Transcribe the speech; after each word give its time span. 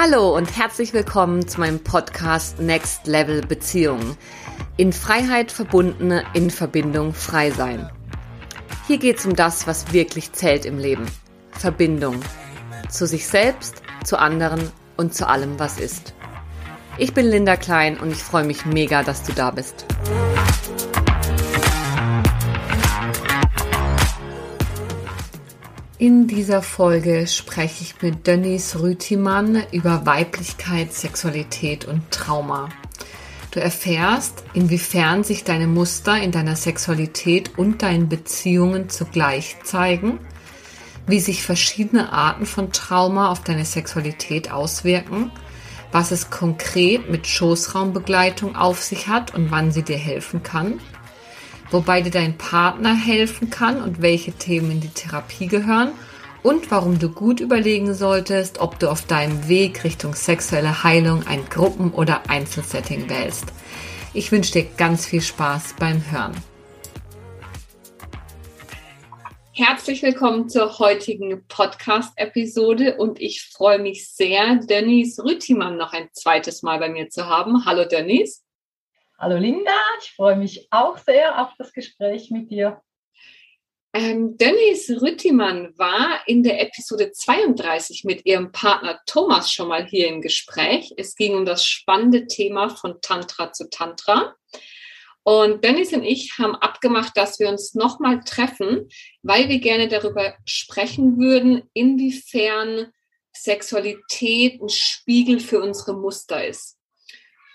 Hallo 0.00 0.36
und 0.36 0.56
herzlich 0.56 0.92
willkommen 0.92 1.48
zu 1.48 1.58
meinem 1.58 1.80
Podcast 1.80 2.60
Next 2.60 3.08
Level 3.08 3.40
Beziehungen. 3.40 4.16
In 4.76 4.92
Freiheit 4.92 5.50
verbundene, 5.50 6.22
in 6.34 6.50
Verbindung 6.50 7.12
frei 7.14 7.50
sein. 7.50 7.90
Hier 8.86 8.98
geht 8.98 9.18
es 9.18 9.26
um 9.26 9.34
das, 9.34 9.66
was 9.66 9.92
wirklich 9.92 10.30
zählt 10.30 10.66
im 10.66 10.78
Leben. 10.78 11.04
Verbindung. 11.50 12.20
Zu 12.88 13.08
sich 13.08 13.26
selbst, 13.26 13.82
zu 14.04 14.20
anderen 14.20 14.70
und 14.96 15.14
zu 15.14 15.26
allem, 15.26 15.58
was 15.58 15.80
ist. 15.80 16.14
Ich 16.96 17.12
bin 17.12 17.26
Linda 17.26 17.56
Klein 17.56 17.98
und 17.98 18.12
ich 18.12 18.22
freue 18.22 18.44
mich 18.44 18.66
mega, 18.66 19.02
dass 19.02 19.24
du 19.24 19.32
da 19.32 19.50
bist. 19.50 19.84
In 26.00 26.28
dieser 26.28 26.62
Folge 26.62 27.26
spreche 27.26 27.82
ich 27.82 28.00
mit 28.00 28.28
Dennis 28.28 28.78
Rüthimann 28.78 29.64
über 29.72 30.06
Weiblichkeit, 30.06 30.94
Sexualität 30.94 31.86
und 31.86 32.08
Trauma. 32.12 32.68
Du 33.50 33.58
erfährst, 33.58 34.44
inwiefern 34.54 35.24
sich 35.24 35.42
deine 35.42 35.66
Muster 35.66 36.16
in 36.16 36.30
deiner 36.30 36.54
Sexualität 36.54 37.58
und 37.58 37.82
deinen 37.82 38.08
Beziehungen 38.08 38.88
zugleich 38.90 39.56
zeigen, 39.64 40.20
wie 41.08 41.18
sich 41.18 41.42
verschiedene 41.42 42.12
Arten 42.12 42.46
von 42.46 42.70
Trauma 42.70 43.32
auf 43.32 43.42
deine 43.42 43.64
Sexualität 43.64 44.52
auswirken, 44.52 45.32
was 45.90 46.12
es 46.12 46.30
konkret 46.30 47.10
mit 47.10 47.26
Schoßraumbegleitung 47.26 48.54
auf 48.54 48.84
sich 48.84 49.08
hat 49.08 49.34
und 49.34 49.50
wann 49.50 49.72
sie 49.72 49.82
dir 49.82 49.98
helfen 49.98 50.44
kann– 50.44 50.78
wobei 51.70 52.02
dir 52.02 52.10
dein 52.10 52.38
Partner 52.38 52.94
helfen 52.94 53.50
kann 53.50 53.82
und 53.82 54.02
welche 54.02 54.32
Themen 54.32 54.70
in 54.70 54.80
die 54.80 54.88
Therapie 54.88 55.46
gehören 55.46 55.92
und 56.42 56.70
warum 56.70 56.98
du 56.98 57.10
gut 57.10 57.40
überlegen 57.40 57.94
solltest, 57.94 58.58
ob 58.60 58.78
du 58.78 58.90
auf 58.90 59.06
deinem 59.06 59.48
Weg 59.48 59.84
Richtung 59.84 60.14
sexuelle 60.14 60.82
Heilung 60.84 61.26
ein 61.26 61.44
Gruppen- 61.48 61.92
oder 61.92 62.28
Einzelsetting 62.28 63.08
wählst. 63.08 63.46
Ich 64.14 64.32
wünsche 64.32 64.52
dir 64.52 64.64
ganz 64.76 65.06
viel 65.06 65.20
Spaß 65.20 65.74
beim 65.78 66.10
Hören. 66.10 66.32
Herzlich 69.52 70.04
willkommen 70.04 70.48
zur 70.48 70.78
heutigen 70.78 71.44
Podcast-Episode 71.48 72.96
und 72.96 73.20
ich 73.20 73.42
freue 73.42 73.80
mich 73.80 74.08
sehr, 74.08 74.54
Denise 74.54 75.24
Rüttimann 75.24 75.76
noch 75.76 75.92
ein 75.92 76.08
zweites 76.12 76.62
Mal 76.62 76.78
bei 76.78 76.88
mir 76.88 77.10
zu 77.10 77.26
haben. 77.26 77.64
Hallo 77.66 77.84
Denise. 77.84 78.47
Hallo 79.20 79.36
Linda, 79.36 79.72
ich 80.00 80.12
freue 80.12 80.36
mich 80.36 80.68
auch 80.70 80.96
sehr 80.96 81.42
auf 81.42 81.48
das 81.58 81.72
Gespräch 81.72 82.30
mit 82.30 82.52
dir. 82.52 82.80
Ähm, 83.92 84.38
Dennis 84.38 84.88
Rüttimann 85.02 85.76
war 85.76 86.20
in 86.28 86.44
der 86.44 86.60
Episode 86.60 87.10
32 87.10 88.04
mit 88.04 88.24
ihrem 88.26 88.52
Partner 88.52 89.00
Thomas 89.06 89.50
schon 89.52 89.66
mal 89.66 89.84
hier 89.84 90.06
im 90.06 90.22
Gespräch. 90.22 90.94
Es 90.96 91.16
ging 91.16 91.34
um 91.34 91.44
das 91.44 91.66
spannende 91.66 92.28
Thema 92.28 92.68
von 92.68 93.00
Tantra 93.00 93.52
zu 93.52 93.68
Tantra. 93.68 94.36
Und 95.24 95.64
Dennis 95.64 95.92
und 95.92 96.04
ich 96.04 96.38
haben 96.38 96.54
abgemacht, 96.54 97.16
dass 97.16 97.40
wir 97.40 97.48
uns 97.48 97.74
nochmal 97.74 98.22
treffen, 98.22 98.88
weil 99.22 99.48
wir 99.48 99.58
gerne 99.58 99.88
darüber 99.88 100.36
sprechen 100.44 101.18
würden, 101.18 101.68
inwiefern 101.72 102.92
Sexualität 103.34 104.62
ein 104.62 104.68
Spiegel 104.68 105.40
für 105.40 105.60
unsere 105.60 105.94
Muster 105.94 106.46
ist. 106.46 106.77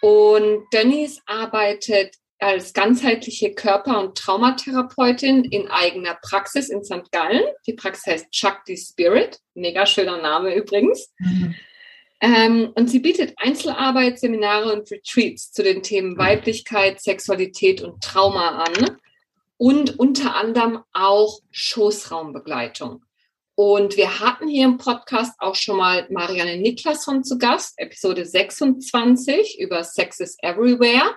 Und 0.04 0.68
Dennis 0.74 1.22
arbeitet 1.28 2.16
als 2.38 2.74
ganzheitliche 2.74 3.54
Körper- 3.54 4.02
und 4.02 4.18
Traumatherapeutin 4.18 5.46
in 5.46 5.70
eigener 5.70 6.18
Praxis 6.22 6.68
in 6.68 6.84
St. 6.84 7.10
Gallen. 7.14 7.46
Die 7.66 7.72
Praxis 7.72 8.08
heißt 8.08 8.36
Shakti 8.36 8.76
Spirit. 8.76 9.40
Mega 9.54 9.86
schöner 9.86 10.18
Name 10.18 10.54
übrigens. 10.56 11.10
Mhm. 11.20 11.56
Ähm, 12.20 12.74
und 12.76 12.90
sie 12.90 13.00
bietet 13.00 13.34
Einzelarbeit, 13.38 14.20
Seminare 14.20 14.74
und 14.74 14.92
Retreats 14.92 15.54
zu 15.54 15.64
den 15.64 15.84
Themen 15.84 16.18
Weiblichkeit, 16.18 17.00
Sexualität 17.00 17.82
und 17.82 18.04
Trauma 18.04 18.66
an 18.66 18.98
und 19.56 19.98
unter 19.98 20.36
anderem 20.36 20.84
auch 20.92 21.40
Schoßraumbegleitung. 21.52 23.06
Und 23.56 23.98
wir 23.98 24.20
hatten 24.20 24.48
hier 24.48 24.66
im 24.66 24.78
Podcast 24.78 25.34
auch 25.38 25.56
schon 25.56 25.78
mal 25.78 26.08
Marianne 26.10 26.58
Niklasson 26.58 27.24
zu 27.24 27.38
Gast, 27.38 27.74
Episode 27.78 28.26
26 28.26 29.60
über 29.60 29.84
Sex 29.84 30.20
is 30.20 30.38
Everywhere. 30.42 31.16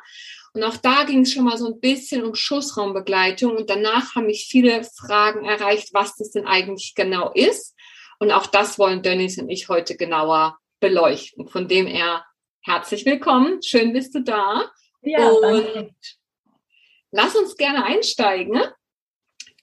Und 0.52 0.62
auch 0.62 0.76
da 0.76 1.04
ging 1.04 1.22
es 1.22 1.32
schon 1.32 1.44
mal 1.44 1.56
so 1.56 1.66
ein 1.66 1.80
bisschen 1.80 2.24
um 2.24 2.34
Schussraumbegleitung. 2.34 3.56
Und 3.56 3.70
danach 3.70 4.14
haben 4.14 4.26
mich 4.26 4.48
viele 4.50 4.84
Fragen 4.84 5.46
erreicht, 5.46 5.94
was 5.94 6.14
das 6.16 6.30
denn 6.30 6.46
eigentlich 6.46 6.94
genau 6.94 7.32
ist. 7.32 7.74
Und 8.18 8.32
auch 8.32 8.46
das 8.46 8.78
wollen 8.78 9.02
Dennis 9.02 9.38
und 9.38 9.48
ich 9.48 9.68
heute 9.70 9.96
genauer 9.96 10.58
beleuchten. 10.80 11.48
Von 11.48 11.68
dem 11.68 11.86
her 11.86 12.24
herzlich 12.60 13.06
willkommen. 13.06 13.62
Schön 13.62 13.94
bist 13.94 14.14
du 14.14 14.22
da. 14.22 14.70
Ja, 15.00 15.28
und 15.30 15.42
danke. 15.42 15.94
lass 17.12 17.34
uns 17.34 17.56
gerne 17.56 17.84
einsteigen 17.84 18.60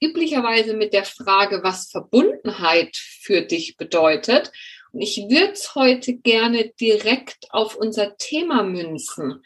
üblicherweise 0.03 0.75
mit 0.75 0.93
der 0.93 1.05
Frage, 1.05 1.63
was 1.63 1.89
Verbundenheit 1.89 2.95
für 2.95 3.41
dich 3.41 3.77
bedeutet. 3.77 4.51
Und 4.91 5.01
ich 5.01 5.17
würde 5.17 5.53
es 5.53 5.75
heute 5.75 6.15
gerne 6.15 6.69
direkt 6.79 7.47
auf 7.49 7.75
unser 7.75 8.17
Thema 8.17 8.63
münzen. 8.63 9.43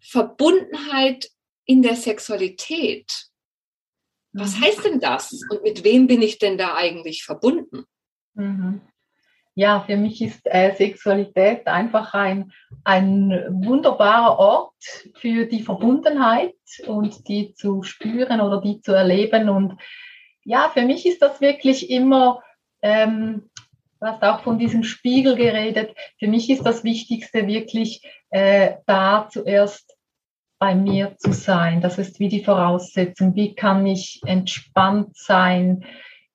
Verbundenheit 0.00 1.30
in 1.64 1.82
der 1.82 1.96
Sexualität. 1.96 3.10
Was 4.32 4.56
mhm. 4.56 4.60
heißt 4.62 4.84
denn 4.84 5.00
das? 5.00 5.32
Und 5.50 5.62
mit 5.62 5.84
wem 5.84 6.06
bin 6.06 6.22
ich 6.22 6.38
denn 6.38 6.58
da 6.58 6.74
eigentlich 6.74 7.24
verbunden? 7.24 7.84
Mhm. 8.34 8.80
Ja, 9.54 9.80
für 9.80 9.96
mich 9.96 10.22
ist 10.22 10.40
äh, 10.46 10.74
Sexualität 10.74 11.66
einfach 11.66 12.14
ein, 12.14 12.52
ein 12.84 13.30
wunderbarer 13.50 14.38
Ort 14.38 14.72
für 15.14 15.44
die 15.44 15.62
Verbundenheit 15.62 16.54
und 16.86 17.28
die 17.28 17.52
zu 17.52 17.82
spüren 17.82 18.40
oder 18.40 18.62
die 18.62 18.80
zu 18.80 18.92
erleben. 18.92 19.50
Und 19.50 19.76
ja, 20.44 20.70
für 20.72 20.82
mich 20.82 21.04
ist 21.04 21.20
das 21.20 21.42
wirklich 21.42 21.90
immer, 21.90 22.42
ähm, 22.80 23.50
du 24.00 24.06
hast 24.06 24.22
auch 24.22 24.40
von 24.40 24.58
diesem 24.58 24.84
Spiegel 24.84 25.36
geredet, 25.36 25.94
für 26.18 26.28
mich 26.28 26.48
ist 26.48 26.64
das 26.64 26.82
Wichtigste 26.82 27.46
wirklich 27.46 28.02
äh, 28.30 28.76
da 28.86 29.28
zuerst 29.30 29.98
bei 30.58 30.74
mir 30.74 31.16
zu 31.18 31.32
sein. 31.32 31.82
Das 31.82 31.98
ist 31.98 32.20
wie 32.20 32.28
die 32.28 32.44
Voraussetzung. 32.44 33.34
Wie 33.34 33.54
kann 33.54 33.84
ich 33.84 34.22
entspannt 34.24 35.16
sein? 35.16 35.84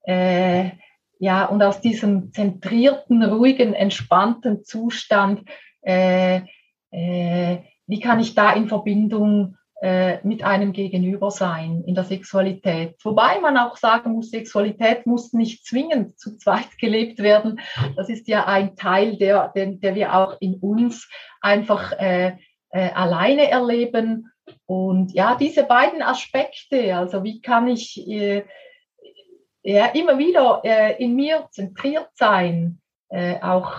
Äh, 0.04 0.72
ja, 1.20 1.46
und 1.46 1.62
aus 1.64 1.82
diesem 1.82 2.32
zentrierten, 2.32 3.24
ruhigen, 3.24 3.74
entspannten 3.74 4.64
Zustand, 4.64 5.42
äh, 5.82 6.42
äh, 6.92 7.58
wie 7.88 8.00
kann 8.00 8.20
ich 8.20 8.36
da 8.36 8.54
in 8.54 8.68
Verbindung 8.68 9.56
äh, 9.82 10.26
mit 10.26 10.44
einem 10.44 10.74
Gegenüber 10.74 11.32
sein 11.32 11.84
in 11.86 11.96
der 11.96 12.04
Sexualität? 12.04 12.96
Wobei 13.04 13.40
man 13.40 13.58
auch 13.58 13.78
sagen 13.78 14.14
muss, 14.14 14.32
Sexualität 14.32 15.06
muss 15.06 15.34
nicht 15.34 15.66
zwingend 15.66 16.20
zu 16.20 16.38
zweit 16.38 16.78
gelebt 16.80 17.20
werden. 17.20 17.60
Das 17.96 18.10
ist 18.10 18.28
ja 18.28 18.46
ein 18.46 18.76
Teil, 18.76 19.18
der, 19.18 19.52
der, 19.56 19.68
der 19.74 19.96
wir 19.96 20.16
auch 20.16 20.38
in 20.40 20.56
uns 20.56 21.10
einfach 21.42 21.94
äh, 21.94 22.38
äh, 22.70 22.90
alleine 22.92 23.50
erleben. 23.50 24.32
Und 24.66 25.14
ja, 25.14 25.36
diese 25.36 25.64
beiden 25.64 26.02
Aspekte, 26.02 26.96
also 26.96 27.24
wie 27.24 27.42
kann 27.42 27.68
ich 27.68 28.08
äh, 28.08 28.44
ja, 29.68 29.88
immer 29.88 30.18
wieder 30.18 30.62
äh, 30.64 31.04
in 31.04 31.16
mir 31.16 31.48
zentriert 31.52 32.08
sein, 32.14 32.80
äh, 33.10 33.36
auch 33.42 33.74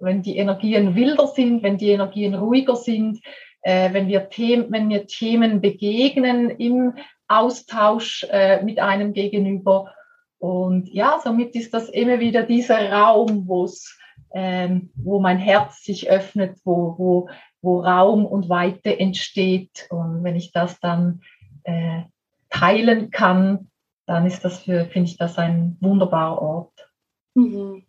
wenn 0.00 0.22
die 0.22 0.38
Energien 0.38 0.94
wilder 0.94 1.26
sind, 1.26 1.62
wenn 1.62 1.76
die 1.76 1.90
Energien 1.90 2.34
ruhiger 2.34 2.76
sind, 2.76 3.20
äh, 3.60 3.92
wenn, 3.92 4.08
wir 4.08 4.30
Themen, 4.30 4.72
wenn 4.72 4.86
mir 4.86 5.06
Themen 5.06 5.60
begegnen 5.60 6.48
im 6.48 6.94
Austausch 7.28 8.26
äh, 8.30 8.62
mit 8.62 8.78
einem 8.78 9.12
Gegenüber. 9.12 9.92
Und 10.38 10.88
ja, 10.88 11.20
somit 11.22 11.54
ist 11.54 11.74
das 11.74 11.90
immer 11.90 12.20
wieder 12.20 12.44
dieser 12.44 12.90
Raum, 12.90 13.46
wo's, 13.46 13.98
ähm, 14.32 14.92
wo 14.94 15.20
mein 15.20 15.38
Herz 15.38 15.84
sich 15.84 16.08
öffnet, 16.08 16.56
wo, 16.64 16.94
wo, 16.96 17.28
wo 17.60 17.80
Raum 17.80 18.24
und 18.24 18.48
Weite 18.48 18.98
entsteht. 18.98 19.88
Und 19.90 20.24
wenn 20.24 20.36
ich 20.36 20.52
das 20.52 20.80
dann 20.80 21.20
äh, 21.64 22.02
teilen 22.48 23.10
kann, 23.10 23.68
dann 24.06 24.26
ist 24.26 24.44
das 24.44 24.60
für, 24.60 24.86
finde 24.86 25.10
ich 25.10 25.16
das 25.16 25.38
ein 25.38 25.76
wunderbarer 25.80 26.40
Ort. 26.40 26.90
Mhm. 27.34 27.84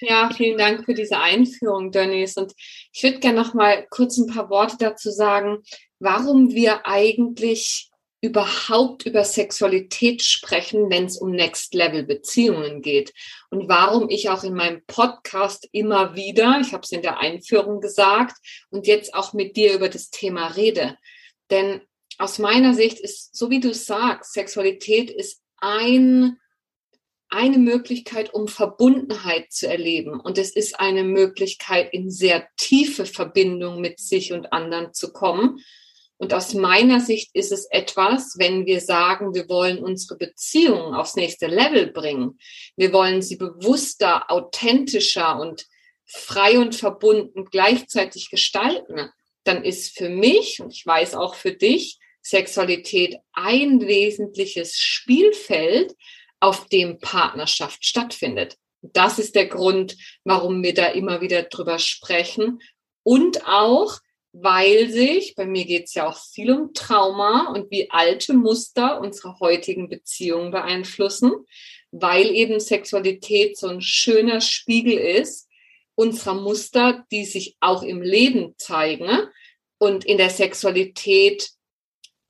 Ja, 0.00 0.30
vielen 0.34 0.58
Dank 0.58 0.84
für 0.84 0.94
diese 0.94 1.18
Einführung, 1.18 1.90
Dennis. 1.90 2.36
Und 2.36 2.52
ich 2.92 3.02
würde 3.02 3.20
gerne 3.20 3.40
noch 3.40 3.54
mal 3.54 3.86
kurz 3.88 4.18
ein 4.18 4.26
paar 4.26 4.50
Worte 4.50 4.76
dazu 4.78 5.10
sagen, 5.10 5.62
warum 5.98 6.50
wir 6.50 6.86
eigentlich 6.86 7.90
überhaupt 8.20 9.04
über 9.04 9.22
Sexualität 9.22 10.22
sprechen, 10.22 10.88
wenn 10.88 11.04
es 11.04 11.18
um 11.18 11.30
Next-Level-Beziehungen 11.30 12.80
geht. 12.80 13.12
Und 13.50 13.68
warum 13.68 14.08
ich 14.08 14.30
auch 14.30 14.44
in 14.44 14.54
meinem 14.54 14.82
Podcast 14.86 15.68
immer 15.72 16.14
wieder, 16.14 16.58
ich 16.60 16.72
habe 16.72 16.82
es 16.84 16.92
in 16.92 17.02
der 17.02 17.20
Einführung 17.20 17.80
gesagt, 17.80 18.36
und 18.70 18.86
jetzt 18.86 19.14
auch 19.14 19.34
mit 19.34 19.56
dir 19.56 19.74
über 19.74 19.90
das 19.90 20.08
Thema 20.08 20.46
rede. 20.48 20.96
Denn 21.50 21.82
aus 22.18 22.38
meiner 22.38 22.74
Sicht 22.74 23.00
ist, 23.00 23.36
so 23.36 23.50
wie 23.50 23.60
du 23.60 23.74
sagst, 23.74 24.32
Sexualität 24.32 25.10
ist 25.10 25.40
ein 25.56 26.38
eine 27.34 27.58
Möglichkeit, 27.58 28.32
um 28.32 28.48
Verbundenheit 28.48 29.52
zu 29.52 29.68
erleben. 29.68 30.20
Und 30.20 30.38
es 30.38 30.50
ist 30.50 30.78
eine 30.78 31.02
Möglichkeit, 31.02 31.92
in 31.92 32.10
sehr 32.10 32.46
tiefe 32.56 33.06
Verbindung 33.06 33.80
mit 33.80 33.98
sich 33.98 34.32
und 34.32 34.52
anderen 34.52 34.94
zu 34.94 35.12
kommen. 35.12 35.58
Und 36.16 36.32
aus 36.32 36.54
meiner 36.54 37.00
Sicht 37.00 37.30
ist 37.34 37.50
es 37.50 37.66
etwas, 37.66 38.38
wenn 38.38 38.66
wir 38.66 38.80
sagen, 38.80 39.34
wir 39.34 39.48
wollen 39.48 39.78
unsere 39.78 40.16
Beziehungen 40.16 40.94
aufs 40.94 41.16
nächste 41.16 41.48
Level 41.48 41.88
bringen. 41.88 42.38
Wir 42.76 42.92
wollen 42.92 43.20
sie 43.20 43.36
bewusster, 43.36 44.30
authentischer 44.30 45.38
und 45.40 45.66
frei 46.06 46.58
und 46.58 46.76
verbunden 46.76 47.46
gleichzeitig 47.46 48.30
gestalten. 48.30 49.10
Dann 49.42 49.64
ist 49.64 49.98
für 49.98 50.08
mich, 50.08 50.60
und 50.60 50.72
ich 50.72 50.86
weiß 50.86 51.16
auch 51.16 51.34
für 51.34 51.52
dich, 51.52 51.98
Sexualität 52.24 53.18
ein 53.32 53.80
wesentliches 53.82 54.78
Spielfeld, 54.78 55.94
auf 56.44 56.68
dem 56.68 56.98
Partnerschaft 56.98 57.84
stattfindet. 57.86 58.56
Das 58.82 59.18
ist 59.18 59.34
der 59.34 59.46
Grund, 59.46 59.96
warum 60.24 60.62
wir 60.62 60.74
da 60.74 60.88
immer 60.88 61.22
wieder 61.22 61.44
drüber 61.44 61.78
sprechen. 61.78 62.60
Und 63.02 63.46
auch, 63.46 63.98
weil 64.32 64.90
sich, 64.90 65.34
bei 65.36 65.46
mir 65.46 65.64
geht 65.64 65.84
es 65.84 65.94
ja 65.94 66.06
auch 66.06 66.18
viel 66.18 66.52
um 66.52 66.74
Trauma 66.74 67.50
und 67.52 67.70
wie 67.70 67.90
alte 67.90 68.34
Muster 68.34 69.00
unsere 69.00 69.38
heutigen 69.40 69.88
Beziehungen 69.88 70.50
beeinflussen, 70.50 71.32
weil 71.92 72.26
eben 72.34 72.60
Sexualität 72.60 73.56
so 73.56 73.68
ein 73.68 73.80
schöner 73.80 74.42
Spiegel 74.42 74.98
ist 74.98 75.48
unserer 75.94 76.34
Muster, 76.34 77.06
die 77.10 77.24
sich 77.24 77.56
auch 77.60 77.82
im 77.82 78.02
Leben 78.02 78.54
zeigen 78.58 79.08
und 79.78 80.04
in 80.04 80.18
der 80.18 80.30
Sexualität 80.30 81.50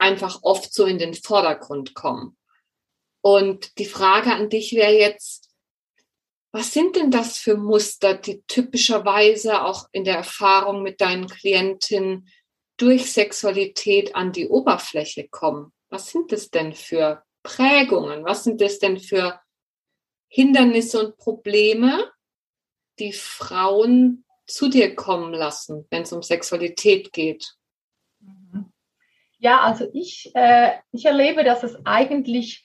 einfach 0.04 0.40
oft 0.42 0.72
so 0.72 0.84
in 0.84 0.98
den 0.98 1.14
Vordergrund 1.14 1.94
kommen. 1.94 2.36
Und 3.22 3.78
die 3.78 3.86
Frage 3.86 4.34
an 4.34 4.50
dich 4.50 4.74
wäre 4.74 4.92
jetzt, 4.92 5.48
was 6.52 6.72
sind 6.72 6.94
denn 6.94 7.10
das 7.10 7.38
für 7.38 7.56
Muster, 7.56 8.14
die 8.14 8.42
typischerweise 8.46 9.62
auch 9.62 9.88
in 9.92 10.04
der 10.04 10.16
Erfahrung 10.16 10.82
mit 10.82 11.00
deinen 11.00 11.26
Klientinnen 11.26 12.28
durch 12.76 13.10
Sexualität 13.10 14.14
an 14.14 14.30
die 14.30 14.46
Oberfläche 14.46 15.26
kommen? 15.28 15.72
Was 15.88 16.10
sind 16.10 16.32
es 16.32 16.50
denn 16.50 16.74
für 16.74 17.24
Prägungen? 17.42 18.24
Was 18.24 18.44
sind 18.44 18.60
es 18.60 18.78
denn 18.78 19.00
für 19.00 19.40
Hindernisse 20.28 21.04
und 21.04 21.16
Probleme, 21.16 22.12
die 22.98 23.12
Frauen 23.12 24.24
zu 24.46 24.68
dir 24.68 24.94
kommen 24.94 25.32
lassen, 25.32 25.86
wenn 25.90 26.02
es 26.02 26.12
um 26.12 26.22
Sexualität 26.22 27.12
geht? 27.12 27.56
Ja, 29.44 29.60
also 29.60 29.84
ich, 29.92 30.30
äh, 30.34 30.70
ich 30.90 31.04
erlebe, 31.04 31.44
dass 31.44 31.62
es 31.64 31.76
eigentlich 31.84 32.64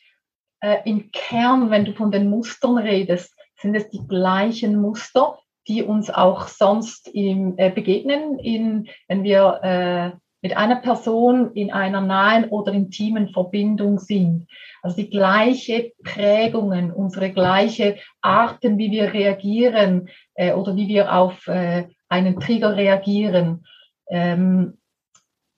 äh, 0.62 0.78
im 0.86 1.12
Kern, 1.12 1.72
wenn 1.72 1.84
du 1.84 1.92
von 1.94 2.10
den 2.10 2.30
Mustern 2.30 2.78
redest, 2.78 3.36
sind 3.58 3.76
es 3.76 3.90
die 3.90 4.08
gleichen 4.08 4.80
Muster, 4.80 5.40
die 5.68 5.84
uns 5.84 6.10
auch 6.10 6.48
sonst 6.48 7.10
im, 7.10 7.58
äh, 7.58 7.70
begegnen, 7.70 8.40
in, 8.40 8.88
wenn 9.10 9.24
wir 9.24 9.60
äh, 9.62 10.18
mit 10.42 10.56
einer 10.56 10.78
Person 10.78 11.52
in 11.52 11.70
einer 11.70 12.00
nahen 12.00 12.46
oder 12.48 12.72
intimen 12.72 13.28
Verbindung 13.28 14.00
sind. 14.00 14.48
Also 14.82 14.96
die 14.96 15.10
gleiche 15.10 15.92
Prägungen, 16.02 16.94
unsere 16.94 17.34
gleiche 17.34 17.98
Arten, 18.22 18.78
wie 18.78 18.90
wir 18.90 19.12
reagieren 19.12 20.08
äh, 20.36 20.54
oder 20.54 20.78
wie 20.78 20.88
wir 20.88 21.14
auf 21.14 21.46
äh, 21.48 21.90
einen 22.08 22.40
Trigger 22.40 22.78
reagieren. 22.78 23.66
Ähm, 24.10 24.79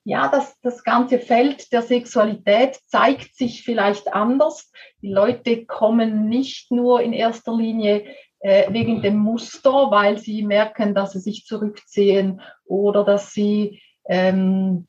ja, 0.04 0.28
das, 0.30 0.60
das 0.62 0.84
ganze 0.84 1.20
Feld 1.20 1.72
der 1.72 1.84
Sexualität 1.84 2.80
zeigt 2.88 3.36
sich 3.36 3.64
vielleicht 3.64 4.14
anders. 4.14 4.72
Die 5.02 5.12
Leute 5.12 5.66
kommen 5.66 6.28
nicht 6.28 6.72
nur 6.72 7.02
in 7.02 7.14
erster 7.14 7.56
Linie 7.56 8.06
äh, 8.40 8.72
wegen 8.74 9.02
dem 9.02 9.18
Muster, 9.18 9.92
weil 9.92 10.18
sie 10.18 10.44
merken, 10.44 10.96
dass 10.96 11.12
sie 11.12 11.20
sich 11.20 11.46
zurückziehen 11.46 12.42
oder 12.66 13.04
dass 13.04 13.32
sie 13.32 13.82
ähm, 14.06 14.88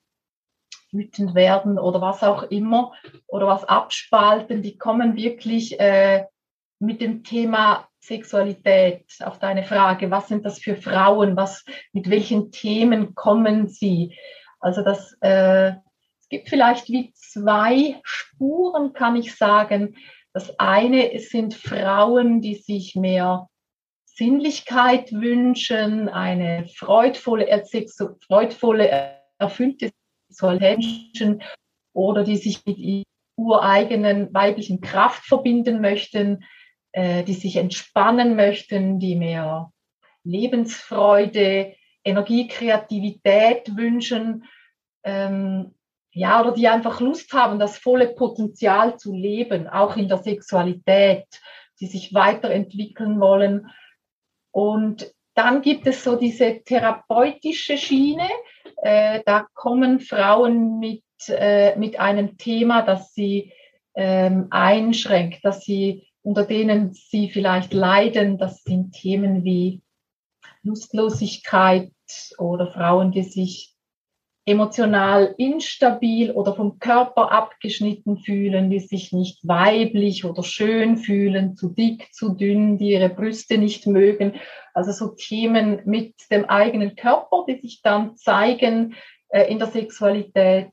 wütend 0.91 1.35
werden 1.35 1.79
oder 1.79 2.01
was 2.01 2.23
auch 2.23 2.45
immer 2.45 2.93
oder 3.27 3.47
was 3.47 3.65
abspalten. 3.65 4.63
Die 4.63 4.79
kommen 4.79 5.17
wirklich 5.17 5.79
äh, 5.79 6.25
mit 6.79 7.03
dem 7.03 7.23
Thema 7.23 7.87
Sexualität 8.01 9.05
auf 9.21 9.39
deine 9.39 9.65
Frage. 9.65 10.11
Was 10.11 10.29
sind 10.29 10.45
das 10.45 10.59
für 10.59 10.77
Frauen? 10.77 11.37
Was, 11.37 11.65
mit 11.93 12.11
welchen 12.11 12.51
Themen 12.51 13.15
kommen 13.15 13.69
sie? 13.69 14.17
Also 14.63 14.83
das, 14.83 15.17
äh, 15.21 15.73
es 16.21 16.29
gibt 16.31 16.49
vielleicht 16.49 16.89
wie 16.89 17.13
zwei 17.15 18.01
Spuren, 18.05 18.93
kann 18.93 19.17
ich 19.17 19.35
sagen. 19.35 19.97
Das 20.33 20.59
eine 20.59 21.19
sind 21.19 21.53
Frauen, 21.53 22.41
die 22.41 22.55
sich 22.55 22.95
mehr 22.95 23.49
Sinnlichkeit 24.07 25.13
wünschen, 25.13 26.09
eine 26.09 26.67
freudvolle, 26.75 27.65
freudvolle 28.27 29.19
erfüllte 29.39 29.91
Sexualität 30.29 31.43
oder 31.93 32.25
die 32.25 32.37
sich 32.37 32.65
mit 32.65 32.79
ihrer 32.79 33.05
ureigenen 33.37 34.33
weiblichen 34.33 34.81
Kraft 34.81 35.25
verbinden 35.25 35.81
möchten, 35.81 36.45
äh, 36.93 37.25
die 37.25 37.35
sich 37.35 37.57
entspannen 37.57 38.37
möchten, 38.37 38.99
die 38.99 39.17
mehr 39.17 39.73
Lebensfreude, 40.25 41.75
Energie, 42.05 42.49
Kreativität 42.49 43.77
wünschen, 43.77 44.45
ähm, 45.05 45.75
ja, 46.13 46.41
oder 46.41 46.53
die 46.53 46.69
einfach 46.69 47.01
Lust 47.01 47.33
haben, 47.33 47.59
das 47.59 47.79
volle 47.79 48.09
Potenzial 48.09 48.99
zu 48.99 49.15
leben, 49.15 49.67
auch 49.67 49.97
in 49.97 50.09
der 50.09 50.19
Sexualität, 50.19 51.25
die 51.81 51.87
sich 51.87 52.13
weiterentwickeln 52.13 53.19
wollen. 53.19 53.71
Und 54.51 55.11
dann 55.35 55.63
gibt 55.63 55.87
es 55.87 56.05
so 56.05 56.17
diese 56.17 56.63
therapeutische 56.63 57.79
Schiene. 57.79 58.29
Äh, 58.83 59.23
da 59.25 59.47
kommen 59.55 60.01
Frauen 60.01 60.79
mit, 60.79 61.03
äh, 61.29 61.77
mit 61.79 61.99
einem 61.99 62.37
Thema, 62.37 62.83
das 62.83 63.15
sie 63.15 63.53
ähm, 63.95 64.49
einschränkt, 64.51 65.45
dass 65.45 65.63
sie 65.63 66.07
unter 66.23 66.45
denen 66.45 66.93
sie 66.93 67.31
vielleicht 67.31 67.73
leiden. 67.73 68.39
Das 68.39 68.63
sind 68.63 68.93
Themen 68.93 69.45
wie 69.45 69.83
Lustlosigkeit 70.63 71.93
oder 72.39 72.69
Frauen, 72.69 73.13
die 73.13 73.25
sich 73.25 73.73
emotional 74.45 75.35
instabil 75.39 76.33
oder 76.33 76.55
vom 76.55 76.79
Körper 76.81 77.31
abgeschnitten 77.31 78.19
fühlen, 78.19 78.71
die 78.71 78.81
sich 78.81 79.13
nicht 79.13 79.47
weiblich 79.47 80.25
oder 80.25 80.43
schön 80.43 80.97
fühlen, 80.97 81.57
zu 81.57 81.69
dick, 81.69 82.13
zu 82.13 82.35
dünn, 82.35 82.77
die 82.77 82.91
ihre 82.91 83.09
Brüste 83.09 83.57
nicht 83.57 83.87
mögen. 83.87 84.35
Also 84.75 84.91
so 84.91 85.15
Themen 85.15 85.83
mit 85.85 86.15
dem 86.31 86.45
eigenen 86.47 86.97
Körper, 86.97 87.45
die 87.49 87.61
sich 87.61 87.83
dann 87.83 88.17
zeigen 88.17 88.97
äh, 89.29 89.45
in 89.45 89.61
der 89.61 89.69
Sexualität. 89.69 90.73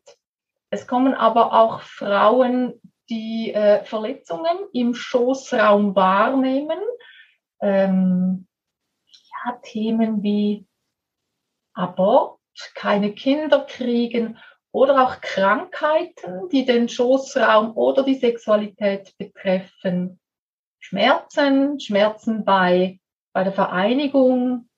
Es 0.71 0.87
kommen 0.87 1.13
aber 1.13 1.53
auch 1.53 1.81
Frauen, 1.81 2.73
die 3.09 3.53
äh, 3.53 3.83
Verletzungen 3.83 4.57
im 4.73 4.95
Schoßraum 4.95 5.95
wahrnehmen. 5.95 6.79
Ähm, 7.61 8.47
ja, 9.45 9.59
Themen 9.61 10.23
wie 10.23 10.65
Abort, 11.73 12.39
keine 12.75 13.13
Kinder 13.13 13.65
kriegen 13.65 14.37
oder 14.71 15.03
auch 15.03 15.21
Krankheiten, 15.21 16.49
die 16.49 16.65
den 16.65 16.89
Schoßraum 16.89 17.75
oder 17.75 18.03
die 18.03 18.15
Sexualität 18.15 19.13
betreffen. 19.17 20.19
Schmerzen, 20.79 21.79
Schmerzen 21.79 22.45
bei, 22.45 22.99
bei 23.33 23.43
der 23.43 23.53
Vereinigung. 23.53 24.69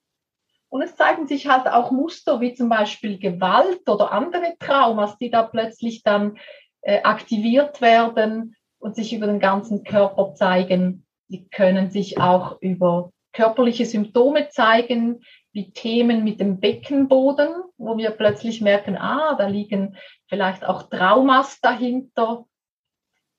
Und 0.69 0.81
es 0.81 0.95
zeigen 0.95 1.27
sich 1.27 1.47
halt 1.47 1.67
auch 1.67 1.91
Muster 1.91 2.39
wie 2.39 2.53
zum 2.53 2.69
Beispiel 2.69 3.19
Gewalt 3.19 3.87
oder 3.89 4.11
andere 4.11 4.55
Traumas, 4.59 5.17
die 5.17 5.29
da 5.29 5.43
plötzlich 5.43 6.03
dann 6.03 6.37
äh, 6.81 7.01
aktiviert 7.03 7.81
werden 7.81 8.55
und 8.79 8.95
sich 8.95 9.13
über 9.13 9.27
den 9.27 9.39
ganzen 9.39 9.83
Körper 9.83 10.33
zeigen. 10.33 11.05
Die 11.27 11.47
können 11.49 11.91
sich 11.91 12.19
auch 12.19 12.61
über 12.61 13.11
körperliche 13.33 13.85
Symptome 13.85 14.49
zeigen, 14.49 15.23
wie 15.53 15.71
Themen 15.71 16.23
mit 16.23 16.39
dem 16.39 16.59
Beckenboden, 16.59 17.49
wo 17.77 17.97
wir 17.97 18.11
plötzlich 18.11 18.61
merken, 18.61 18.97
ah, 18.97 19.35
da 19.37 19.47
liegen 19.47 19.97
vielleicht 20.27 20.65
auch 20.65 20.83
Traumas 20.83 21.59
dahinter, 21.61 22.45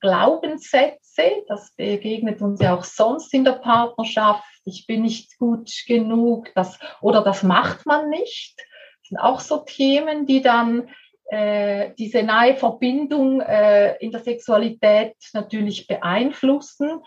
Glaubenssätze, 0.01 1.45
das 1.47 1.75
begegnet 1.77 2.43
uns 2.43 2.61
ja 2.61 2.77
auch 2.77 2.85
sonst 2.85 3.33
in 3.33 3.45
der 3.45 3.53
Partnerschaft, 3.53 4.43
ich 4.65 4.87
bin 4.87 5.03
nicht 5.03 5.39
gut 5.39 5.71
genug, 5.87 6.51
das, 6.55 6.79
oder 7.01 7.23
das 7.23 7.43
macht 7.43 7.87
man 7.87 8.11
nicht. 8.11 8.57
Das 8.59 9.09
sind 9.09 9.19
auch 9.19 9.41
so 9.41 9.59
Themen, 9.59 10.27
die 10.27 10.43
dann 10.43 10.89
äh, 11.31 11.93
diese 11.99 12.23
nahe 12.25 12.57
Verbindung 12.57 13.41
äh, 13.41 13.97
in 13.99 14.11
der 14.11 14.21
Sexualität 14.21 15.15
natürlich 15.33 15.87
beeinflussen. 15.87 17.01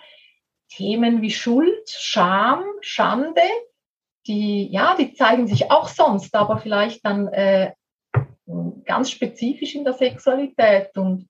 Themen 0.70 1.22
wie 1.22 1.32
Schuld, 1.32 1.90
Scham, 1.90 2.64
Schande, 2.82 3.42
die, 4.28 4.72
ja, 4.72 4.96
die 4.96 5.14
zeigen 5.14 5.48
sich 5.48 5.72
auch 5.72 5.88
sonst, 5.88 6.36
aber 6.36 6.58
vielleicht 6.58 7.06
dann 7.06 7.28
äh, 7.28 7.74
ganz 8.86 9.12
spezifisch 9.12 9.76
in 9.76 9.84
der 9.84 9.94
Sexualität 9.94 10.98
und 10.98 11.28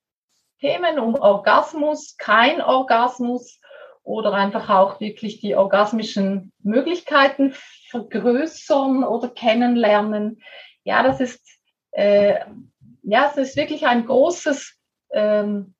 Themen 0.60 1.00
um 1.00 1.16
Orgasmus, 1.16 2.16
kein 2.18 2.62
Orgasmus 2.62 3.60
oder 4.04 4.34
einfach 4.34 4.70
auch 4.70 5.00
wirklich 5.00 5.42
die 5.42 5.56
orgasmischen 5.56 6.54
Möglichkeiten 6.64 7.54
vergrößern 7.90 9.04
oder 9.04 9.30
kennenlernen. 9.30 10.42
Ja, 10.84 11.04
das 11.04 11.20
ist, 11.20 11.42
äh, 11.92 12.40
ja, 13.04 13.30
es 13.30 13.38
ist 13.38 13.58
wirklich 13.58 13.86
ein 13.86 14.06
großes, 14.06 14.80
ähm, 15.12 15.75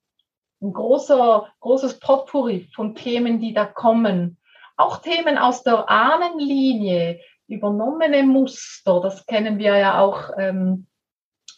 ein 0.66 0.72
großer, 0.72 1.48
großes 1.60 2.00
Potpourri 2.00 2.68
von 2.74 2.94
Themen, 2.94 3.40
die 3.40 3.54
da 3.54 3.64
kommen. 3.64 4.38
Auch 4.76 4.98
Themen 4.98 5.38
aus 5.38 5.62
der 5.62 5.88
Ahnenlinie, 5.88 7.20
übernommene 7.48 8.22
Muster, 8.24 9.00
das 9.00 9.24
kennen 9.26 9.58
wir 9.58 9.76
ja 9.76 10.00
auch 10.00 10.30
ähm, 10.36 10.86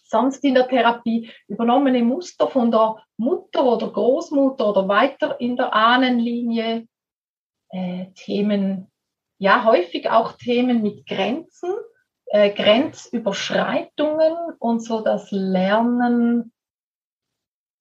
sonst 0.05 0.45
in 0.45 0.55
der 0.55 0.69
Therapie, 0.69 1.31
übernommene 1.49 2.03
Muster 2.03 2.49
von 2.49 2.71
der 2.71 2.97
Mutter 3.17 3.65
oder 3.65 3.91
Großmutter 3.91 4.69
oder 4.69 4.89
weiter 4.89 5.41
in 5.41 5.57
der 5.57 5.75
Ahnenlinie, 5.75 6.87
äh, 7.71 8.07
Themen, 8.15 8.91
ja 9.39 9.65
häufig 9.65 10.11
auch 10.11 10.33
Themen 10.33 10.83
mit 10.83 11.07
Grenzen, 11.07 11.73
äh, 12.27 12.51
Grenzüberschreitungen 12.51 14.35
und 14.59 14.81
so 14.81 15.01
das 15.01 15.31
Lernen, 15.31 16.53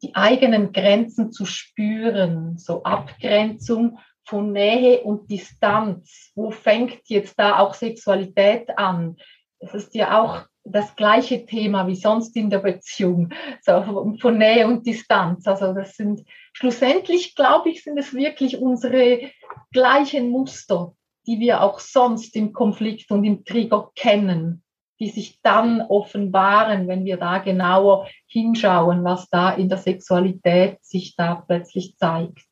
die 0.02 0.16
eigenen 0.16 0.72
Grenzen 0.72 1.32
zu 1.32 1.46
spüren, 1.46 2.58
so 2.58 2.84
Abgrenzung 2.84 4.00
von 4.26 4.52
Nähe 4.52 5.02
und 5.02 5.32
Distanz. 5.32 6.32
Wo 6.36 6.52
fängt 6.52 7.02
jetzt 7.06 7.40
da 7.40 7.60
auch 7.60 7.74
Sexualität 7.74 8.78
an? 8.78 9.18
Es 9.60 9.74
ist 9.74 9.96
ja 9.96 10.22
auch 10.22 10.46
das 10.64 10.96
gleiche 10.96 11.46
Thema 11.46 11.88
wie 11.88 11.96
sonst 11.96 12.36
in 12.36 12.50
der 12.50 12.60
Beziehung, 12.60 13.30
so 13.62 14.16
von 14.20 14.38
Nähe 14.38 14.68
und 14.68 14.86
Distanz. 14.86 15.48
Also 15.48 15.74
das 15.74 15.96
sind 15.96 16.24
schlussendlich, 16.54 17.36
glaube 17.36 17.70
ich, 17.70 17.84
sind 17.84 17.98
es 17.98 18.14
wirklich 18.14 18.60
unsere 18.60 19.32
gleichen 19.72 20.30
Muster, 20.30 20.94
die 21.26 21.40
wir 21.40 21.62
auch 21.62 21.80
sonst 21.80 22.36
im 22.36 22.54
Konflikt 22.54 23.12
und 23.12 23.24
im 23.24 23.46
Trigger 23.46 23.92
kennen, 23.96 24.64
die 25.00 25.10
sich 25.10 25.40
dann 25.42 25.82
offenbaren, 25.82 26.88
wenn 26.88 27.06
wir 27.06 27.18
da 27.18 27.38
genauer 27.40 28.10
hinschauen, 28.26 29.04
was 29.04 29.30
da 29.30 29.52
in 29.52 29.70
der 29.70 29.78
Sexualität 29.78 30.78
sich 30.84 31.16
da 31.16 31.36
plötzlich 31.36 31.98
zeigt. 31.98 32.46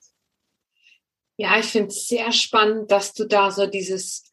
Ja, 1.37 1.57
ich 1.59 1.65
finde 1.65 1.89
es 1.89 2.07
sehr 2.07 2.31
spannend, 2.31 2.91
dass 2.91 3.13
du 3.13 3.25
da 3.25 3.51
so 3.51 3.67
dieses 3.67 4.29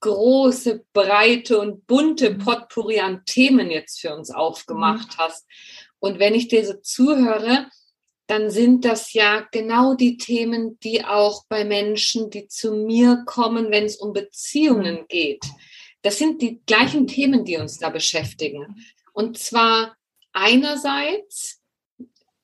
große, 0.00 0.84
breite 0.92 1.58
und 1.58 1.86
bunte 1.86 2.30
mhm. 2.30 2.38
Potpourri 2.38 3.00
an 3.00 3.24
Themen 3.24 3.70
jetzt 3.70 4.00
für 4.00 4.14
uns 4.14 4.30
aufgemacht 4.30 5.16
mhm. 5.16 5.18
hast. 5.18 5.46
Und 5.98 6.18
wenn 6.18 6.34
ich 6.34 6.48
dir 6.48 6.66
so 6.66 6.74
zuhöre, 6.74 7.68
dann 8.26 8.50
sind 8.50 8.84
das 8.84 9.12
ja 9.12 9.46
genau 9.52 9.94
die 9.94 10.16
Themen, 10.16 10.78
die 10.80 11.04
auch 11.04 11.44
bei 11.48 11.64
Menschen, 11.64 12.30
die 12.30 12.48
zu 12.48 12.72
mir 12.72 13.22
kommen, 13.26 13.70
wenn 13.70 13.84
es 13.84 13.96
um 13.96 14.12
Beziehungen 14.12 15.06
geht. 15.08 15.44
Das 16.04 16.18
sind 16.18 16.40
die 16.40 16.60
gleichen 16.66 17.08
Themen, 17.08 17.44
die 17.44 17.56
uns 17.56 17.78
da 17.78 17.90
beschäftigen. 17.90 18.76
Und 19.12 19.38
zwar 19.38 19.96
einerseits 20.32 21.60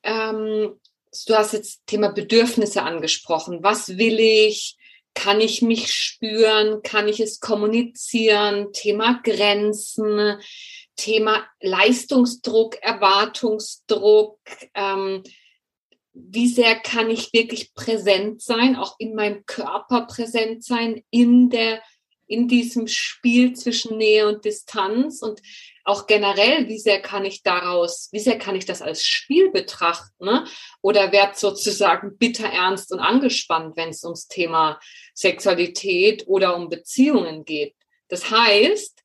ähm, 0.03 0.79
du 1.27 1.35
hast 1.35 1.53
jetzt 1.53 1.85
Thema 1.85 2.09
Bedürfnisse 2.09 2.83
angesprochen. 2.83 3.63
Was 3.63 3.97
will 3.97 4.19
ich? 4.19 4.77
Kann 5.13 5.41
ich 5.41 5.61
mich 5.61 5.93
spüren? 5.93 6.81
Kann 6.83 7.07
ich 7.07 7.19
es 7.19 7.39
kommunizieren? 7.39 8.71
Thema 8.71 9.19
Grenzen, 9.23 10.39
Thema 10.95 11.45
Leistungsdruck, 11.59 12.81
Erwartungsdruck. 12.81 14.39
Ähm, 14.73 15.23
wie 16.13 16.47
sehr 16.47 16.75
kann 16.75 17.09
ich 17.09 17.33
wirklich 17.33 17.73
präsent 17.73 18.41
sein, 18.41 18.75
auch 18.75 18.95
in 18.99 19.15
meinem 19.15 19.45
Körper 19.45 20.07
präsent 20.07 20.63
sein, 20.63 21.03
in 21.09 21.49
der 21.49 21.81
in 22.31 22.47
diesem 22.47 22.87
Spiel 22.87 23.53
zwischen 23.53 23.97
Nähe 23.97 24.27
und 24.27 24.45
Distanz 24.45 25.21
und 25.21 25.41
auch 25.83 26.07
generell, 26.07 26.67
wie 26.67 26.79
sehr 26.79 27.01
kann 27.01 27.25
ich 27.25 27.43
daraus, 27.43 28.07
wie 28.11 28.19
sehr 28.19 28.37
kann 28.37 28.55
ich 28.55 28.65
das 28.65 28.81
als 28.81 29.05
Spiel 29.05 29.51
betrachten 29.51 30.25
ne? 30.25 30.45
oder 30.81 31.11
werde 31.11 31.37
sozusagen 31.37 32.17
bitter 32.17 32.47
ernst 32.47 32.93
und 32.93 32.99
angespannt, 32.99 33.75
wenn 33.75 33.89
es 33.89 34.03
ums 34.03 34.27
Thema 34.27 34.79
Sexualität 35.13 36.25
oder 36.27 36.55
um 36.55 36.69
Beziehungen 36.69 37.43
geht. 37.43 37.75
Das 38.07 38.31
heißt, 38.31 39.03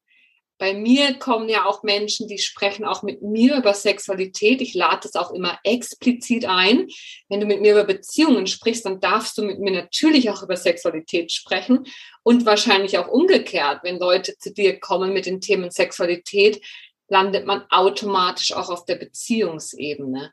bei 0.58 0.74
mir 0.74 1.18
kommen 1.18 1.48
ja 1.48 1.66
auch 1.66 1.82
Menschen, 1.82 2.28
die 2.28 2.38
sprechen 2.38 2.84
auch 2.84 3.02
mit 3.02 3.22
mir 3.22 3.56
über 3.56 3.74
Sexualität. 3.74 4.60
Ich 4.62 4.74
lade 4.74 5.06
es 5.06 5.14
auch 5.14 5.30
immer 5.32 5.58
explizit 5.64 6.46
ein. 6.46 6.88
Wenn 7.28 7.40
du 7.40 7.46
mit 7.46 7.60
mir 7.60 7.72
über 7.72 7.84
Beziehungen 7.84 8.46
sprichst, 8.46 8.86
dann 8.86 9.00
darfst 9.00 9.36
du 9.36 9.42
mit 9.42 9.58
mir 9.58 9.72
natürlich 9.72 10.30
auch 10.30 10.42
über 10.42 10.56
Sexualität 10.56 11.30
sprechen 11.30 11.86
und 12.22 12.46
wahrscheinlich 12.46 12.96
auch 12.98 13.08
umgekehrt. 13.08 13.80
Wenn 13.82 13.98
Leute 13.98 14.38
zu 14.38 14.52
dir 14.52 14.80
kommen 14.80 15.12
mit 15.12 15.26
den 15.26 15.40
Themen 15.40 15.70
Sexualität, 15.70 16.64
landet 17.08 17.46
man 17.46 17.64
automatisch 17.70 18.52
auch 18.52 18.70
auf 18.70 18.84
der 18.84 18.96
Beziehungsebene. 18.96 20.32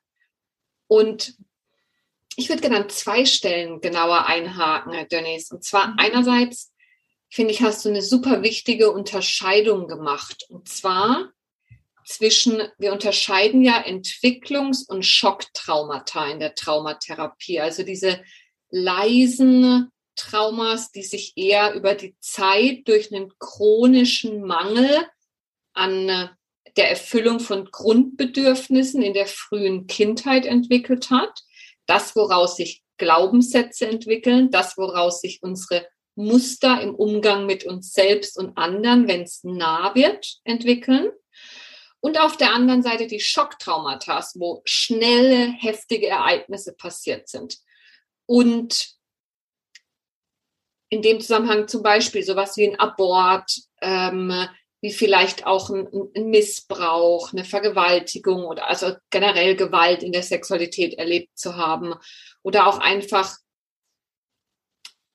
Und 0.87 1.35
ich 2.35 2.49
würde 2.49 2.61
gerne 2.61 2.77
an 2.77 2.89
zwei 2.89 3.25
Stellen 3.25 3.79
genauer 3.81 4.25
einhaken, 4.25 4.93
Herr 4.93 5.05
Dönnies. 5.05 5.51
Und 5.51 5.63
zwar 5.63 5.89
mhm. 5.89 5.95
einerseits 5.97 6.72
finde 7.33 7.51
ich, 7.51 7.63
hast 7.63 7.83
du 7.83 7.89
eine 7.89 8.03
super 8.03 8.43
wichtige 8.43 8.91
Unterscheidung 8.91 9.87
gemacht. 9.87 10.45
Und 10.49 10.69
zwar 10.69 11.31
zwischen, 12.05 12.61
wir 12.77 12.93
unterscheiden 12.93 13.63
ja 13.63 13.83
Entwicklungs- 13.83 14.87
und 14.87 15.03
Schocktraumata 15.03 16.27
in 16.27 16.39
der 16.39 16.53
Traumatherapie. 16.53 17.59
Also 17.59 17.81
diese 17.81 18.23
leisen 18.69 19.89
Traumas, 20.15 20.91
die 20.91 21.01
sich 21.01 21.33
eher 21.35 21.73
über 21.73 21.95
die 21.95 22.15
Zeit 22.19 22.87
durch 22.87 23.11
einen 23.11 23.31
chronischen 23.39 24.43
Mangel 24.43 25.07
an 25.73 26.29
der 26.77 26.89
Erfüllung 26.91 27.39
von 27.39 27.65
Grundbedürfnissen 27.65 29.01
in 29.01 29.13
der 29.13 29.25
frühen 29.25 29.87
Kindheit 29.87 30.45
entwickelt 30.45 31.09
hat. 31.09 31.41
Das, 31.87 32.15
woraus 32.15 32.57
sich 32.57 32.83
Glaubenssätze 32.97 33.87
entwickeln, 33.87 34.51
das, 34.51 34.77
woraus 34.77 35.19
sich 35.19 35.41
unsere 35.41 35.87
Muster 36.15 36.81
im 36.81 36.95
Umgang 36.95 37.45
mit 37.45 37.65
uns 37.65 37.93
selbst 37.93 38.37
und 38.37 38.57
anderen, 38.57 39.07
wenn 39.07 39.23
es 39.23 39.43
nah 39.43 39.95
wird, 39.95 40.37
entwickeln. 40.43 41.11
Und 41.99 42.19
auf 42.19 42.35
der 42.35 42.53
anderen 42.53 42.83
Seite 42.83 43.07
die 43.07 43.21
Schocktraumata, 43.21 44.23
wo 44.35 44.61
schnelle, 44.65 45.53
heftige 45.59 46.07
Ereignisse 46.07 46.73
passiert 46.73 47.29
sind. 47.29 47.57
Und 48.25 48.93
in 50.89 51.01
dem 51.01 51.21
Zusammenhang 51.21 51.67
zum 51.67 51.81
Beispiel 51.81 52.23
sowas 52.23 52.55
wie 52.57 52.67
ein 52.67 52.79
Abort, 52.79 53.51
ähm, 53.81 54.31
wie 54.81 54.91
vielleicht 54.91 55.47
auch 55.47 55.69
ein, 55.69 55.87
ein, 56.15 56.29
Missbrauch, 56.29 57.31
eine 57.31 57.45
Vergewaltigung 57.45 58.43
oder 58.43 58.69
also 58.69 58.93
generell 59.09 59.55
Gewalt 59.55 60.03
in 60.03 60.11
der 60.11 60.23
Sexualität 60.23 60.95
erlebt 60.95 61.29
zu 61.35 61.55
haben 61.55 61.95
oder 62.43 62.67
auch 62.67 62.79
einfach 62.79 63.37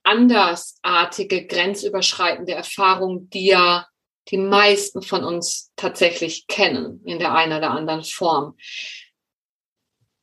andersartige, 0.08 1.46
grenzüberschreitende 1.46 2.52
Erfahrungen, 2.52 3.28
die 3.28 3.46
ja 3.46 3.86
die 4.28 4.38
meisten 4.38 5.02
von 5.02 5.22
uns 5.22 5.70
tatsächlich 5.76 6.46
kennen 6.46 7.02
in 7.04 7.18
der 7.18 7.34
einen 7.34 7.58
oder 7.58 7.70
anderen 7.70 8.04
Form. 8.04 8.56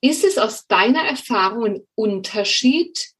Ist 0.01 0.23
es 0.23 0.37
aus 0.37 0.67
deiner 0.67 1.03
Erfahrung 1.03 1.65
ein 1.65 1.87
Unterschied, 1.95 3.11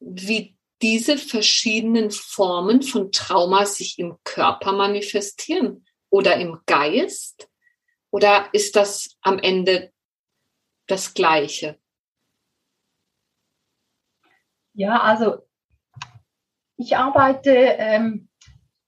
wie 0.00 0.56
diese 0.82 1.18
verschiedenen 1.18 2.10
Formen 2.10 2.82
von 2.82 3.12
Trauma 3.12 3.64
sich 3.66 3.98
im 3.98 4.16
Körper 4.24 4.72
manifestieren 4.72 5.86
oder 6.10 6.36
im 6.36 6.60
Geist? 6.66 7.48
Oder 8.10 8.48
ist 8.52 8.76
das 8.76 9.16
am 9.20 9.38
Ende 9.38 9.92
das 10.86 11.14
Gleiche? 11.14 11.78
Ja, 14.74 15.00
also 15.00 15.46
ich 16.76 16.96
arbeite 16.96 17.50
ähm, 17.50 18.28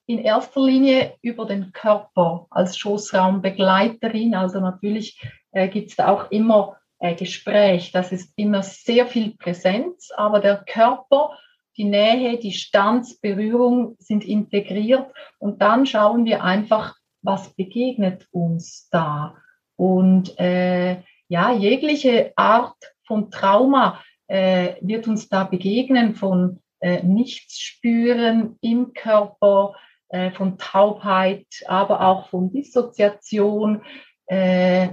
in 0.07 0.19
erster 0.19 0.65
Linie 0.65 1.15
über 1.23 1.47
den 1.47 1.73
Körper 1.73 2.47
als 2.51 2.79
Schoßraumbegleiterin. 2.79 4.35
Also 4.35 4.61
natürlich 4.61 5.21
äh, 5.53 5.69
gibt 5.69 5.91
es 5.91 5.97
da 5.97 6.09
auch 6.09 6.31
immer 6.31 6.77
äh, 6.99 7.15
Gespräch. 7.15 7.93
Das 7.93 8.13
ist 8.13 8.33
immer 8.37 8.63
sehr 8.63 9.07
viel 9.07 9.37
Präsenz, 9.37 10.11
aber 10.17 10.41
der 10.41 10.65
Körper, 10.65 11.37
die 11.77 11.85
Nähe, 11.85 12.39
die 12.39 12.53
Standsberührung 12.53 13.97
sind 13.99 14.25
integriert 14.25 15.13
und 15.39 15.61
dann 15.61 15.85
schauen 15.87 16.25
wir 16.25 16.43
einfach, 16.43 16.95
was 17.23 17.51
begegnet 17.55 18.27
uns 18.31 18.89
da. 18.91 19.37
Und 19.77 20.39
äh, 20.39 21.03
ja, 21.29 21.53
jegliche 21.53 22.33
Art 22.37 22.77
von 23.07 23.31
Trauma 23.31 24.01
äh, 24.29 24.75
wird 24.81 25.07
uns 25.09 25.29
da 25.29 25.45
begegnen, 25.45 26.15
von 26.15 26.61
äh, 26.87 27.03
nichts 27.03 27.59
spüren 27.59 28.59
im 28.61 28.93
Körper, 28.93 29.75
äh, 30.09 30.31
von 30.31 30.57
Taubheit, 30.57 31.47
aber 31.67 32.01
auch 32.01 32.29
von 32.29 32.53
Dissoziation. 32.53 33.83
Äh, 34.27 34.91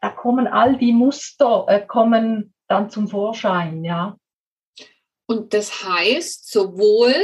da 0.00 0.10
kommen 0.10 0.46
all 0.46 0.76
die 0.76 0.92
Muster, 0.92 1.64
äh, 1.66 1.84
kommen 1.84 2.54
dann 2.68 2.88
zum 2.88 3.08
Vorschein, 3.08 3.82
ja. 3.82 4.16
Und 5.26 5.54
das 5.54 5.84
heißt, 5.84 6.50
sowohl 6.50 7.14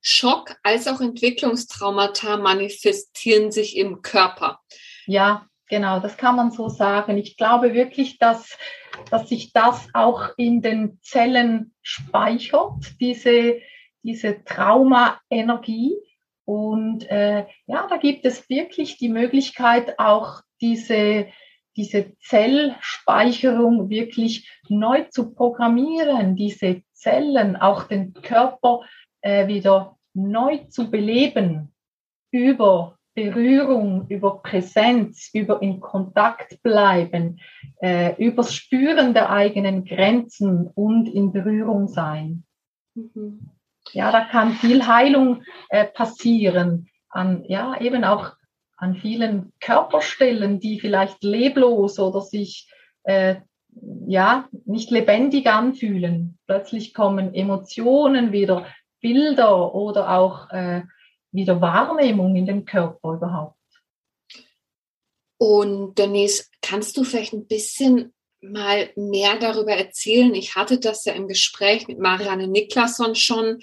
Schock 0.00 0.56
als 0.64 0.88
auch 0.88 1.00
Entwicklungstraumata 1.00 2.36
manifestieren 2.36 3.52
sich 3.52 3.76
im 3.76 4.02
Körper. 4.02 4.60
Ja, 5.06 5.46
genau, 5.68 6.00
das 6.00 6.16
kann 6.16 6.34
man 6.34 6.50
so 6.50 6.68
sagen. 6.68 7.16
Ich 7.16 7.36
glaube 7.36 7.74
wirklich, 7.74 8.18
dass, 8.18 8.56
dass 9.10 9.28
sich 9.28 9.52
das 9.52 9.88
auch 9.94 10.30
in 10.36 10.62
den 10.62 10.98
Zellen 11.02 11.74
speichert, 11.82 13.00
diese, 13.00 13.60
diese 14.02 14.44
Trauma-Energie. 14.44 15.94
Und 16.44 17.08
äh, 17.10 17.46
ja, 17.66 17.86
da 17.88 17.96
gibt 17.96 18.24
es 18.24 18.48
wirklich 18.48 18.96
die 18.96 19.08
Möglichkeit, 19.08 19.98
auch 19.98 20.40
diese, 20.60 21.28
diese 21.76 22.16
Zellspeicherung 22.20 23.90
wirklich 23.90 24.50
neu 24.68 25.04
zu 25.10 25.34
programmieren, 25.34 26.36
diese 26.36 26.82
Zellen, 26.92 27.56
auch 27.56 27.84
den 27.84 28.12
Körper 28.14 28.80
äh, 29.20 29.46
wieder 29.46 29.96
neu 30.14 30.58
zu 30.68 30.90
beleben 30.90 31.72
über 32.30 32.97
Berührung, 33.18 34.06
über 34.08 34.40
Präsenz, 34.42 35.30
über 35.32 35.60
in 35.60 35.80
Kontakt 35.80 36.62
bleiben, 36.62 37.40
äh, 37.80 38.14
übers 38.24 38.54
Spüren 38.54 39.12
der 39.12 39.30
eigenen 39.30 39.84
Grenzen 39.84 40.68
und 40.68 41.08
in 41.08 41.32
Berührung 41.32 41.88
sein. 41.88 42.44
Mhm. 42.94 43.50
Ja, 43.92 44.12
da 44.12 44.20
kann 44.20 44.52
viel 44.52 44.86
Heilung 44.86 45.42
äh, 45.70 45.84
passieren 45.84 46.88
an, 47.08 47.42
ja, 47.48 47.80
eben 47.80 48.04
auch 48.04 48.34
an 48.76 48.94
vielen 48.94 49.52
Körperstellen, 49.58 50.60
die 50.60 50.78
vielleicht 50.78 51.24
leblos 51.24 51.98
oder 51.98 52.20
sich 52.20 52.70
äh, 53.02 53.36
ja 54.06 54.48
nicht 54.64 54.92
lebendig 54.92 55.48
anfühlen. 55.48 56.38
Plötzlich 56.46 56.94
kommen 56.94 57.34
Emotionen 57.34 58.30
wieder, 58.30 58.66
Bilder 59.00 59.74
oder 59.74 60.10
auch 60.16 60.50
äh, 60.50 60.82
wieder 61.32 61.60
Wahrnehmung 61.60 62.36
in 62.36 62.46
dem 62.46 62.64
Körper 62.64 63.14
überhaupt. 63.14 63.56
Und 65.38 65.98
Denise, 65.98 66.46
kannst 66.62 66.96
du 66.96 67.04
vielleicht 67.04 67.32
ein 67.32 67.46
bisschen 67.46 68.12
mal 68.40 68.90
mehr 68.96 69.38
darüber 69.38 69.72
erzählen? 69.72 70.34
Ich 70.34 70.56
hatte 70.56 70.78
das 70.78 71.04
ja 71.04 71.12
im 71.12 71.28
Gespräch 71.28 71.86
mit 71.86 71.98
Marianne 71.98 72.48
Niklasson 72.48 73.14
schon, 73.14 73.60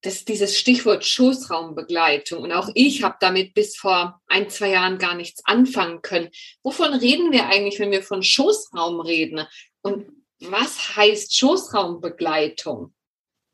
dass 0.00 0.24
dieses 0.24 0.58
Stichwort 0.58 1.04
Schoßraumbegleitung 1.04 2.42
und 2.42 2.52
auch 2.52 2.68
ich 2.74 3.02
habe 3.02 3.16
damit 3.20 3.54
bis 3.54 3.74
vor 3.76 4.20
ein, 4.26 4.50
zwei 4.50 4.70
Jahren 4.70 4.98
gar 4.98 5.14
nichts 5.14 5.42
anfangen 5.46 6.02
können. 6.02 6.28
Wovon 6.62 6.92
reden 6.92 7.32
wir 7.32 7.46
eigentlich, 7.46 7.80
wenn 7.80 7.90
wir 7.90 8.02
von 8.02 8.22
Schoßraum 8.22 9.00
reden? 9.00 9.46
Und 9.80 10.06
was 10.40 10.96
heißt 10.96 11.34
Schoßraumbegleitung? 11.34 12.94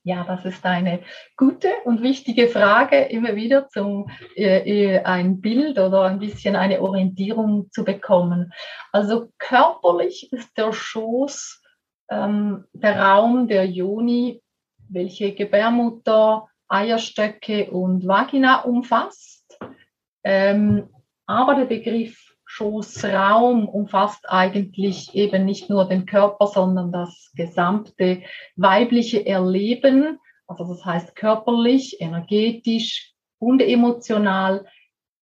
Ja, 0.02 0.24
das 0.24 0.46
ist 0.46 0.64
eine 0.64 1.00
gute 1.36 1.68
und 1.84 2.00
wichtige 2.00 2.48
Frage, 2.48 2.96
immer 3.02 3.36
wieder 3.36 3.68
zum 3.68 4.10
äh, 4.34 4.94
äh, 4.94 5.02
ein 5.04 5.42
Bild 5.42 5.78
oder 5.78 6.04
ein 6.04 6.18
bisschen 6.18 6.56
eine 6.56 6.80
Orientierung 6.80 7.70
zu 7.70 7.84
bekommen. 7.84 8.52
Also 8.92 9.30
körperlich 9.38 10.32
ist 10.32 10.56
der 10.56 10.72
Schoß 10.72 11.62
ähm, 12.10 12.64
der 12.72 12.98
Raum 12.98 13.46
der 13.46 13.66
Joni, 13.66 14.42
welche 14.88 15.34
Gebärmutter, 15.34 16.48
Eierstöcke 16.68 17.70
und 17.70 18.06
Vagina 18.06 18.62
umfasst. 18.62 19.58
Ähm, 20.24 20.88
aber 21.26 21.54
der 21.56 21.66
Begriff 21.66 22.29
Schoßraum 22.52 23.68
umfasst 23.68 24.28
eigentlich 24.28 25.14
eben 25.14 25.44
nicht 25.44 25.70
nur 25.70 25.84
den 25.84 26.04
Körper, 26.04 26.48
sondern 26.48 26.90
das 26.90 27.30
gesamte 27.36 28.24
weibliche 28.56 29.24
Erleben. 29.24 30.18
Also 30.48 30.64
das 30.64 30.84
heißt 30.84 31.14
körperlich, 31.14 32.00
energetisch 32.00 33.12
und 33.38 33.62
emotional, 33.62 34.66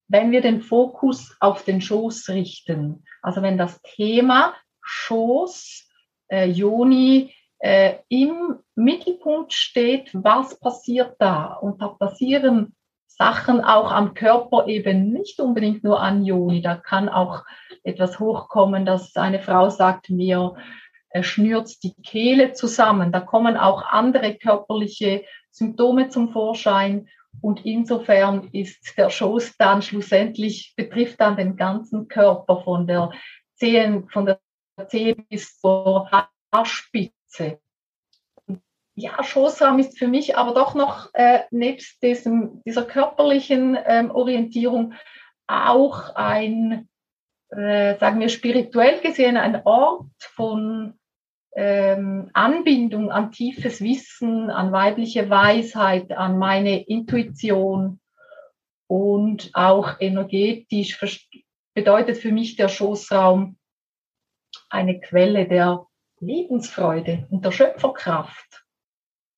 wenn 0.07 0.31
wir 0.31 0.41
den 0.41 0.61
Fokus 0.61 1.37
auf 1.39 1.63
den 1.63 1.81
Schoß 1.81 2.29
richten. 2.29 3.05
Also 3.21 3.43
wenn 3.43 3.59
das 3.59 3.79
Thema 3.83 4.55
Schoß, 4.81 5.87
äh, 6.29 6.47
Joni 6.47 7.31
äh, 7.59 7.97
im 8.09 8.57
Mittelpunkt 8.73 9.53
steht, 9.53 10.09
was 10.13 10.59
passiert 10.59 11.15
da? 11.19 11.53
Und 11.53 11.79
da 11.79 11.89
passieren 11.89 12.75
Sachen 13.19 13.61
auch 13.61 13.91
am 13.91 14.13
Körper 14.13 14.67
eben 14.67 15.11
nicht 15.11 15.41
unbedingt 15.41 15.83
nur 15.83 15.99
an 16.01 16.23
Joni. 16.23 16.61
Da 16.61 16.75
kann 16.75 17.09
auch 17.09 17.43
etwas 17.83 18.17
hochkommen, 18.17 18.85
dass 18.85 19.13
eine 19.17 19.41
Frau 19.41 19.69
sagt 19.69 20.09
mir, 20.09 20.55
er 21.09 21.23
schnürt 21.23 21.83
die 21.83 21.93
Kehle 22.01 22.53
zusammen. 22.53 23.11
Da 23.11 23.19
kommen 23.19 23.57
auch 23.57 23.83
andere 23.83 24.35
körperliche 24.35 25.25
Symptome 25.51 26.07
zum 26.07 26.31
Vorschein. 26.31 27.09
Und 27.41 27.65
insofern 27.65 28.47
ist 28.53 28.97
der 28.97 29.09
Schoß 29.09 29.57
dann 29.57 29.81
schlussendlich, 29.81 30.73
betrifft 30.77 31.19
dann 31.19 31.35
den 31.35 31.57
ganzen 31.57 32.07
Körper 32.07 32.61
von 32.61 32.87
der 32.87 33.11
Zehen, 33.55 34.07
von 34.09 34.27
der 34.27 34.39
Zehe 34.87 35.15
bis 35.15 35.59
zur 35.59 36.09
Haarspitze 36.09 37.59
ja, 38.99 39.23
Schoßraum 39.23 39.79
ist 39.79 39.97
für 39.97 40.07
mich 40.07 40.37
aber 40.37 40.53
doch 40.53 40.75
noch 40.75 41.09
äh, 41.13 41.41
nebst 41.51 42.01
diesem, 42.03 42.61
dieser 42.65 42.83
körperlichen 42.83 43.77
ähm, 43.85 44.11
Orientierung 44.11 44.93
auch 45.47 46.15
ein, 46.15 46.89
äh, 47.49 47.97
sagen 47.97 48.19
wir 48.19 48.29
spirituell 48.29 48.99
gesehen, 48.99 49.37
ein 49.37 49.61
Ort 49.65 50.11
von 50.19 50.99
ähm, 51.55 52.29
Anbindung 52.33 53.11
an 53.11 53.31
tiefes 53.31 53.81
Wissen, 53.81 54.49
an 54.49 54.71
weibliche 54.71 55.29
Weisheit, 55.29 56.11
an 56.11 56.37
meine 56.37 56.81
Intuition 56.83 57.99
und 58.87 59.51
auch 59.53 59.99
energetisch 59.99 60.99
bedeutet 61.73 62.17
für 62.17 62.31
mich 62.31 62.55
der 62.57 62.69
Schoßraum 62.69 63.57
eine 64.69 64.99
Quelle 64.99 65.47
der 65.47 65.87
Lebensfreude 66.19 67.27
und 67.29 67.45
der 67.45 67.51
Schöpferkraft. 67.51 68.58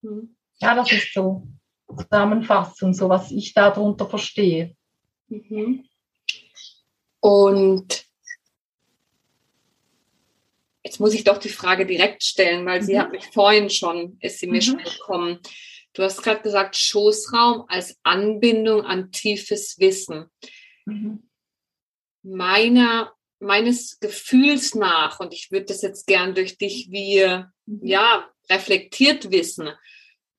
Mhm. 0.02 0.36
Ja, 0.60 0.76
das 0.76 0.92
ist 0.92 1.14
so 1.14 1.48
Zusammenfassung, 1.88 2.94
so 2.94 3.10
was 3.10 3.32
ich 3.32 3.54
darunter 3.54 4.08
verstehe. 4.08 4.76
Mhm. 5.28 5.86
Und 7.20 8.06
jetzt 10.84 11.00
muss 11.00 11.14
ich 11.14 11.24
doch 11.24 11.38
die 11.38 11.50
Frage 11.50 11.86
direkt 11.86 12.24
stellen, 12.24 12.66
weil 12.66 12.82
mhm. 12.82 12.86
sie 12.86 13.00
hat 13.00 13.12
mich 13.12 13.26
vorhin 13.28 13.70
schon, 13.70 14.18
ist 14.20 14.40
sie 14.40 14.48
mir 14.48 14.62
mhm. 14.62 14.62
schon 14.62 14.78
gekommen. 14.78 15.40
Du 15.94 16.04
hast 16.04 16.22
gerade 16.22 16.42
gesagt, 16.42 16.76
Schoßraum 16.78 17.66
als 17.68 18.00
Anbindung 18.04 18.86
an 18.86 19.12
tiefes 19.12 19.78
Wissen. 19.80 20.28
Mhm. 20.86 21.30
Meiner, 22.24 23.14
meines 23.42 24.00
Gefühls 24.00 24.76
nach, 24.76 25.20
und 25.20 25.34
ich 25.34 25.52
würde 25.52 25.66
das 25.66 25.82
jetzt 25.82 26.08
gern 26.08 26.36
durch 26.36 26.58
dich 26.58 26.88
wie, 26.92 27.26
mhm. 27.66 27.86
ja, 27.86 28.28
reflektiert 28.50 29.32
wissen, 29.32 29.70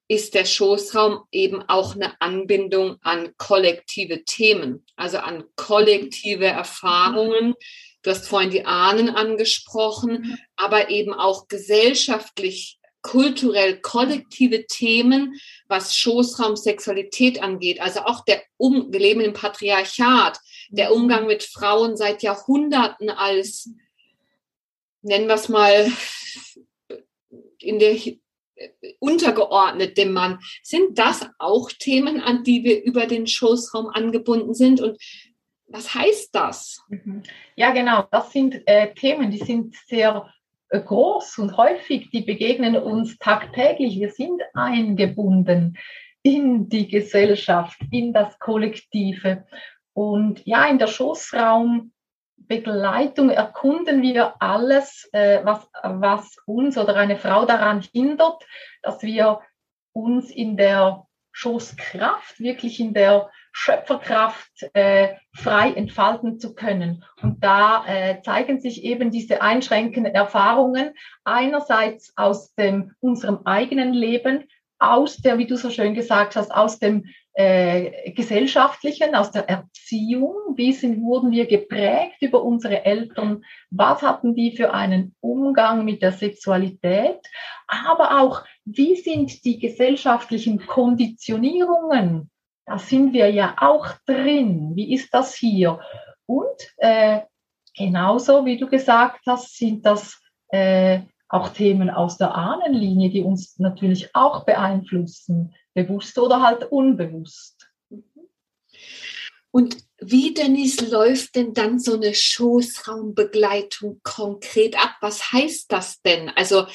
ist 0.08 0.34
der 0.34 0.44
Schoßraum 0.44 1.24
eben 1.30 1.62
auch 1.68 1.94
eine 1.94 2.20
Anbindung 2.20 2.96
an 3.02 3.32
kollektive 3.38 4.24
Themen, 4.24 4.84
also 4.96 5.18
an 5.18 5.44
kollektive 5.56 6.46
Erfahrungen. 6.46 7.54
Du 8.02 8.10
hast 8.10 8.28
vorhin 8.28 8.50
die 8.50 8.66
Ahnen 8.66 9.08
angesprochen, 9.08 10.38
aber 10.56 10.90
eben 10.90 11.14
auch 11.14 11.48
gesellschaftlich, 11.48 12.78
kulturell 13.00 13.80
kollektive 13.80 14.66
Themen, 14.66 15.40
was 15.66 15.96
Schoßraum 15.96 16.56
Sexualität 16.56 17.42
angeht. 17.42 17.80
Also 17.80 18.00
auch 18.00 18.24
der 18.24 18.42
Um, 18.58 18.92
wir 18.92 19.00
leben 19.00 19.20
im 19.20 19.32
Patriarchat, 19.32 20.38
der 20.72 20.94
Umgang 20.94 21.26
mit 21.26 21.42
Frauen 21.42 21.96
seit 21.96 22.22
Jahrhunderten 22.22 23.10
als, 23.10 23.70
nennen 25.02 25.28
wir 25.28 25.34
es 25.34 25.48
mal, 25.48 25.90
in 27.58 27.78
der 27.78 27.96
untergeordnet 28.98 29.96
dem 29.98 30.12
Mann. 30.12 30.38
Sind 30.62 30.98
das 30.98 31.28
auch 31.38 31.70
Themen, 31.70 32.20
an 32.20 32.44
die 32.44 32.64
wir 32.64 32.82
über 32.82 33.06
den 33.06 33.26
Schoßraum 33.26 33.88
angebunden 33.88 34.54
sind? 34.54 34.80
Und 34.80 34.98
was 35.66 35.94
heißt 35.94 36.34
das? 36.34 36.82
Mhm. 36.88 37.22
Ja, 37.56 37.72
genau. 37.72 38.06
Das 38.10 38.32
sind 38.32 38.62
äh, 38.66 38.94
Themen, 38.94 39.30
die 39.30 39.38
sind 39.38 39.74
sehr 39.86 40.32
äh, 40.68 40.80
groß 40.80 41.38
und 41.38 41.56
häufig. 41.56 42.10
Die 42.10 42.22
begegnen 42.22 42.76
uns 42.76 43.18
tagtäglich. 43.18 43.98
Wir 43.98 44.10
sind 44.10 44.40
eingebunden 44.54 45.76
in 46.22 46.68
die 46.68 46.88
Gesellschaft, 46.88 47.78
in 47.90 48.12
das 48.12 48.38
Kollektive. 48.38 49.44
Und 49.94 50.46
ja, 50.46 50.66
in 50.66 50.78
der 50.78 50.86
Schoßraum 50.86 51.92
Begleitung 52.36 53.30
erkunden 53.30 54.02
wir 54.02 54.34
alles, 54.40 55.08
äh, 55.12 55.40
was, 55.44 55.68
was 55.82 56.36
uns 56.46 56.76
oder 56.76 56.96
eine 56.96 57.16
Frau 57.16 57.46
daran 57.46 57.82
hindert, 57.92 58.44
dass 58.82 59.02
wir 59.02 59.40
uns 59.92 60.30
in 60.30 60.56
der 60.56 61.06
Schoßkraft, 61.32 62.40
wirklich 62.40 62.78
in 62.80 62.92
der 62.94 63.30
Schöpferkraft 63.52 64.50
äh, 64.74 65.14
frei 65.34 65.72
entfalten 65.72 66.38
zu 66.38 66.54
können. 66.54 67.04
Und 67.20 67.42
da 67.44 67.84
äh, 67.86 68.22
zeigen 68.22 68.60
sich 68.60 68.82
eben 68.82 69.10
diese 69.10 69.42
einschränkenden 69.42 70.14
Erfahrungen 70.14 70.94
einerseits 71.24 72.12
aus 72.16 72.54
dem, 72.54 72.92
unserem 73.00 73.40
eigenen 73.44 73.92
Leben, 73.92 74.48
aus 74.78 75.18
der, 75.18 75.38
wie 75.38 75.46
du 75.46 75.56
so 75.56 75.70
schön 75.70 75.94
gesagt 75.94 76.34
hast, 76.34 76.50
aus 76.50 76.78
dem 76.78 77.06
äh, 77.34 78.12
gesellschaftlichen, 78.12 79.14
aus 79.14 79.30
der 79.30 79.48
Erziehung, 79.48 80.34
wie 80.56 80.72
sind, 80.72 81.02
wurden 81.02 81.30
wir 81.30 81.46
geprägt 81.46 82.16
über 82.20 82.42
unsere 82.42 82.84
Eltern, 82.84 83.44
was 83.70 84.02
hatten 84.02 84.34
die 84.34 84.56
für 84.56 84.74
einen 84.74 85.14
Umgang 85.20 85.84
mit 85.84 86.02
der 86.02 86.12
Sexualität, 86.12 87.20
aber 87.66 88.20
auch, 88.20 88.44
wie 88.64 88.96
sind 88.96 89.44
die 89.44 89.58
gesellschaftlichen 89.58 90.66
Konditionierungen, 90.66 92.30
da 92.66 92.78
sind 92.78 93.12
wir 93.12 93.30
ja 93.30 93.56
auch 93.58 93.88
drin, 94.06 94.72
wie 94.74 94.94
ist 94.94 95.12
das 95.12 95.34
hier? 95.34 95.80
Und 96.26 96.56
äh, 96.76 97.20
genauso, 97.76 98.44
wie 98.44 98.56
du 98.56 98.68
gesagt 98.68 99.20
hast, 99.26 99.56
sind 99.56 99.84
das 99.84 100.20
äh, 100.48 101.00
auch 101.28 101.48
Themen 101.48 101.90
aus 101.90 102.18
der 102.18 102.34
Ahnenlinie, 102.34 103.10
die 103.10 103.22
uns 103.22 103.58
natürlich 103.58 104.14
auch 104.14 104.44
beeinflussen, 104.44 105.54
bewusst 105.74 106.18
oder 106.18 106.42
halt 106.42 106.70
unbewusst. 106.70 107.68
Und 109.50 109.76
wie, 109.98 110.34
Dennis, 110.34 110.80
läuft 110.80 111.36
denn 111.36 111.52
dann 111.54 111.78
so 111.78 111.94
eine 111.94 112.14
Schoßraumbegleitung 112.14 114.00
konkret 114.02 114.76
ab? 114.82 114.96
Was 115.00 115.32
heißt 115.32 115.70
das 115.70 116.00
denn? 116.02 116.30
Also 116.30 116.66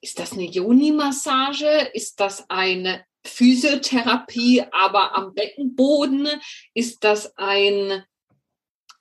ist 0.00 0.18
das 0.18 0.32
eine 0.32 0.44
Joni-Massage? 0.44 1.90
Ist 1.94 2.20
das 2.20 2.48
eine 2.50 3.04
Physiotherapie, 3.24 4.64
aber 4.70 5.16
am 5.16 5.34
Beckenboden? 5.34 6.28
Ist 6.74 7.02
das 7.02 7.36
ein 7.36 8.04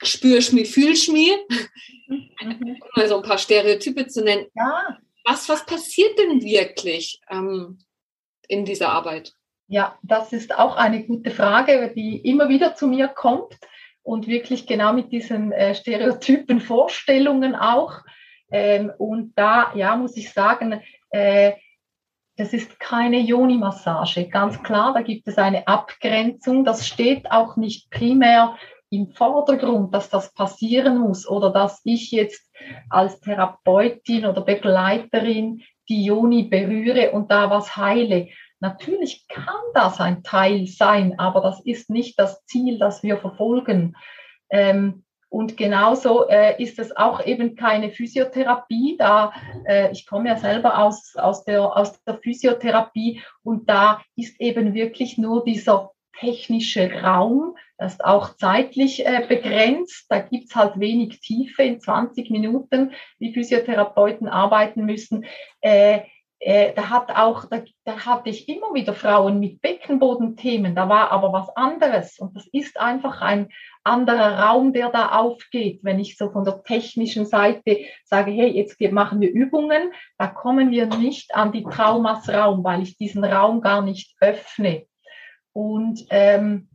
Spürschmi, 0.02 0.66
Fühlschmi, 0.66 1.38
mhm. 2.08 2.30
um 2.42 2.78
mal 2.96 3.08
so 3.08 3.18
ein 3.18 3.24
paar 3.24 3.38
Stereotype 3.38 4.08
zu 4.08 4.24
nennen. 4.24 4.48
Ja. 4.56 5.00
Was, 5.26 5.50
was 5.50 5.66
passiert 5.66 6.18
denn 6.20 6.42
wirklich 6.42 7.20
ähm, 7.30 7.80
in 8.46 8.66
dieser 8.66 8.90
Arbeit? 8.90 9.34
Ja, 9.68 9.98
das 10.04 10.32
ist 10.32 10.58
auch 10.58 10.76
eine 10.76 11.04
gute 11.04 11.32
Frage, 11.32 11.92
die 11.96 12.18
immer 12.18 12.50
wieder 12.50 12.76
zu 12.76 12.88
mir 12.88 13.08
kommt 13.08 13.58
und 14.04 14.28
wirklich 14.28 14.68
genau 14.68 14.94
mit 14.94 15.12
diesen 15.12 15.52
äh, 15.52 15.74
Stereotypen, 15.74 16.62
Vorstellungen 16.62 17.56
auch. 17.56 18.02
Ähm, 18.52 18.92
und 18.98 19.34
da, 19.36 19.74
ja, 19.76 19.96
muss 19.96 20.16
ich 20.18 20.32
sagen, 20.32 20.82
äh, 21.10 21.54
das 22.38 22.54
ist 22.54 22.80
keine 22.80 23.20
Joni-Massage, 23.20 24.28
ganz 24.28 24.62
klar, 24.62 24.94
da 24.94 25.02
gibt 25.02 25.28
es 25.28 25.38
eine 25.38 25.68
Abgrenzung. 25.68 26.66
Das 26.66 26.86
steht 26.86 27.32
auch 27.32 27.56
nicht 27.56 27.90
primär 27.90 28.58
im 28.90 29.10
Vordergrund, 29.12 29.94
dass 29.94 30.10
das 30.10 30.34
passieren 30.34 31.00
muss 31.00 31.28
oder 31.28 31.52
dass 31.52 31.82
ich 31.86 32.12
jetzt 32.12 32.52
als 32.90 33.20
Therapeutin 33.22 34.26
oder 34.26 34.42
Begleiterin 34.42 35.64
die 35.90 36.06
Joni 36.06 36.44
berühre 36.44 37.12
und 37.12 37.32
da 37.32 37.50
was 37.50 37.76
heile. 37.78 38.30
Natürlich 38.60 39.28
kann 39.28 39.64
das 39.74 40.00
ein 40.00 40.24
Teil 40.24 40.68
sein, 40.68 41.20
aber 41.20 41.42
das 41.42 41.60
ist 41.62 41.90
nicht 41.90 42.18
das 42.20 42.46
Ziel, 42.46 42.80
das 42.80 43.04
wir 43.04 43.18
verfolgen. 43.18 43.96
Ähm, 44.50 45.04
und 45.30 45.58
genauso 45.58 46.30
äh, 46.30 46.62
ist 46.64 46.80
es 46.80 46.96
auch 46.96 47.26
eben 47.26 47.56
keine 47.56 47.92
Physiotherapie. 47.92 48.96
Da 48.98 49.34
äh, 49.66 49.92
ich 49.92 50.06
komme 50.06 50.30
ja 50.30 50.38
selber 50.38 50.78
aus, 50.78 51.16
aus, 51.18 51.44
der, 51.44 51.76
aus 51.76 52.02
der 52.04 52.20
Physiotherapie 52.20 53.22
und 53.44 53.70
da 53.70 54.02
ist 54.16 54.40
eben 54.40 54.74
wirklich 54.74 55.18
nur 55.18 55.44
dieser 55.44 55.92
technische 56.20 56.92
Raum, 57.02 57.56
das 57.78 57.94
ist 57.94 58.06
auch 58.06 58.36
zeitlich 58.38 59.06
äh, 59.06 59.26
begrenzt. 59.28 60.06
Da 60.10 60.20
gibt's 60.20 60.56
halt 60.56 60.80
wenig 60.80 61.20
Tiefe 61.20 61.64
in 61.64 61.80
20 61.80 62.30
Minuten, 62.30 62.94
wie 63.20 63.34
Physiotherapeuten 63.34 64.28
arbeiten 64.28 64.86
müssen. 64.86 65.26
Äh, 65.62 66.02
äh, 66.40 66.74
da 66.74 66.90
hat 66.90 67.10
auch, 67.10 67.46
da, 67.46 67.64
da 67.86 68.06
hatte 68.06 68.30
ich 68.30 68.48
immer 68.48 68.74
wieder 68.74 68.94
Frauen 68.94 69.40
mit 69.40 69.62
Beckenbodenthemen, 69.62 70.76
da 70.76 70.88
war 70.90 71.12
aber 71.12 71.34
was 71.34 71.50
anderes. 71.56 72.20
Und 72.20 72.36
das 72.36 72.46
ist 72.52 72.80
einfach 72.80 73.22
ein 73.22 73.50
anderer 73.84 74.40
Raum, 74.40 74.72
der 74.72 74.90
da 74.90 75.10
aufgeht. 75.10 75.80
Wenn 75.84 76.00
ich 76.00 76.18
so 76.18 76.30
von 76.30 76.46
der 76.46 76.64
technischen 76.64 77.26
Seite 77.26 77.80
sage, 78.04 78.32
hey, 78.32 78.52
jetzt 78.52 78.80
machen 78.92 79.22
wir 79.22 79.32
Übungen, 79.32 79.92
da 80.18 80.28
kommen 80.28 80.72
wir 80.72 80.86
nicht 80.86 81.34
an 81.34 81.52
die 81.52 81.64
Traumas 81.64 82.30
Raum, 82.30 82.64
weil 82.64 82.84
ich 82.84 82.98
diesen 82.98 83.24
Raum 83.24 83.62
gar 83.62 83.82
nicht 83.82 84.16
öffne. 84.20 84.86
Und 85.56 86.06
ähm, 86.10 86.68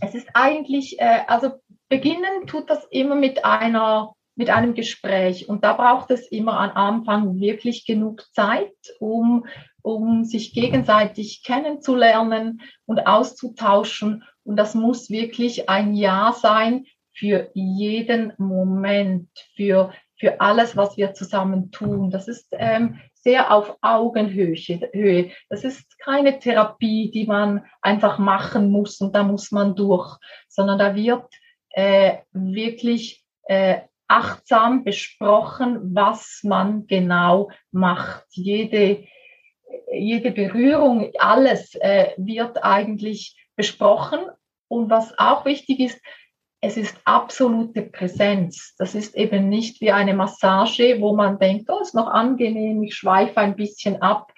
es 0.00 0.16
ist 0.16 0.28
eigentlich, 0.34 0.98
äh, 0.98 1.20
also 1.28 1.52
beginnen 1.88 2.46
tut 2.46 2.68
das 2.68 2.84
immer 2.90 3.14
mit 3.14 3.44
einer 3.44 4.14
mit 4.34 4.48
einem 4.48 4.74
Gespräch. 4.74 5.48
Und 5.50 5.64
da 5.64 5.74
braucht 5.74 6.10
es 6.10 6.26
immer 6.28 6.58
am 6.58 6.70
Anfang 6.70 7.38
wirklich 7.38 7.84
genug 7.84 8.24
Zeit, 8.32 8.72
um, 8.98 9.46
um 9.82 10.24
sich 10.24 10.54
gegenseitig 10.54 11.42
kennenzulernen 11.44 12.62
und 12.86 13.06
auszutauschen. 13.06 14.24
Und 14.42 14.56
das 14.56 14.74
muss 14.74 15.10
wirklich 15.10 15.68
ein 15.68 15.94
Ja 15.94 16.32
sein 16.32 16.86
für 17.12 17.50
jeden 17.52 18.32
Moment, 18.38 19.28
für, 19.56 19.92
für 20.18 20.40
alles, 20.40 20.74
was 20.74 20.96
wir 20.96 21.12
zusammen 21.12 21.70
tun. 21.70 22.10
Das 22.10 22.26
ist 22.26 22.48
ähm, 22.52 22.98
sehr 23.22 23.52
auf 23.52 23.76
Augenhöhe. 23.82 25.30
Das 25.48 25.64
ist 25.64 25.98
keine 25.98 26.38
Therapie, 26.38 27.10
die 27.10 27.26
man 27.26 27.64
einfach 27.82 28.18
machen 28.18 28.70
muss 28.70 29.00
und 29.00 29.14
da 29.14 29.22
muss 29.22 29.52
man 29.52 29.74
durch, 29.74 30.16
sondern 30.48 30.78
da 30.78 30.94
wird 30.94 31.26
äh, 31.70 32.18
wirklich 32.32 33.24
äh, 33.44 33.80
achtsam 34.08 34.82
besprochen, 34.84 35.94
was 35.94 36.40
man 36.42 36.86
genau 36.86 37.50
macht. 37.70 38.24
Jede, 38.30 39.04
jede 39.92 40.32
Berührung, 40.32 41.12
alles 41.18 41.74
äh, 41.76 42.12
wird 42.16 42.64
eigentlich 42.64 43.36
besprochen. 43.54 44.20
Und 44.66 44.88
was 44.88 45.18
auch 45.18 45.44
wichtig 45.44 45.80
ist, 45.80 46.00
es 46.62 46.76
ist 46.76 47.00
absolute 47.04 47.82
Präsenz. 47.82 48.74
Das 48.76 48.94
ist 48.94 49.14
eben 49.16 49.48
nicht 49.48 49.80
wie 49.80 49.92
eine 49.92 50.12
Massage, 50.12 51.00
wo 51.00 51.14
man 51.16 51.38
denkt, 51.38 51.70
oh, 51.70 51.80
ist 51.80 51.94
noch 51.94 52.08
angenehm, 52.08 52.82
ich 52.82 52.94
schweife 52.94 53.38
ein 53.38 53.56
bisschen 53.56 54.02
ab. 54.02 54.32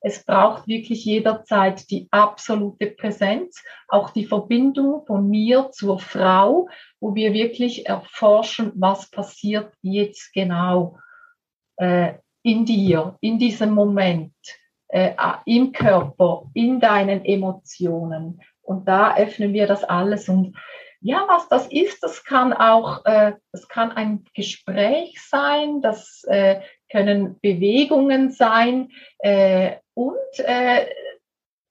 Es 0.00 0.24
braucht 0.24 0.66
wirklich 0.66 1.04
jederzeit 1.04 1.88
die 1.90 2.08
absolute 2.10 2.88
Präsenz, 2.88 3.62
auch 3.86 4.10
die 4.10 4.26
Verbindung 4.26 5.06
von 5.06 5.28
mir 5.28 5.70
zur 5.70 6.00
Frau, 6.00 6.68
wo 7.00 7.14
wir 7.14 7.32
wirklich 7.32 7.86
erforschen, 7.86 8.72
was 8.74 9.08
passiert 9.10 9.72
jetzt 9.80 10.32
genau 10.32 10.98
äh, 11.76 12.14
in 12.42 12.64
dir, 12.64 13.16
in 13.20 13.38
diesem 13.38 13.70
Moment, 13.70 14.34
äh, 14.88 15.12
im 15.46 15.70
Körper, 15.70 16.50
in 16.54 16.80
deinen 16.80 17.24
Emotionen. 17.24 18.40
Und 18.62 18.88
da 18.88 19.16
öffnen 19.16 19.52
wir 19.52 19.68
das 19.68 19.84
alles 19.84 20.28
und 20.28 20.56
ja, 21.00 21.24
was 21.28 21.48
das 21.48 21.66
ist, 21.68 22.02
das 22.02 22.24
kann 22.24 22.52
auch, 22.52 23.04
äh, 23.04 23.34
das 23.52 23.68
kann 23.68 23.92
ein 23.92 24.24
Gespräch 24.34 25.20
sein, 25.22 25.80
das 25.80 26.24
äh, 26.24 26.60
können 26.90 27.38
Bewegungen 27.40 28.30
sein 28.30 28.90
äh, 29.18 29.76
und 29.94 30.16
äh, 30.38 30.86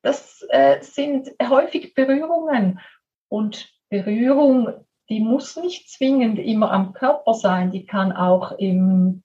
das 0.02 0.46
äh, 0.50 0.82
sind 0.82 1.30
häufig 1.42 1.94
Berührungen 1.94 2.80
und 3.30 3.70
Berührung, 3.90 4.86
die 5.10 5.20
muss 5.20 5.58
nicht 5.58 5.90
zwingend 5.90 6.40
immer 6.40 6.72
am 6.72 6.94
Körper 6.94 7.34
sein, 7.34 7.72
die 7.72 7.86
kann 7.86 8.14
auch 8.14 8.54
im, 8.54 9.24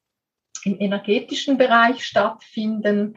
im 0.65 0.81
energetischen 0.81 1.59
Bereich 1.59 2.05
stattfinden. 2.05 3.17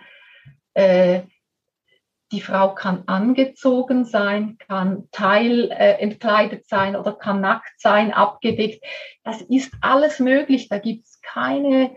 Die 2.36 2.42
Frau 2.42 2.76
kann 2.76 3.04
angezogen 3.06 4.04
sein, 4.04 4.58
kann 4.58 5.08
teil 5.14 5.72
äh, 5.72 6.62
sein 6.66 6.98
oder 6.98 7.14
kann 7.14 7.40
nackt 7.40 7.80
sein, 7.80 8.12
abgedeckt. 8.12 8.84
Das 9.24 9.42
ist 9.42 9.74
alles 9.80 10.20
möglich. 10.20 10.68
Da 10.68 10.78
gibt 10.78 11.06
es 11.06 11.22
keine 11.22 11.96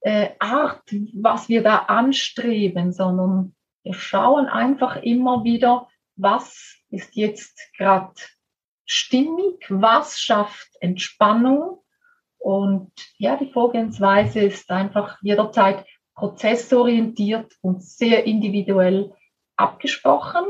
äh, 0.00 0.28
Art, 0.40 0.82
was 1.14 1.48
wir 1.48 1.62
da 1.62 1.76
anstreben, 1.76 2.92
sondern 2.92 3.54
wir 3.82 3.94
schauen 3.94 4.44
einfach 4.44 4.96
immer 4.96 5.42
wieder, 5.42 5.88
was 6.16 6.76
ist 6.90 7.16
jetzt 7.16 7.58
gerade 7.78 8.12
stimmig, 8.84 9.64
was 9.70 10.20
schafft 10.20 10.68
Entspannung. 10.82 11.82
Und 12.36 12.92
ja, 13.16 13.36
die 13.36 13.50
Vorgehensweise 13.50 14.40
ist 14.40 14.70
einfach 14.70 15.16
jederzeit 15.22 15.86
prozessorientiert 16.14 17.56
und 17.62 17.82
sehr 17.82 18.26
individuell 18.26 19.14
abgesprochen 19.58 20.44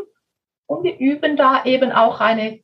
und 0.67 0.85
wir 0.85 0.99
üben 0.99 1.37
da 1.37 1.65
eben 1.65 1.93
auch 1.93 2.21
eine 2.21 2.61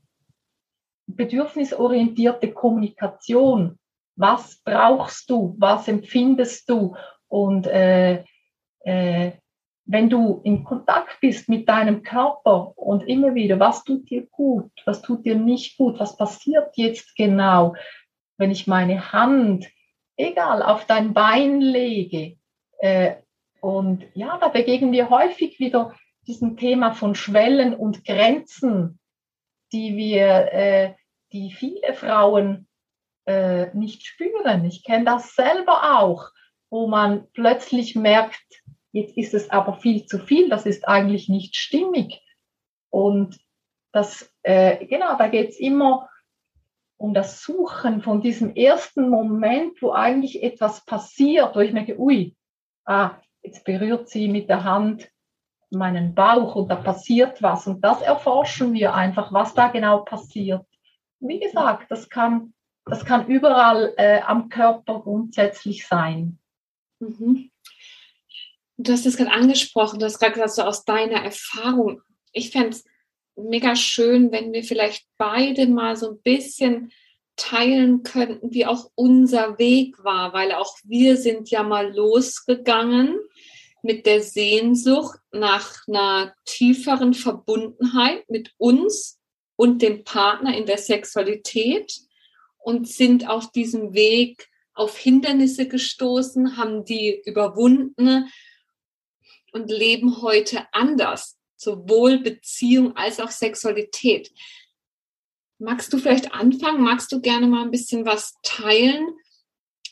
bedürfnisorientierte 1.06 2.52
Kommunikation. 2.52 3.78
Was 4.16 4.60
brauchst 4.64 5.28
du? 5.30 5.54
Was 5.58 5.88
empfindest 5.88 6.68
du? 6.70 6.96
Und 7.28 7.66
äh, 7.66 8.24
äh, 8.80 9.32
wenn 9.86 10.08
du 10.08 10.40
in 10.44 10.64
Kontakt 10.64 11.20
bist 11.20 11.48
mit 11.48 11.68
deinem 11.68 12.02
Körper 12.02 12.76
und 12.76 13.02
immer 13.02 13.34
wieder, 13.34 13.60
was 13.60 13.84
tut 13.84 14.08
dir 14.08 14.26
gut, 14.26 14.70
was 14.86 15.02
tut 15.02 15.26
dir 15.26 15.34
nicht 15.34 15.76
gut, 15.76 15.98
was 15.98 16.16
passiert 16.16 16.76
jetzt 16.76 17.16
genau, 17.16 17.74
wenn 18.38 18.50
ich 18.50 18.66
meine 18.66 19.12
Hand, 19.12 19.66
egal, 20.16 20.62
auf 20.62 20.86
dein 20.86 21.12
Bein 21.12 21.60
lege. 21.60 22.36
Äh, 22.78 23.16
und 23.60 24.04
ja, 24.14 24.38
da 24.38 24.48
begegnen 24.48 24.92
wir 24.92 25.10
häufig 25.10 25.58
wieder 25.58 25.94
diesem 26.26 26.56
Thema 26.56 26.92
von 26.92 27.14
Schwellen 27.14 27.74
und 27.74 28.04
Grenzen, 28.04 28.98
die 29.72 29.96
wir, 29.96 30.52
äh, 30.52 30.94
die 31.32 31.52
viele 31.52 31.94
Frauen 31.94 32.68
äh, 33.26 33.74
nicht 33.74 34.06
spüren. 34.06 34.64
Ich 34.64 34.84
kenne 34.84 35.04
das 35.04 35.34
selber 35.34 35.98
auch, 35.98 36.30
wo 36.70 36.86
man 36.86 37.26
plötzlich 37.32 37.94
merkt, 37.96 38.64
Jetzt 38.94 39.16
ist 39.16 39.34
es 39.34 39.50
aber 39.50 39.74
viel 39.80 40.06
zu 40.06 40.20
viel, 40.20 40.48
das 40.48 40.66
ist 40.66 40.86
eigentlich 40.86 41.28
nicht 41.28 41.56
stimmig. 41.56 42.22
Und 42.90 43.40
das, 43.90 44.32
äh, 44.44 44.86
genau, 44.86 45.18
da 45.18 45.26
geht 45.26 45.48
es 45.48 45.58
immer 45.58 46.08
um 46.96 47.12
das 47.12 47.42
Suchen 47.42 48.02
von 48.02 48.20
diesem 48.20 48.54
ersten 48.54 49.08
Moment, 49.10 49.82
wo 49.82 49.90
eigentlich 49.90 50.44
etwas 50.44 50.84
passiert, 50.84 51.56
wo 51.56 51.58
ich 51.58 51.72
merke, 51.72 51.98
ui, 51.98 52.36
ah, 52.84 53.20
jetzt 53.42 53.64
berührt 53.64 54.08
sie 54.08 54.28
mit 54.28 54.48
der 54.48 54.62
Hand 54.62 55.10
meinen 55.70 56.14
Bauch 56.14 56.54
und 56.54 56.68
da 56.68 56.76
passiert 56.76 57.42
was. 57.42 57.66
Und 57.66 57.82
das 57.82 58.02
erforschen 58.02 58.72
wir 58.72 58.94
einfach, 58.94 59.32
was 59.32 59.54
da 59.54 59.68
genau 59.68 59.98
passiert. 59.98 60.64
Wie 61.20 61.40
gesagt, 61.40 61.90
das 61.90 62.08
kann, 62.08 62.54
das 62.84 63.04
kann 63.04 63.26
überall 63.26 63.94
äh, 63.96 64.20
am 64.20 64.48
Körper 64.48 65.00
grundsätzlich 65.00 65.86
sein. 65.86 66.38
Mhm. 67.00 67.50
Du 68.76 68.92
hast 68.92 69.06
es 69.06 69.16
gerade 69.16 69.30
angesprochen, 69.30 70.00
du 70.00 70.06
hast 70.06 70.18
gerade 70.18 70.32
gesagt, 70.32 70.52
so 70.52 70.62
aus 70.62 70.84
deiner 70.84 71.22
Erfahrung. 71.22 72.02
Ich 72.32 72.50
fände 72.50 72.70
es 72.70 72.84
mega 73.36 73.76
schön, 73.76 74.32
wenn 74.32 74.52
wir 74.52 74.64
vielleicht 74.64 75.06
beide 75.16 75.66
mal 75.66 75.96
so 75.96 76.10
ein 76.10 76.22
bisschen 76.22 76.92
teilen 77.36 78.02
könnten, 78.02 78.52
wie 78.52 78.66
auch 78.66 78.90
unser 78.94 79.58
Weg 79.58 80.02
war, 80.04 80.32
weil 80.32 80.52
auch 80.52 80.76
wir 80.84 81.16
sind 81.16 81.50
ja 81.50 81.62
mal 81.62 81.94
losgegangen 81.94 83.18
mit 83.84 84.06
der 84.06 84.22
Sehnsucht 84.22 85.20
nach 85.30 85.86
einer 85.86 86.34
tieferen 86.46 87.12
Verbundenheit 87.12 88.28
mit 88.30 88.54
uns 88.56 89.20
und 89.56 89.82
dem 89.82 90.04
Partner 90.04 90.56
in 90.56 90.64
der 90.64 90.78
Sexualität 90.78 91.92
und 92.56 92.88
sind 92.88 93.28
auf 93.28 93.52
diesem 93.52 93.92
Weg 93.92 94.48
auf 94.72 94.96
Hindernisse 94.96 95.68
gestoßen, 95.68 96.56
haben 96.56 96.86
die 96.86 97.22
überwunden 97.26 98.30
und 99.52 99.70
leben 99.70 100.22
heute 100.22 100.66
anders, 100.72 101.36
sowohl 101.56 102.20
Beziehung 102.20 102.96
als 102.96 103.20
auch 103.20 103.30
Sexualität. 103.30 104.32
Magst 105.58 105.92
du 105.92 105.98
vielleicht 105.98 106.32
anfangen? 106.32 106.82
Magst 106.82 107.12
du 107.12 107.20
gerne 107.20 107.46
mal 107.46 107.62
ein 107.62 107.70
bisschen 107.70 108.06
was 108.06 108.34
teilen? 108.42 109.14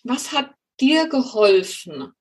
Was 0.02 0.32
hat 0.32 0.50
dir 0.80 1.08
geholfen? 1.08 2.14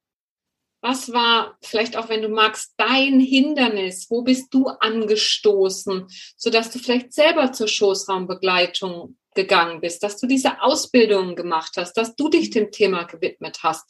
Was 0.82 1.14
war 1.14 1.58
vielleicht 1.62 1.96
auch, 1.96 2.10
wenn 2.10 2.24
du 2.24 2.30
magst, 2.30 2.74
dein 2.78 3.20
Hindernis? 3.20 4.08
Wo 4.10 4.24
bist 4.24 4.54
du 4.54 4.68
angestoßen, 4.68 6.08
sodass 6.36 6.72
du 6.72 6.80
vielleicht 6.80 7.14
selber 7.14 7.52
zur 7.52 7.68
Schoßraumbegleitung 7.68 9.18
gegangen 9.36 9.80
bist, 9.80 10.04
dass 10.04 10.18
du 10.18 10.28
diese 10.28 10.62
Ausbildung 10.62 11.36
gemacht 11.36 11.74
hast, 11.78 11.94
dass 11.94 12.16
du 12.16 12.30
dich 12.30 12.50
dem 12.50 12.72
Thema 12.72 13.04
gewidmet 13.04 13.60
hast? 13.64 13.90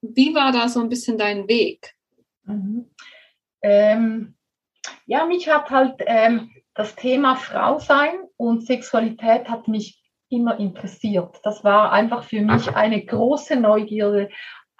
Wie 0.00 0.34
war 0.34 0.50
da 0.52 0.68
so 0.68 0.80
ein 0.80 0.88
bisschen 0.88 1.18
dein 1.18 1.46
Weg? 1.46 1.94
Mhm. 2.44 2.90
Ähm, 3.62 4.34
ja, 5.06 5.26
mich 5.26 5.48
hat 5.48 5.70
halt 5.70 5.96
ähm, 6.06 6.50
das 6.74 6.96
Thema 6.96 7.36
Frau 7.36 7.78
sein 7.78 8.14
und 8.36 8.66
Sexualität 8.66 9.48
hat 9.48 9.68
mich 9.68 10.00
immer 10.30 10.58
interessiert. 10.58 11.40
Das 11.42 11.64
war 11.64 11.92
einfach 11.92 12.24
für 12.24 12.40
mich 12.40 12.74
eine 12.74 13.04
große 13.04 13.56
Neugierde, 13.56 14.30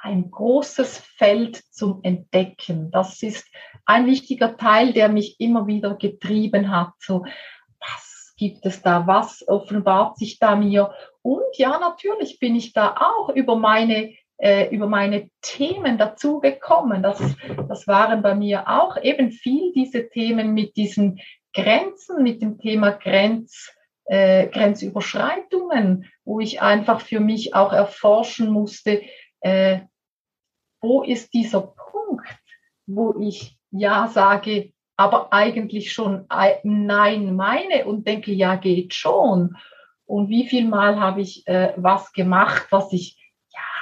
ein 0.03 0.31
großes 0.31 0.99
Feld 0.99 1.57
zum 1.71 2.01
Entdecken. 2.03 2.91
Das 2.91 3.23
ist 3.23 3.47
ein 3.85 4.07
wichtiger 4.07 4.57
Teil, 4.57 4.93
der 4.93 5.09
mich 5.09 5.41
immer 5.41 5.67
wieder 5.67 5.95
getrieben 5.95 6.71
hat. 6.71 6.93
So, 6.99 7.25
was 7.79 8.35
gibt 8.37 8.65
es 8.67 8.83
da? 8.83 9.07
Was 9.07 9.47
offenbart 9.47 10.19
sich 10.19 10.39
da 10.39 10.57
mir? 10.57 10.93
Und 11.23 11.57
ja, 11.57 11.79
natürlich 11.79 12.39
bin 12.39 12.57
ich 12.57 12.73
da 12.73 12.95
auch 12.97 13.31
über 13.31 13.57
meine 13.57 14.15
äh, 14.41 14.75
über 14.75 14.87
meine 14.87 15.31
Themen 15.43 15.99
dazu 15.99 16.41
gekommen. 16.41 17.03
Das, 17.03 17.21
das 17.69 17.87
waren 17.87 18.23
bei 18.23 18.35
mir 18.35 18.69
auch 18.69 18.97
eben 19.03 19.33
viel 19.33 19.73
diese 19.75 20.09
Themen 20.09 20.55
mit 20.55 20.77
diesen 20.77 21.21
Grenzen, 21.53 22.23
mit 22.23 22.41
dem 22.41 22.59
Thema 22.59 22.93
Grenz, 22.93 23.71
äh, 24.07 24.47
Grenzüberschreitungen, 24.49 26.07
wo 26.25 26.41
ich 26.41 26.63
einfach 26.63 27.01
für 27.01 27.21
mich 27.21 27.55
auch 27.55 27.73
erforschen 27.73 28.51
musste, 28.51 29.03
äh, 29.41 29.81
wo 30.81 31.03
ist 31.03 31.33
dieser 31.35 31.61
Punkt, 31.61 32.29
wo 32.87 33.15
ich 33.21 33.59
Ja 33.71 34.09
sage, 34.09 34.73
aber 34.97 35.33
eigentlich 35.33 35.93
schon 35.93 36.27
Nein 36.63 37.35
meine 37.35 37.87
und 37.87 38.07
denke, 38.07 38.33
ja 38.33 38.57
geht 38.57 38.95
schon. 38.95 39.57
Und 40.05 40.29
wie 40.29 40.47
viel 40.47 40.69
Mal 40.69 40.99
habe 40.99 41.21
ich 41.21 41.47
äh, 41.47 41.73
was 41.77 42.13
gemacht, 42.13 42.67
was 42.71 42.93
ich 42.93 43.17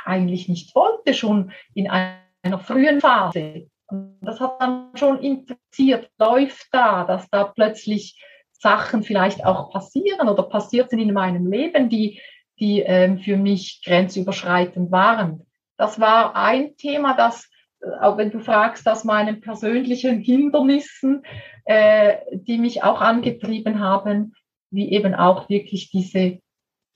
eigentlich 0.04 0.48
nicht 0.48 0.74
wollte, 0.74 1.14
schon 1.14 1.52
in 1.74 1.88
einer 1.88 2.58
frühen 2.58 3.00
Phase. 3.00 3.68
Und 3.86 4.18
das 4.20 4.40
hat 4.40 4.60
dann 4.60 4.90
schon 4.94 5.20
interessiert, 5.20 6.10
läuft 6.18 6.68
da, 6.72 7.04
dass 7.04 7.28
da 7.30 7.44
plötzlich 7.44 8.22
Sachen 8.52 9.02
vielleicht 9.02 9.44
auch 9.44 9.70
passieren 9.70 10.28
oder 10.28 10.42
passiert 10.42 10.90
sind 10.90 11.00
in 11.00 11.12
meinem 11.12 11.50
Leben, 11.50 11.88
die, 11.88 12.20
die 12.58 12.80
ähm, 12.80 13.18
für 13.18 13.36
mich 13.36 13.82
grenzüberschreitend 13.84 14.90
waren. 14.90 15.47
Das 15.78 15.98
war 15.98 16.36
ein 16.36 16.76
Thema, 16.76 17.14
das, 17.14 17.48
äh, 17.80 17.88
auch 18.00 18.18
wenn 18.18 18.30
du 18.30 18.40
fragst, 18.40 18.86
aus 18.86 19.04
meinen 19.04 19.40
persönlichen 19.40 20.20
Hindernissen, 20.20 21.22
äh, 21.64 22.18
die 22.32 22.58
mich 22.58 22.82
auch 22.82 23.00
angetrieben 23.00 23.80
haben, 23.80 24.34
wie 24.70 24.92
eben 24.92 25.14
auch 25.14 25.48
wirklich 25.48 25.90
diese 25.90 26.40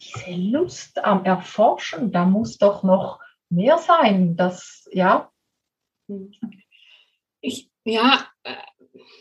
diese 0.02 0.32
Lust 0.32 1.04
am 1.04 1.24
Erforschen, 1.24 2.12
da 2.12 2.24
muss 2.24 2.58
doch 2.58 2.82
noch 2.82 3.20
mehr 3.48 3.78
sein. 3.78 4.36
Das, 4.36 4.88
ja. 4.92 5.30
Ich, 7.40 7.70
ja, 7.84 8.26
äh, 8.42 8.54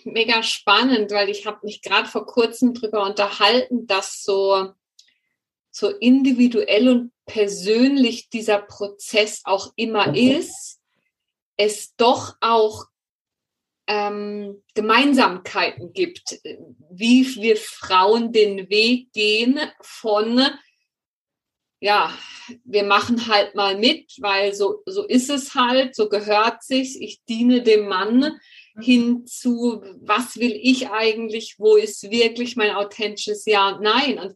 mega 0.03 0.43
spannend, 0.43 1.11
weil 1.11 1.29
ich 1.29 1.45
habe 1.45 1.59
mich 1.63 1.81
gerade 1.81 2.07
vor 2.07 2.25
kurzem 2.25 2.73
darüber 2.73 3.05
unterhalten, 3.05 3.87
dass 3.87 4.23
so, 4.23 4.73
so 5.71 5.89
individuell 5.89 6.89
und 6.89 7.11
persönlich 7.25 8.29
dieser 8.29 8.59
Prozess 8.59 9.41
auch 9.45 9.71
immer 9.75 10.15
ist, 10.15 10.79
es 11.57 11.95
doch 11.95 12.35
auch 12.41 12.85
ähm, 13.87 14.61
Gemeinsamkeiten 14.73 15.93
gibt, 15.93 16.39
wie 16.89 17.35
wir 17.41 17.57
Frauen 17.57 18.31
den 18.31 18.69
Weg 18.69 19.11
gehen 19.13 19.59
von 19.81 20.41
ja, 21.81 22.15
wir 22.63 22.83
machen 22.83 23.27
halt 23.27 23.55
mal 23.55 23.75
mit, 23.75 24.13
weil 24.19 24.53
so, 24.53 24.83
so 24.85 25.03
ist 25.03 25.31
es 25.31 25.55
halt, 25.55 25.95
so 25.95 26.09
gehört 26.09 26.63
sich, 26.63 27.01
ich 27.01 27.23
diene 27.27 27.63
dem 27.63 27.87
Mann 27.87 28.39
mhm. 28.75 28.81
hin 28.81 29.25
zu, 29.25 29.81
was 29.99 30.37
will 30.37 30.57
ich 30.61 30.89
eigentlich, 30.89 31.55
wo 31.57 31.75
ist 31.75 32.11
wirklich 32.11 32.55
mein 32.55 32.75
authentisches 32.75 33.45
Ja 33.45 33.69
und 33.69 33.81
Nein. 33.81 34.19
Und 34.19 34.35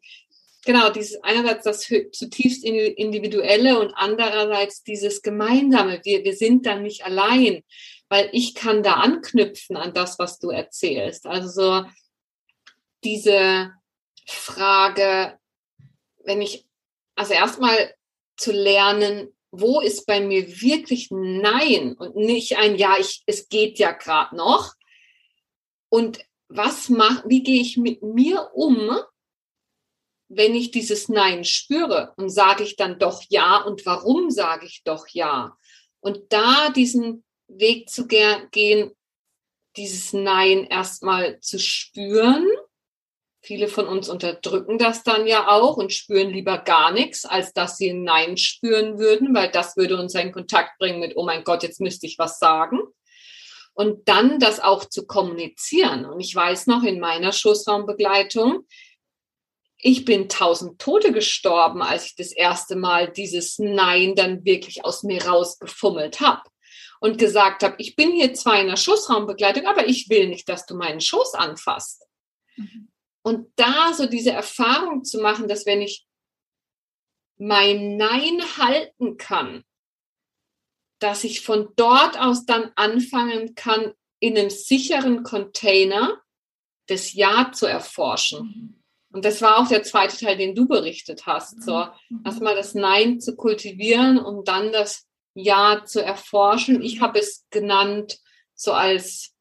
genau, 0.65 0.89
dieses 0.89 1.23
einerseits 1.23 1.63
das 1.63 1.81
zutiefst 1.81 2.63
individuelle 2.63 3.79
und 3.79 3.93
andererseits 3.95 4.83
dieses 4.83 5.21
gemeinsame. 5.21 6.01
Wir, 6.03 6.23
wir 6.23 6.35
sind 6.35 6.65
dann 6.65 6.83
nicht 6.83 7.05
allein, 7.05 7.63
weil 8.09 8.29
ich 8.33 8.55
kann 8.55 8.83
da 8.83 8.93
anknüpfen 8.93 9.77
an 9.77 9.93
das, 9.93 10.19
was 10.19 10.39
du 10.39 10.49
erzählst. 10.49 11.25
Also 11.25 11.49
so 11.49 11.85
diese 13.03 13.71
Frage, 14.27 15.39
wenn 16.23 16.41
ich 16.41 16.65
also 17.15 17.33
erstmal 17.33 17.93
zu 18.35 18.51
lernen, 18.51 19.29
wo 19.51 19.79
ist 19.79 20.05
bei 20.05 20.19
mir 20.19 20.61
wirklich 20.61 21.09
Nein 21.11 21.93
und 21.93 22.15
nicht 22.15 22.57
ein 22.57 22.75
Ja, 22.75 22.97
ich, 22.99 23.23
es 23.25 23.47
geht 23.47 23.79
ja 23.79 23.91
gerade 23.91 24.35
noch. 24.35 24.73
Und 25.89 26.19
was 26.49 26.89
mach, 26.89 27.23
wie 27.25 27.41
gehe 27.41 27.61
ich 27.61 27.77
mit 27.77 28.03
mir 28.03 28.51
um, 28.53 28.99
wenn 30.27 30.55
ich 30.55 30.71
dieses 30.71 31.09
Nein 31.09 31.43
spüre 31.43 32.13
und 32.17 32.29
sage 32.29 32.63
ich 32.63 32.75
dann 32.75 32.99
doch 32.99 33.23
Ja 33.29 33.57
und 33.61 33.85
warum 33.85 34.31
sage 34.31 34.65
ich 34.65 34.83
doch 34.83 35.07
Ja? 35.07 35.57
Und 35.99 36.19
da 36.29 36.69
diesen 36.69 37.23
Weg 37.47 37.89
zu 37.89 38.07
gehen, 38.07 38.91
dieses 39.77 40.13
Nein 40.13 40.65
erstmal 40.65 41.39
zu 41.41 41.59
spüren 41.59 42.47
Viele 43.45 43.67
von 43.67 43.87
uns 43.87 44.09
unterdrücken 44.09 44.79
das 44.79 45.03
dann 45.03 45.27
ja 45.27 45.47
auch 45.47 45.77
und 45.77 45.93
spüren 45.93 46.31
lieber 46.31 46.57
gar 46.57 46.91
nichts, 46.91 47.25
als 47.25 47.53
dass 47.53 47.77
sie 47.77 47.91
ein 47.91 48.03
Nein 48.03 48.37
spüren 48.37 48.97
würden, 48.97 49.35
weil 49.35 49.51
das 49.51 49.77
würde 49.77 49.99
uns 49.99 50.15
in 50.15 50.31
Kontakt 50.31 50.79
bringen 50.79 50.99
mit, 50.99 51.15
oh 51.15 51.23
mein 51.23 51.43
Gott, 51.43 51.61
jetzt 51.61 51.79
müsste 51.79 52.07
ich 52.07 52.17
was 52.17 52.39
sagen. 52.39 52.79
Und 53.75 54.09
dann 54.09 54.39
das 54.39 54.59
auch 54.59 54.85
zu 54.85 55.05
kommunizieren. 55.05 56.05
Und 56.05 56.21
ich 56.21 56.33
weiß 56.33 56.65
noch 56.65 56.81
in 56.81 56.99
meiner 56.99 57.31
Schoßraumbegleitung, 57.31 58.65
ich 59.87 60.03
bin 60.03 60.29
tausend 60.29 60.81
Tote 60.81 61.11
gestorben, 61.11 61.83
als 61.83 62.07
ich 62.07 62.15
das 62.15 62.31
erste 62.31 62.75
Mal 62.75 63.11
dieses 63.11 63.59
Nein 63.59 64.15
dann 64.15 64.43
wirklich 64.43 64.83
aus 64.83 65.03
mir 65.03 65.23
rausgefummelt 65.23 66.21
habe 66.21 66.41
und 66.99 67.19
gesagt 67.19 67.61
habe, 67.61 67.75
ich 67.77 67.95
bin 67.95 68.11
hier 68.11 68.33
zwar 68.33 68.59
in 68.59 68.65
der 68.65 68.77
Schoßraumbegleitung, 68.77 69.67
aber 69.67 69.87
ich 69.87 70.09
will 70.09 70.27
nicht, 70.27 70.49
dass 70.49 70.65
du 70.65 70.75
meinen 70.75 71.01
Schoß 71.01 71.35
anfasst. 71.35 72.03
Mhm. 72.55 72.89
Und 73.21 73.51
da 73.57 73.93
so 73.93 74.07
diese 74.07 74.31
Erfahrung 74.31 75.03
zu 75.03 75.21
machen, 75.21 75.47
dass 75.47 75.67
wenn 75.67 75.83
ich 75.83 76.07
mein 77.37 77.95
Nein 77.95 78.41
halten 78.57 79.17
kann, 79.17 79.63
dass 80.97 81.23
ich 81.23 81.41
von 81.41 81.69
dort 81.75 82.19
aus 82.19 82.47
dann 82.47 82.71
anfangen 82.75 83.53
kann, 83.53 83.93
in 84.19 84.35
einem 84.35 84.49
sicheren 84.49 85.21
Container 85.21 86.23
das 86.87 87.13
Ja 87.13 87.51
zu 87.53 87.67
erforschen. 87.67 88.81
Und 89.15 89.23
das 89.23 89.41
war 89.41 89.59
auch 89.59 89.69
der 89.69 89.81
zweite 89.81 90.17
Teil, 90.17 90.35
den 90.35 90.55
du 90.55 90.67
berichtet 90.67 91.25
hast. 91.25 91.63
So, 91.63 91.85
mhm. 92.09 92.23
erstmal 92.25 92.53
das 92.53 92.73
Nein 92.73 93.21
zu 93.21 93.37
kultivieren 93.37 94.19
und 94.19 94.49
dann 94.49 94.73
das 94.73 95.07
Ja 95.33 95.83
zu 95.85 96.03
erforschen. 96.03 96.81
Ich 96.81 96.99
habe 96.99 97.19
es 97.19 97.45
genannt, 97.49 98.19
so 98.55 98.73
als 98.73 99.31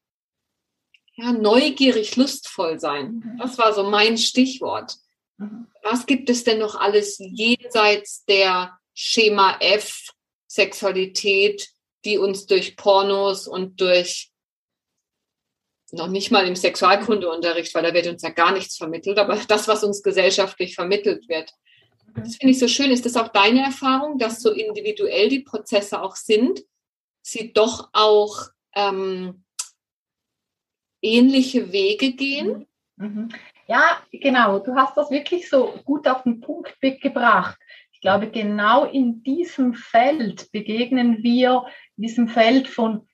ja, 1.15 1.33
neugierig, 1.33 2.15
lustvoll 2.15 2.79
sein. 2.79 3.21
Mhm. 3.21 3.37
Das 3.37 3.57
war 3.57 3.73
so 3.73 3.83
mein 3.83 4.17
Stichwort. 4.17 4.95
Mhm. 5.35 5.67
Was 5.83 6.05
gibt 6.05 6.29
es 6.29 6.45
denn 6.45 6.59
noch 6.59 6.75
alles 6.75 7.17
jenseits 7.19 8.23
der 8.23 8.79
Schema 8.93 9.57
F 9.59 10.07
Sexualität, 10.47 11.67
die 12.05 12.17
uns 12.17 12.45
durch 12.45 12.77
Pornos 12.77 13.45
und 13.45 13.81
durch 13.81 14.31
noch 15.91 16.07
nicht 16.07 16.31
mal 16.31 16.47
im 16.47 16.55
Sexualkundeunterricht, 16.55 17.73
weil 17.75 17.83
da 17.83 17.93
wird 17.93 18.07
uns 18.07 18.21
ja 18.21 18.29
gar 18.29 18.51
nichts 18.51 18.77
vermittelt, 18.77 19.17
aber 19.19 19.39
das, 19.47 19.67
was 19.67 19.83
uns 19.83 20.03
gesellschaftlich 20.03 20.75
vermittelt 20.75 21.29
wird. 21.29 21.51
Das 22.15 22.37
finde 22.37 22.51
ich 22.51 22.59
so 22.59 22.67
schön. 22.67 22.91
Ist 22.91 23.05
das 23.05 23.17
auch 23.17 23.27
deine 23.27 23.61
Erfahrung, 23.61 24.17
dass 24.17 24.41
so 24.41 24.51
individuell 24.51 25.29
die 25.29 25.41
Prozesse 25.41 26.01
auch 26.01 26.15
sind, 26.15 26.61
sie 27.21 27.51
doch 27.51 27.89
auch 27.93 28.49
ähm, 28.75 29.43
ähnliche 31.01 31.71
Wege 31.71 32.13
gehen? 32.13 32.67
Mhm. 32.95 33.07
mhm. 33.07 33.29
Ja, 33.67 33.99
genau. 34.11 34.59
Du 34.59 34.75
hast 34.75 34.95
das 34.95 35.09
wirklich 35.09 35.49
so 35.49 35.73
gut 35.85 36.07
auf 36.07 36.21
den 36.21 36.39
Punkt 36.39 36.79
gebracht. 36.79 37.57
Ich 37.91 37.99
glaube, 37.99 38.29
genau 38.29 38.85
in 38.85 39.23
diesem 39.23 39.73
Feld 39.73 40.51
begegnen 40.51 41.23
wir, 41.23 41.65
in 41.97 42.03
diesem 42.03 42.27
Feld 42.27 42.67
von 42.67 43.07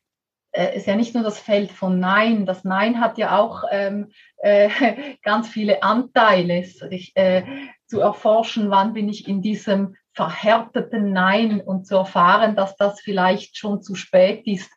ist 0.51 0.87
ja 0.87 0.95
nicht 0.95 1.13
nur 1.13 1.23
das 1.23 1.39
Feld 1.39 1.71
von 1.71 1.99
Nein. 1.99 2.45
Das 2.45 2.63
Nein 2.63 2.99
hat 2.99 3.17
ja 3.17 3.39
auch 3.39 3.63
ähm, 3.71 4.11
äh, 4.37 4.69
ganz 5.23 5.47
viele 5.47 5.83
Anteile. 5.83 6.65
Ich, 6.89 7.15
äh, 7.15 7.43
zu 7.87 7.99
erforschen, 7.99 8.69
wann 8.69 8.93
bin 8.93 9.09
ich 9.09 9.27
in 9.27 9.41
diesem 9.41 9.95
verhärteten 10.13 11.13
Nein 11.13 11.61
und 11.61 11.85
zu 11.87 11.95
erfahren, 11.95 12.55
dass 12.55 12.75
das 12.75 12.99
vielleicht 13.01 13.57
schon 13.57 13.81
zu 13.81 13.95
spät 13.95 14.45
ist. 14.45 14.71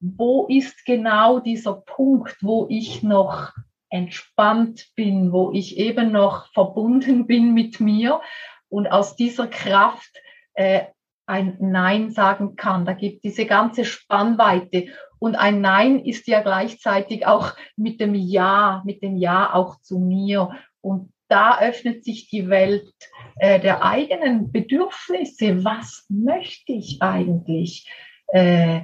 Wo 0.00 0.46
ist 0.46 0.84
genau 0.84 1.40
dieser 1.40 1.74
Punkt, 1.74 2.36
wo 2.42 2.66
ich 2.68 3.02
noch 3.02 3.52
entspannt 3.88 4.88
bin, 4.96 5.32
wo 5.32 5.52
ich 5.52 5.78
eben 5.78 6.12
noch 6.12 6.52
verbunden 6.52 7.26
bin 7.26 7.54
mit 7.54 7.80
mir 7.80 8.20
und 8.68 8.88
aus 8.88 9.16
dieser 9.16 9.46
Kraft 9.46 10.10
äh, 10.54 10.86
ein 11.26 11.56
Nein 11.60 12.10
sagen 12.10 12.56
kann. 12.56 12.84
Da 12.84 12.92
gibt 12.92 13.24
diese 13.24 13.46
ganze 13.46 13.84
Spannweite. 13.84 14.88
Und 15.18 15.36
ein 15.36 15.60
Nein 15.60 16.00
ist 16.04 16.26
ja 16.28 16.42
gleichzeitig 16.42 17.26
auch 17.26 17.52
mit 17.76 18.00
dem 18.00 18.14
Ja, 18.14 18.82
mit 18.84 19.02
dem 19.02 19.16
Ja 19.16 19.54
auch 19.54 19.80
zu 19.80 19.98
mir. 19.98 20.50
Und 20.80 21.12
da 21.28 21.58
öffnet 21.60 22.04
sich 22.04 22.28
die 22.28 22.48
Welt 22.48 22.92
äh, 23.36 23.58
der 23.58 23.82
eigenen 23.84 24.52
Bedürfnisse. 24.52 25.64
Was 25.64 26.04
möchte 26.08 26.72
ich 26.72 27.00
eigentlich? 27.00 27.90
Äh, 28.28 28.82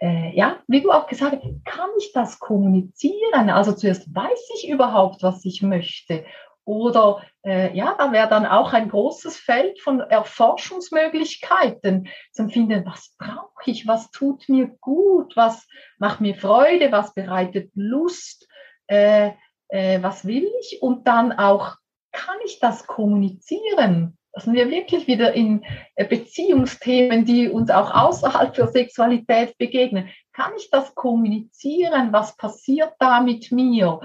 äh, 0.00 0.34
ja, 0.34 0.58
wie 0.66 0.80
du 0.80 0.90
auch 0.90 1.06
gesagt 1.06 1.44
hast, 1.44 1.64
kann 1.64 1.90
ich 1.98 2.12
das 2.12 2.38
kommunizieren? 2.38 3.50
Also 3.50 3.72
zuerst 3.72 4.12
weiß 4.12 4.50
ich 4.56 4.68
überhaupt, 4.68 5.22
was 5.22 5.44
ich 5.44 5.62
möchte. 5.62 6.24
Oder 6.64 7.22
äh, 7.44 7.76
ja, 7.76 7.94
da 7.98 8.12
wäre 8.12 8.28
dann 8.28 8.46
auch 8.46 8.72
ein 8.72 8.88
großes 8.88 9.36
Feld 9.36 9.80
von 9.80 9.98
Erforschungsmöglichkeiten 10.00 12.08
zum 12.30 12.50
Finden, 12.50 12.86
was 12.86 13.16
brauche 13.18 13.70
ich, 13.70 13.88
was 13.88 14.12
tut 14.12 14.48
mir 14.48 14.68
gut, 14.80 15.36
was 15.36 15.66
macht 15.98 16.20
mir 16.20 16.36
Freude, 16.36 16.92
was 16.92 17.14
bereitet 17.14 17.72
Lust, 17.74 18.46
äh, 18.86 19.32
äh, 19.68 20.00
was 20.02 20.24
will 20.24 20.48
ich 20.60 20.80
und 20.82 21.08
dann 21.08 21.32
auch, 21.32 21.76
kann 22.12 22.36
ich 22.44 22.60
das 22.60 22.86
kommunizieren? 22.86 24.16
Das 24.32 24.44
sind 24.44 24.54
wir 24.54 24.70
wirklich 24.70 25.06
wieder 25.06 25.34
in 25.34 25.64
äh, 25.94 26.06
Beziehungsthemen, 26.06 27.24
die 27.24 27.48
uns 27.48 27.70
auch 27.70 27.90
außerhalb 27.90 28.54
der 28.54 28.68
Sexualität 28.68 29.58
begegnen. 29.58 30.08
Kann 30.32 30.52
ich 30.56 30.70
das 30.70 30.94
kommunizieren? 30.94 32.12
Was 32.12 32.36
passiert 32.36 32.94
da 32.98 33.20
mit 33.20 33.52
mir? 33.52 34.00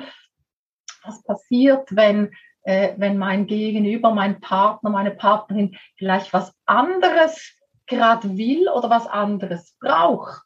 Was 1.03 1.23
passiert, 1.23 1.95
wenn, 1.95 2.31
äh, 2.67 2.93
wenn 2.97 3.17
mein 3.17 3.47
Gegenüber, 3.47 4.13
mein 4.13 4.41
Partner, 4.41 4.89
meine 4.89 5.11
Partnerin 5.11 5.77
vielleicht 5.95 6.33
was 6.33 6.53
anderes 6.65 7.55
gerade 7.85 8.37
will 8.37 8.67
oder 8.67 8.89
was 8.89 9.07
anderes 9.07 9.73
braucht? 9.79 10.43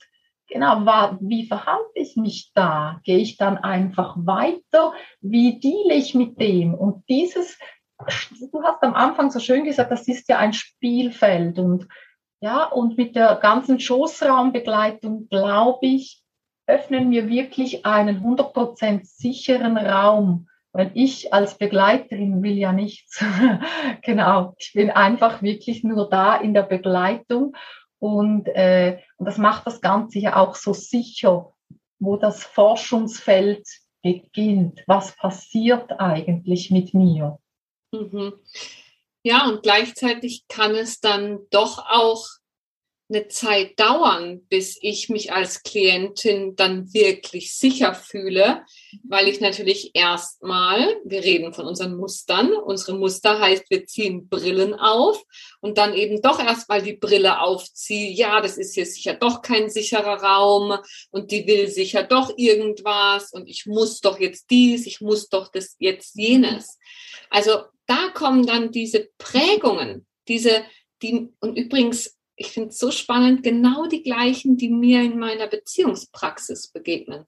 Genau, 0.48 0.86
wie 1.22 1.48
verhalte 1.48 1.96
ich 1.96 2.18
mich 2.18 2.52
da? 2.54 3.00
Gehe 3.04 3.18
ich 3.18 3.38
dann 3.38 3.58
einfach 3.58 4.16
weiter? 4.18 4.94
Wie 5.22 5.60
deale 5.60 5.96
ich 5.96 6.14
mit 6.14 6.40
dem? 6.40 6.76
Und 6.76 7.04
dieses 7.10 7.58
du 8.52 8.64
hast 8.64 8.84
am 8.84 8.94
Anfang 8.94 9.32
so 9.32 9.40
schön 9.40 9.64
gesagt, 9.64 9.92
das 9.92 10.08
ist 10.08 10.30
ja 10.30 10.38
ein 10.38 10.54
Spielfeld 10.54 11.58
und 11.60 11.88
ja, 12.40 12.66
und 12.66 12.98
mit 12.98 13.16
der 13.16 13.36
ganzen 13.36 13.80
Schoßraumbegleitung, 13.80 15.28
glaube 15.30 15.86
ich, 15.86 16.24
öffnen 16.66 17.12
wir 17.12 17.30
wirklich 17.30 17.86
einen 17.86 18.24
100% 18.24 19.02
sicheren 19.04 19.78
Raum. 19.78 20.48
Weil 20.74 20.92
ich 20.94 21.34
als 21.34 21.58
Begleiterin 21.58 22.42
will 22.44 22.58
ja 22.58 22.72
nichts. 22.72 23.24
genau. 24.04 24.56
Ich 24.58 24.72
bin 24.74 24.90
einfach 24.90 25.42
wirklich 25.42 25.84
nur 25.84 26.10
da 26.10 26.36
in 26.36 26.54
der 26.54 26.64
Begleitung. 26.64 27.56
Und, 28.00 28.48
äh, 28.48 29.00
und 29.18 29.26
das 29.26 29.38
macht 29.38 29.68
das 29.68 29.82
Ganze 29.82 30.20
ja 30.20 30.38
auch 30.38 30.56
so 30.56 30.74
sicher, 30.74 31.54
wo 32.00 32.18
das 32.18 32.44
Forschungsfeld 32.44 33.68
beginnt. 34.02 34.82
Was 34.88 35.16
passiert 35.16 36.00
eigentlich 36.00 36.72
mit 36.72 36.94
mir? 36.94 37.38
Mhm. 37.92 38.34
Ja, 39.24 39.48
und 39.48 39.62
gleichzeitig 39.62 40.46
kann 40.48 40.72
es 40.72 41.00
dann 41.00 41.42
doch 41.52 41.86
auch 41.88 42.26
eine 43.12 43.28
Zeit 43.28 43.78
dauern, 43.80 44.42
bis 44.48 44.78
ich 44.82 45.10
mich 45.10 45.34
als 45.34 45.64
Klientin 45.64 46.56
dann 46.56 46.94
wirklich 46.94 47.56
sicher 47.56 47.94
fühle, 47.94 48.66
weil 49.04 49.28
ich 49.28 49.42
natürlich 49.42 49.92
erstmal, 49.94 50.98
wir 51.04 51.24
reden 51.24 51.54
von 51.54 51.66
unseren 51.66 51.98
Mustern, 51.98 52.54
unsere 52.54 52.98
Muster 52.98 53.40
heißt, 53.40 53.66
wir 53.70 53.86
ziehen 53.86 54.30
Brillen 54.30 54.74
auf 54.74 55.22
und 55.60 55.78
dann 55.78 55.94
eben 55.94 56.22
doch 56.22 56.40
erstmal 56.40 56.82
die 56.82 56.94
Brille 56.94 57.42
aufziehe, 57.42 58.12
ja, 58.12 58.40
das 58.40 58.58
ist 58.58 58.76
hier 58.76 58.86
sicher 58.86 59.14
doch 59.14 59.42
kein 59.42 59.70
sicherer 59.70 60.22
Raum 60.24 60.78
und 61.12 61.32
die 61.32 61.46
will 61.48 61.68
sicher 61.68 62.04
doch 62.04 62.32
irgendwas 62.38 63.34
und 63.34 63.48
ich 63.48 63.66
muss 63.66 64.00
doch 64.00 64.20
jetzt 64.20 64.50
dies, 64.50 64.86
ich 64.86 65.02
muss 65.02 65.28
doch 65.28 65.50
das 65.52 65.76
jetzt 65.80 66.16
jenes. 66.16 66.80
Also 67.30 67.64
da 67.88 68.10
kommen 68.14 68.46
dann 68.46 68.72
diese 68.72 69.10
Prägungen, 69.18 70.08
diese, 70.30 70.64
die, 71.02 71.28
und 71.42 71.58
übrigens, 71.58 72.18
ich 72.42 72.48
finde 72.52 72.70
es 72.70 72.80
so 72.80 72.92
spannend, 72.92 73.44
genau 73.44 73.86
die 73.86 74.02
gleichen, 74.02 74.58
die 74.58 74.70
mir 74.70 75.02
in 75.02 75.20
meiner 75.20 75.48
Beziehungspraxis 75.48 76.70
begegnen. 76.70 77.26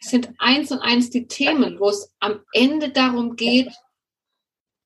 Es 0.00 0.10
sind 0.10 0.30
eins 0.38 0.72
und 0.72 0.78
eins 0.78 1.10
die 1.10 1.28
Themen, 1.28 1.78
wo 1.78 1.90
es 1.90 2.14
am 2.18 2.40
Ende 2.52 2.88
darum 2.88 3.36
geht, 3.36 3.70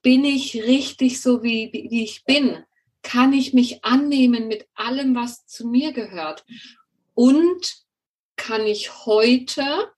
bin 0.03 0.25
ich 0.25 0.57
richtig 0.57 1.21
so, 1.21 1.45
wie, 1.45 1.71
wie, 1.73 2.03
ich 2.03 2.25
bin? 2.25 2.65
Kann 3.03 3.33
ich 3.33 3.55
mich 3.55 3.85
annehmen 3.85 4.49
mit 4.49 4.67
allem, 4.75 5.15
was 5.15 5.47
zu 5.47 5.67
mir 5.67 5.93
gehört? 5.93 6.45
Und 7.15 7.77
kann 8.35 8.67
ich 8.67 9.07
heute 9.07 9.93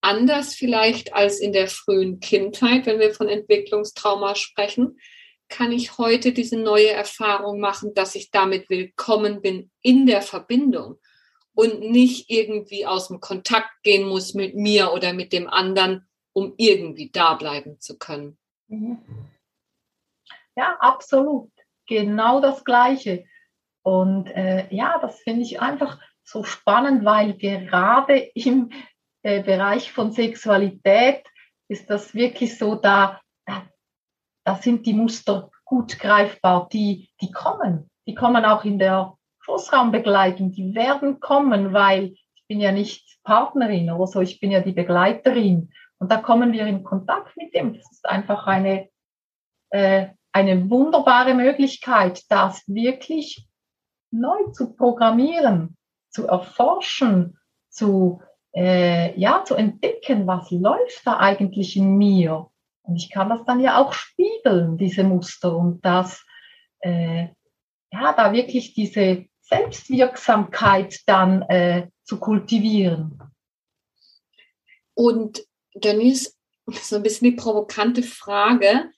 anders 0.00 0.54
vielleicht 0.54 1.12
als 1.12 1.40
in 1.40 1.52
der 1.52 1.66
frühen 1.66 2.20
Kindheit, 2.20 2.86
wenn 2.86 3.00
wir 3.00 3.14
von 3.14 3.28
Entwicklungstrauma 3.28 4.36
sprechen, 4.36 4.96
kann 5.52 5.70
ich 5.70 5.98
heute 5.98 6.32
diese 6.32 6.56
neue 6.56 6.90
Erfahrung 6.90 7.60
machen, 7.60 7.92
dass 7.94 8.14
ich 8.14 8.30
damit 8.30 8.70
willkommen 8.70 9.42
bin 9.42 9.70
in 9.82 10.06
der 10.06 10.22
Verbindung 10.22 10.98
und 11.54 11.80
nicht 11.80 12.30
irgendwie 12.30 12.86
aus 12.86 13.08
dem 13.08 13.20
Kontakt 13.20 13.70
gehen 13.82 14.08
muss 14.08 14.32
mit 14.32 14.56
mir 14.56 14.92
oder 14.92 15.12
mit 15.12 15.32
dem 15.34 15.48
anderen, 15.48 16.08
um 16.32 16.54
irgendwie 16.56 17.10
da 17.10 17.34
bleiben 17.34 17.78
zu 17.80 17.98
können. 17.98 18.38
Mhm. 18.68 18.98
Ja, 20.56 20.76
absolut. 20.80 21.50
Genau 21.86 22.40
das 22.40 22.64
Gleiche. 22.64 23.26
Und 23.82 24.28
äh, 24.28 24.66
ja, 24.74 24.98
das 25.00 25.20
finde 25.20 25.42
ich 25.42 25.60
einfach 25.60 26.00
so 26.24 26.44
spannend, 26.44 27.04
weil 27.04 27.34
gerade 27.34 28.16
im 28.34 28.70
äh, 29.22 29.42
Bereich 29.42 29.92
von 29.92 30.12
Sexualität 30.12 31.24
ist 31.68 31.90
das 31.90 32.14
wirklich 32.14 32.56
so, 32.56 32.74
da, 32.74 33.20
da, 34.44 34.56
sind 34.56 34.86
die 34.86 34.94
Muster 34.94 35.50
gut 35.64 35.98
greifbar, 35.98 36.68
die, 36.72 37.08
die 37.20 37.30
kommen. 37.30 37.90
Die 38.06 38.14
kommen 38.14 38.44
auch 38.44 38.64
in 38.64 38.78
der 38.78 39.16
Schoßraumbegleitung, 39.40 40.52
die 40.52 40.74
werden 40.74 41.20
kommen, 41.20 41.72
weil 41.72 42.14
ich 42.34 42.44
bin 42.46 42.60
ja 42.60 42.72
nicht 42.72 43.18
Partnerin 43.24 43.90
oder 43.90 44.06
so, 44.06 44.20
ich 44.20 44.40
bin 44.40 44.50
ja 44.50 44.60
die 44.60 44.72
Begleiterin. 44.72 45.72
Und 45.98 46.10
da 46.10 46.18
kommen 46.18 46.52
wir 46.52 46.66
in 46.66 46.82
Kontakt 46.82 47.36
mit 47.36 47.54
dem. 47.54 47.74
Das 47.74 47.90
ist 47.90 48.08
einfach 48.08 48.46
eine, 48.46 48.88
äh, 49.70 50.08
eine 50.32 50.68
wunderbare 50.68 51.34
Möglichkeit, 51.34 52.22
das 52.28 52.62
wirklich 52.66 53.46
neu 54.10 54.50
zu 54.52 54.74
programmieren, 54.74 55.76
zu 56.10 56.26
erforschen, 56.26 57.38
zu, 57.70 58.20
äh, 58.54 59.18
ja, 59.18 59.44
zu 59.44 59.54
entdecken, 59.54 60.26
was 60.26 60.50
läuft 60.50 61.06
da 61.06 61.18
eigentlich 61.18 61.76
in 61.76 61.96
mir. 61.96 62.50
Und 62.82 62.96
ich 62.96 63.10
kann 63.10 63.28
das 63.28 63.44
dann 63.44 63.60
ja 63.60 63.78
auch 63.78 63.92
spiegeln, 63.92 64.76
diese 64.76 65.04
Muster 65.04 65.56
und 65.56 65.84
das, 65.84 66.24
äh, 66.80 67.28
ja, 67.92 68.12
da 68.12 68.32
wirklich 68.32 68.74
diese 68.74 69.26
Selbstwirksamkeit 69.40 71.00
dann 71.06 71.42
äh, 71.42 71.88
zu 72.04 72.18
kultivieren. 72.18 73.20
Und 74.94 75.44
Denise, 75.74 76.34
so 76.66 76.96
ein 76.96 77.02
bisschen 77.02 77.30
die 77.30 77.36
provokante 77.36 78.02
Frage, 78.02 78.90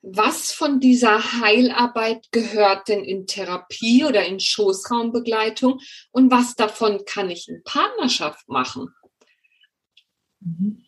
was 0.00 0.52
von 0.52 0.80
dieser 0.80 1.40
Heilarbeit 1.40 2.28
gehört 2.30 2.88
denn 2.88 3.04
in 3.04 3.26
Therapie 3.26 4.04
oder 4.04 4.24
in 4.24 4.38
Schoßraumbegleitung 4.38 5.80
und 6.12 6.30
was 6.30 6.54
davon 6.54 7.04
kann 7.04 7.30
ich 7.30 7.48
in 7.48 7.62
Partnerschaft 7.64 8.48
machen? 8.48 8.94
Mhm. 10.40 10.84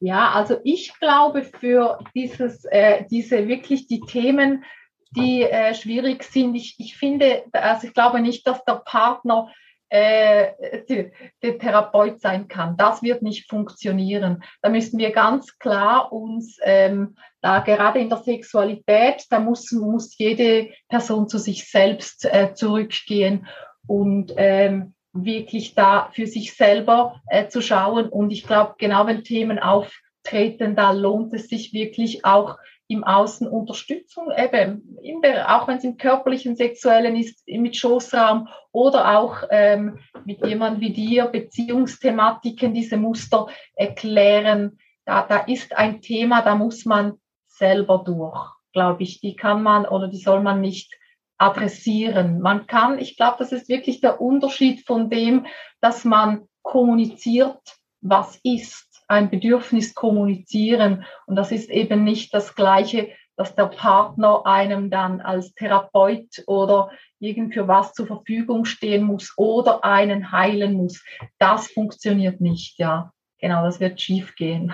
Ja, 0.00 0.32
also 0.32 0.58
ich 0.64 0.92
glaube 1.00 1.42
für 1.42 1.98
dieses, 2.14 2.64
äh, 2.66 3.04
diese 3.10 3.48
wirklich 3.48 3.86
die 3.86 4.00
Themen, 4.00 4.64
die 5.10 5.42
äh, 5.42 5.74
schwierig 5.74 6.22
sind, 6.24 6.54
ich, 6.54 6.76
ich 6.78 6.96
finde, 6.96 7.44
also 7.52 7.86
ich 7.86 7.94
glaube 7.94 8.20
nicht, 8.20 8.46
dass 8.46 8.62
der 8.64 8.82
Partner 8.84 9.50
äh, 9.88 11.12
der 11.42 11.58
Therapeut 11.58 12.20
sein 12.20 12.48
kann. 12.48 12.76
Das 12.76 13.02
wird 13.02 13.22
nicht 13.22 13.48
funktionieren. 13.48 14.42
Da 14.60 14.68
müssen 14.68 14.98
wir 14.98 15.12
ganz 15.12 15.58
klar 15.58 16.12
uns, 16.12 16.58
ähm, 16.62 17.16
da 17.40 17.60
gerade 17.60 18.00
in 18.00 18.08
der 18.08 18.18
Sexualität, 18.18 19.24
da 19.30 19.38
muss, 19.38 19.70
muss 19.70 20.18
jede 20.18 20.70
Person 20.88 21.28
zu 21.28 21.38
sich 21.38 21.70
selbst 21.70 22.24
äh, 22.24 22.52
zurückgehen 22.54 23.46
und 23.86 24.34
ähm, 24.36 24.95
wirklich 25.24 25.74
da 25.74 26.10
für 26.12 26.26
sich 26.26 26.54
selber 26.54 27.20
äh, 27.28 27.48
zu 27.48 27.60
schauen. 27.60 28.08
Und 28.08 28.30
ich 28.30 28.46
glaube, 28.46 28.74
genau 28.78 29.06
wenn 29.06 29.24
Themen 29.24 29.58
auftreten, 29.58 30.76
da 30.76 30.92
lohnt 30.92 31.32
es 31.32 31.48
sich 31.48 31.72
wirklich 31.72 32.24
auch 32.24 32.56
im 32.88 33.02
Außen 33.02 33.48
Unterstützung, 33.48 34.30
eben 34.36 34.96
im, 35.02 35.20
auch 35.46 35.66
wenn 35.66 35.78
es 35.78 35.84
im 35.84 35.96
körperlichen, 35.96 36.54
sexuellen 36.56 37.16
ist, 37.16 37.42
mit 37.48 37.76
Schoßraum 37.76 38.48
oder 38.70 39.18
auch 39.18 39.42
ähm, 39.50 39.98
mit 40.24 40.44
jemand 40.46 40.80
wie 40.80 40.92
dir, 40.92 41.26
Beziehungsthematiken, 41.26 42.74
diese 42.74 42.96
Muster 42.96 43.48
erklären. 43.74 44.78
Da, 45.04 45.22
da 45.22 45.38
ist 45.38 45.76
ein 45.76 46.00
Thema, 46.00 46.42
da 46.42 46.54
muss 46.54 46.84
man 46.84 47.14
selber 47.46 48.02
durch, 48.04 48.52
glaube 48.72 49.02
ich. 49.02 49.20
Die 49.20 49.34
kann 49.34 49.62
man 49.62 49.86
oder 49.86 50.08
die 50.08 50.18
soll 50.18 50.40
man 50.40 50.60
nicht 50.60 50.94
adressieren. 51.38 52.40
Man 52.40 52.66
kann, 52.66 52.98
ich 52.98 53.16
glaube, 53.16 53.36
das 53.38 53.52
ist 53.52 53.68
wirklich 53.68 54.00
der 54.00 54.20
Unterschied 54.20 54.86
von 54.86 55.10
dem, 55.10 55.46
dass 55.80 56.04
man 56.04 56.48
kommuniziert, 56.62 57.60
was 58.00 58.38
ist 58.42 59.04
ein 59.08 59.30
Bedürfnis 59.30 59.94
kommunizieren. 59.94 61.04
Und 61.26 61.36
das 61.36 61.52
ist 61.52 61.70
eben 61.70 62.04
nicht 62.04 62.34
das 62.34 62.54
Gleiche, 62.54 63.10
dass 63.36 63.54
der 63.54 63.66
Partner 63.66 64.46
einem 64.46 64.90
dann 64.90 65.20
als 65.20 65.52
Therapeut 65.54 66.42
oder 66.46 66.90
irgend 67.18 67.54
für 67.54 67.68
was 67.68 67.92
zur 67.92 68.06
Verfügung 68.06 68.64
stehen 68.64 69.04
muss 69.04 69.32
oder 69.36 69.84
einen 69.84 70.32
heilen 70.32 70.74
muss. 70.74 71.04
Das 71.38 71.68
funktioniert 71.68 72.40
nicht, 72.40 72.78
ja. 72.78 73.12
Genau, 73.38 73.64
das 73.64 73.80
wird 73.80 74.00
schief 74.00 74.34
gehen. 74.34 74.72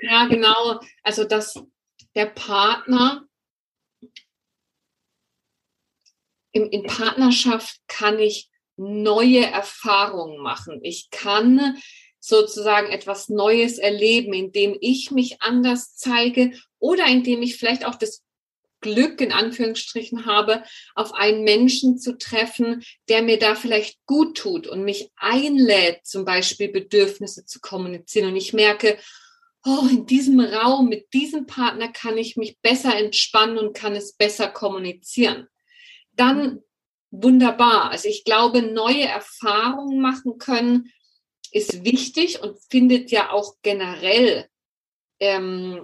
Ja, 0.00 0.26
genau. 0.26 0.80
Also, 1.02 1.24
dass 1.24 1.62
der 2.14 2.26
Partner 2.26 3.24
in, 6.56 6.66
in 6.70 6.82
Partnerschaft 6.84 7.80
kann 7.86 8.18
ich 8.18 8.48
neue 8.76 9.46
Erfahrungen 9.46 10.42
machen. 10.42 10.80
Ich 10.82 11.10
kann 11.10 11.76
sozusagen 12.18 12.90
etwas 12.90 13.28
Neues 13.28 13.78
erleben, 13.78 14.32
indem 14.32 14.76
ich 14.80 15.10
mich 15.10 15.40
anders 15.42 15.96
zeige 15.96 16.52
oder 16.78 17.06
indem 17.06 17.42
ich 17.42 17.56
vielleicht 17.56 17.86
auch 17.86 17.94
das 17.94 18.22
Glück 18.80 19.20
in 19.20 19.32
Anführungsstrichen 19.32 20.26
habe, 20.26 20.62
auf 20.94 21.14
einen 21.14 21.44
Menschen 21.44 21.98
zu 21.98 22.18
treffen, 22.18 22.82
der 23.08 23.22
mir 23.22 23.38
da 23.38 23.54
vielleicht 23.54 23.98
gut 24.06 24.36
tut 24.36 24.66
und 24.66 24.84
mich 24.84 25.10
einlädt, 25.16 26.04
zum 26.04 26.24
Beispiel 26.24 26.68
Bedürfnisse 26.68 27.46
zu 27.46 27.60
kommunizieren. 27.60 28.30
Und 28.30 28.36
ich 28.36 28.52
merke, 28.52 28.98
oh, 29.64 29.86
in 29.90 30.06
diesem 30.06 30.40
Raum 30.40 30.88
mit 30.88 31.12
diesem 31.12 31.46
Partner 31.46 31.88
kann 31.88 32.18
ich 32.18 32.36
mich 32.36 32.58
besser 32.60 32.94
entspannen 32.96 33.58
und 33.58 33.74
kann 33.74 33.96
es 33.96 34.12
besser 34.12 34.48
kommunizieren. 34.48 35.48
Dann 36.16 36.60
wunderbar. 37.10 37.90
Also 37.90 38.08
ich 38.08 38.24
glaube, 38.24 38.62
neue 38.62 39.04
Erfahrungen 39.04 40.00
machen 40.00 40.38
können, 40.38 40.92
ist 41.52 41.84
wichtig 41.84 42.42
und 42.42 42.58
findet 42.70 43.10
ja 43.10 43.30
auch 43.30 43.54
generell 43.62 44.48
ähm, 45.20 45.80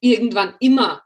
irgendwann 0.00 0.54
immer 0.60 1.02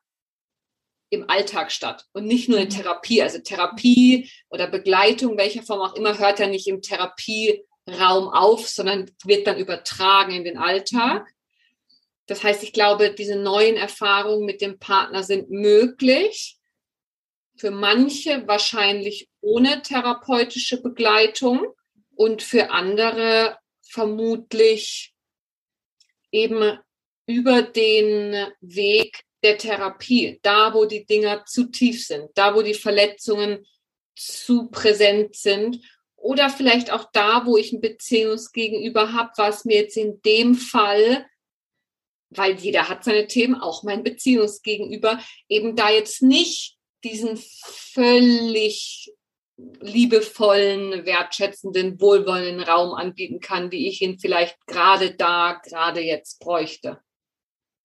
im 1.10 1.28
Alltag 1.28 1.72
statt 1.72 2.06
und 2.12 2.26
nicht 2.26 2.48
nur 2.48 2.58
in 2.58 2.66
mhm. 2.66 2.70
Therapie. 2.70 3.22
Also 3.22 3.38
Therapie 3.40 4.30
oder 4.48 4.68
Begleitung, 4.68 5.36
welcher 5.36 5.62
Form 5.62 5.80
auch 5.80 5.94
immer, 5.94 6.18
hört 6.18 6.38
ja 6.38 6.46
nicht 6.46 6.68
im 6.68 6.82
Therapieraum 6.82 8.28
auf, 8.28 8.68
sondern 8.68 9.10
wird 9.24 9.46
dann 9.46 9.58
übertragen 9.58 10.32
in 10.32 10.44
den 10.44 10.58
Alltag. 10.58 11.28
Das 12.26 12.44
heißt, 12.44 12.62
ich 12.62 12.72
glaube, 12.72 13.12
diese 13.12 13.34
neuen 13.34 13.76
Erfahrungen 13.76 14.46
mit 14.46 14.60
dem 14.60 14.78
Partner 14.78 15.24
sind 15.24 15.50
möglich. 15.50 16.59
Für 17.60 17.70
manche 17.70 18.48
wahrscheinlich 18.48 19.28
ohne 19.42 19.82
therapeutische 19.82 20.80
Begleitung 20.80 21.66
und 22.16 22.42
für 22.42 22.70
andere 22.70 23.58
vermutlich 23.82 25.12
eben 26.32 26.78
über 27.26 27.60
den 27.60 28.46
Weg 28.62 29.24
der 29.42 29.58
Therapie, 29.58 30.38
da 30.40 30.72
wo 30.72 30.86
die 30.86 31.04
Dinger 31.04 31.44
zu 31.44 31.66
tief 31.70 32.06
sind, 32.06 32.30
da 32.34 32.54
wo 32.54 32.62
die 32.62 32.72
Verletzungen 32.72 33.66
zu 34.16 34.70
präsent 34.70 35.36
sind 35.36 35.84
oder 36.16 36.48
vielleicht 36.48 36.90
auch 36.90 37.10
da, 37.12 37.44
wo 37.44 37.58
ich 37.58 37.74
ein 37.74 37.82
Beziehungsgegenüber 37.82 39.12
habe, 39.12 39.32
was 39.36 39.66
mir 39.66 39.82
jetzt 39.82 39.98
in 39.98 40.22
dem 40.22 40.54
Fall, 40.54 41.26
weil 42.30 42.58
jeder 42.58 42.88
hat 42.88 43.04
seine 43.04 43.26
Themen, 43.26 43.56
auch 43.56 43.82
mein 43.82 44.02
Beziehungsgegenüber, 44.02 45.20
eben 45.46 45.76
da 45.76 45.90
jetzt 45.90 46.22
nicht 46.22 46.79
diesen 47.04 47.36
völlig 47.36 49.12
liebevollen, 49.80 51.04
wertschätzenden, 51.04 52.00
wohlwollenden 52.00 52.62
Raum 52.62 52.94
anbieten 52.94 53.40
kann, 53.40 53.70
wie 53.70 53.88
ich 53.88 54.02
ihn 54.02 54.18
vielleicht 54.18 54.66
gerade 54.66 55.14
da, 55.14 55.60
gerade 55.62 56.00
jetzt 56.00 56.40
bräuchte. 56.40 56.98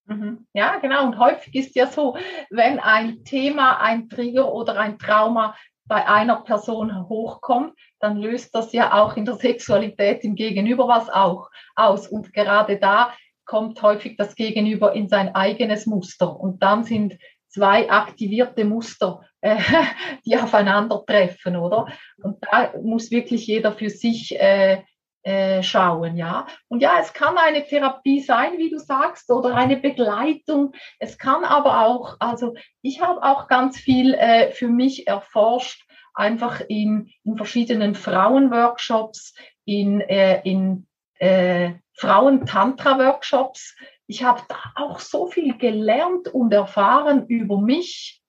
Mhm. 0.06 0.46
Ja, 0.52 0.78
genau. 0.78 1.04
Und 1.04 1.18
häufig 1.18 1.54
ist 1.54 1.74
ja 1.74 1.86
so, 1.86 2.16
wenn 2.50 2.78
ein 2.78 3.24
Thema, 3.24 3.80
ein 3.80 4.08
Trigger 4.08 4.52
oder 4.52 4.78
ein 4.78 4.98
Trauma 4.98 5.56
bei 5.84 6.06
einer 6.06 6.42
Person 6.42 7.08
hochkommt, 7.08 7.74
dann 8.00 8.16
löst 8.18 8.54
das 8.54 8.72
ja 8.72 8.92
auch 8.92 9.16
in 9.16 9.24
der 9.24 9.36
Sexualität 9.36 10.24
im 10.24 10.34
Gegenüber 10.34 10.88
was 10.88 11.08
auch 11.08 11.50
aus. 11.74 12.08
Und 12.08 12.32
gerade 12.32 12.78
da 12.78 13.14
kommt 13.44 13.80
häufig 13.82 14.16
das 14.16 14.34
Gegenüber 14.34 14.92
in 14.92 15.08
sein 15.08 15.34
eigenes 15.34 15.86
Muster. 15.86 16.38
Und 16.38 16.62
dann 16.62 16.84
sind 16.84 17.16
zwei 17.56 17.90
aktivierte 17.90 18.66
Muster, 18.66 19.22
äh, 19.40 19.56
die 20.26 20.36
aufeinandertreffen, 20.36 21.56
oder? 21.56 21.86
Und 22.22 22.36
da 22.42 22.74
muss 22.82 23.10
wirklich 23.10 23.46
jeder 23.46 23.72
für 23.72 23.88
sich 23.88 24.38
äh, 24.38 24.82
äh, 25.22 25.62
schauen, 25.62 26.16
ja. 26.16 26.46
Und 26.68 26.80
ja, 26.82 26.98
es 27.00 27.14
kann 27.14 27.38
eine 27.38 27.66
Therapie 27.66 28.20
sein, 28.20 28.58
wie 28.58 28.68
du 28.68 28.78
sagst, 28.78 29.30
oder 29.30 29.54
eine 29.54 29.78
Begleitung. 29.78 30.74
Es 30.98 31.16
kann 31.16 31.44
aber 31.44 31.86
auch, 31.86 32.16
also 32.20 32.54
ich 32.82 33.00
habe 33.00 33.22
auch 33.22 33.48
ganz 33.48 33.78
viel 33.78 34.12
äh, 34.12 34.52
für 34.52 34.68
mich 34.68 35.08
erforscht, 35.08 35.82
einfach 36.12 36.60
in, 36.68 37.10
in 37.24 37.36
verschiedenen 37.36 37.94
Frauenworkshops, 37.94 39.34
in, 39.64 40.02
äh, 40.02 40.42
in 40.44 40.86
äh, 41.18 41.72
Frauen-Tantra-Workshops, 41.94 43.74
ich 44.06 44.22
habe 44.22 44.42
da 44.48 44.56
auch 44.76 45.00
so 45.00 45.26
viel 45.26 45.56
gelernt 45.58 46.28
und 46.28 46.52
erfahren 46.52 47.26
über 47.26 47.60
mich. 47.60 48.20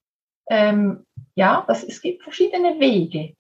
Ähm, 0.49 1.05
ja, 1.36 1.63
das, 1.67 1.84
es 1.84 2.01
gibt 2.01 2.23
verschiedene 2.23 2.80
Wege. 2.80 3.36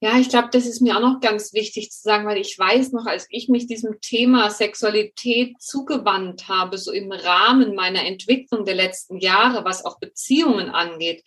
Ja, 0.00 0.16
ich 0.16 0.28
glaube, 0.28 0.48
das 0.52 0.64
ist 0.64 0.80
mir 0.80 0.96
auch 0.96 1.00
noch 1.00 1.20
ganz 1.20 1.52
wichtig 1.52 1.90
zu 1.90 2.02
sagen, 2.02 2.24
weil 2.24 2.38
ich 2.38 2.56
weiß 2.56 2.92
noch, 2.92 3.06
als 3.06 3.26
ich 3.30 3.48
mich 3.48 3.66
diesem 3.66 4.00
Thema 4.00 4.48
Sexualität 4.48 5.60
zugewandt 5.60 6.46
habe, 6.46 6.78
so 6.78 6.92
im 6.92 7.10
Rahmen 7.10 7.74
meiner 7.74 8.06
Entwicklung 8.06 8.64
der 8.64 8.76
letzten 8.76 9.18
Jahre, 9.18 9.64
was 9.64 9.84
auch 9.84 9.98
Beziehungen 9.98 10.68
angeht, 10.68 11.24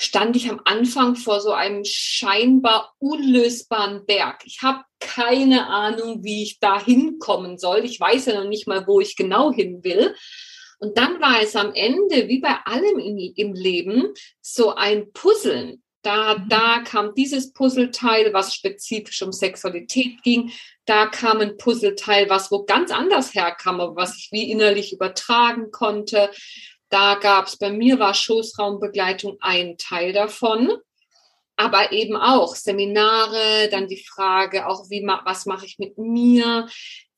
stand 0.00 0.34
ich 0.34 0.48
am 0.48 0.62
Anfang 0.64 1.14
vor 1.14 1.42
so 1.42 1.52
einem 1.52 1.84
scheinbar 1.84 2.94
unlösbaren 3.00 4.06
Berg. 4.06 4.40
Ich 4.46 4.62
habe 4.62 4.82
keine 4.98 5.66
Ahnung, 5.66 6.24
wie 6.24 6.42
ich 6.42 6.58
da 6.58 6.82
hinkommen 6.82 7.58
soll. 7.58 7.84
Ich 7.84 8.00
weiß 8.00 8.26
ja 8.26 8.40
noch 8.40 8.48
nicht 8.48 8.66
mal, 8.66 8.86
wo 8.86 9.00
ich 9.00 9.14
genau 9.14 9.52
hin 9.52 9.84
will. 9.84 10.14
Und 10.78 10.96
dann 10.96 11.20
war 11.20 11.42
es 11.42 11.54
am 11.54 11.74
Ende, 11.74 12.28
wie 12.28 12.40
bei 12.40 12.56
allem 12.64 12.98
im, 12.98 13.52
Leben, 13.52 14.14
so 14.40 14.74
ein 14.74 15.12
Puzzeln. 15.12 15.82
Da, 16.00 16.38
mhm. 16.38 16.48
da 16.48 16.78
kam 16.78 17.14
dieses 17.14 17.52
Puzzleteil, 17.52 18.32
was 18.32 18.54
spezifisch 18.54 19.20
um 19.20 19.32
Sexualität 19.32 20.22
ging. 20.22 20.50
Da 20.86 21.06
kam 21.06 21.40
ein 21.40 21.58
Puzzleteil, 21.58 22.30
was 22.30 22.50
wo 22.50 22.64
ganz 22.64 22.90
anders 22.90 23.34
herkam, 23.34 23.80
aber 23.80 23.96
was 23.96 24.16
ich 24.16 24.30
wie 24.32 24.50
innerlich 24.50 24.94
übertragen 24.94 25.70
konnte. 25.70 26.30
Da 26.90 27.14
gab 27.14 27.46
es 27.46 27.56
bei 27.56 27.70
mir 27.70 27.98
war 27.98 28.14
Schoßraumbegleitung 28.14 29.38
ein 29.40 29.78
Teil 29.78 30.12
davon, 30.12 30.76
aber 31.56 31.92
eben 31.92 32.16
auch 32.16 32.56
Seminare, 32.56 33.68
dann 33.70 33.86
die 33.86 34.02
Frage 34.02 34.66
auch, 34.66 34.90
wie 34.90 35.06
was 35.06 35.46
mache 35.46 35.66
ich 35.66 35.78
mit 35.78 35.98
mir? 35.98 36.68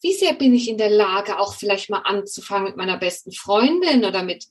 Wie 0.02 0.12
sehr 0.12 0.34
bin 0.34 0.54
ich 0.54 0.68
in 0.68 0.78
der 0.78 0.90
Lage, 0.90 1.38
auch 1.38 1.54
vielleicht 1.54 1.88
mal 1.88 2.02
anzufangen 2.04 2.64
mit 2.64 2.76
meiner 2.76 2.98
besten 2.98 3.32
Freundin 3.32 4.04
oder 4.04 4.22
mit 4.22 4.46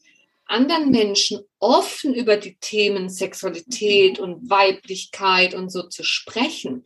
anderen 0.46 0.92
Menschen 0.92 1.42
offen 1.60 2.16
über 2.16 2.38
die 2.38 2.56
Themen 2.56 3.10
Sexualität 3.10 4.18
und 4.18 4.50
Weiblichkeit 4.50 5.54
und 5.54 5.70
so 5.70 5.84
zu 5.84 6.04
sprechen? 6.04 6.84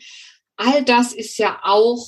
All 0.57 0.83
das 0.83 1.13
ist 1.13 1.37
ja 1.37 1.59
auch 1.63 2.05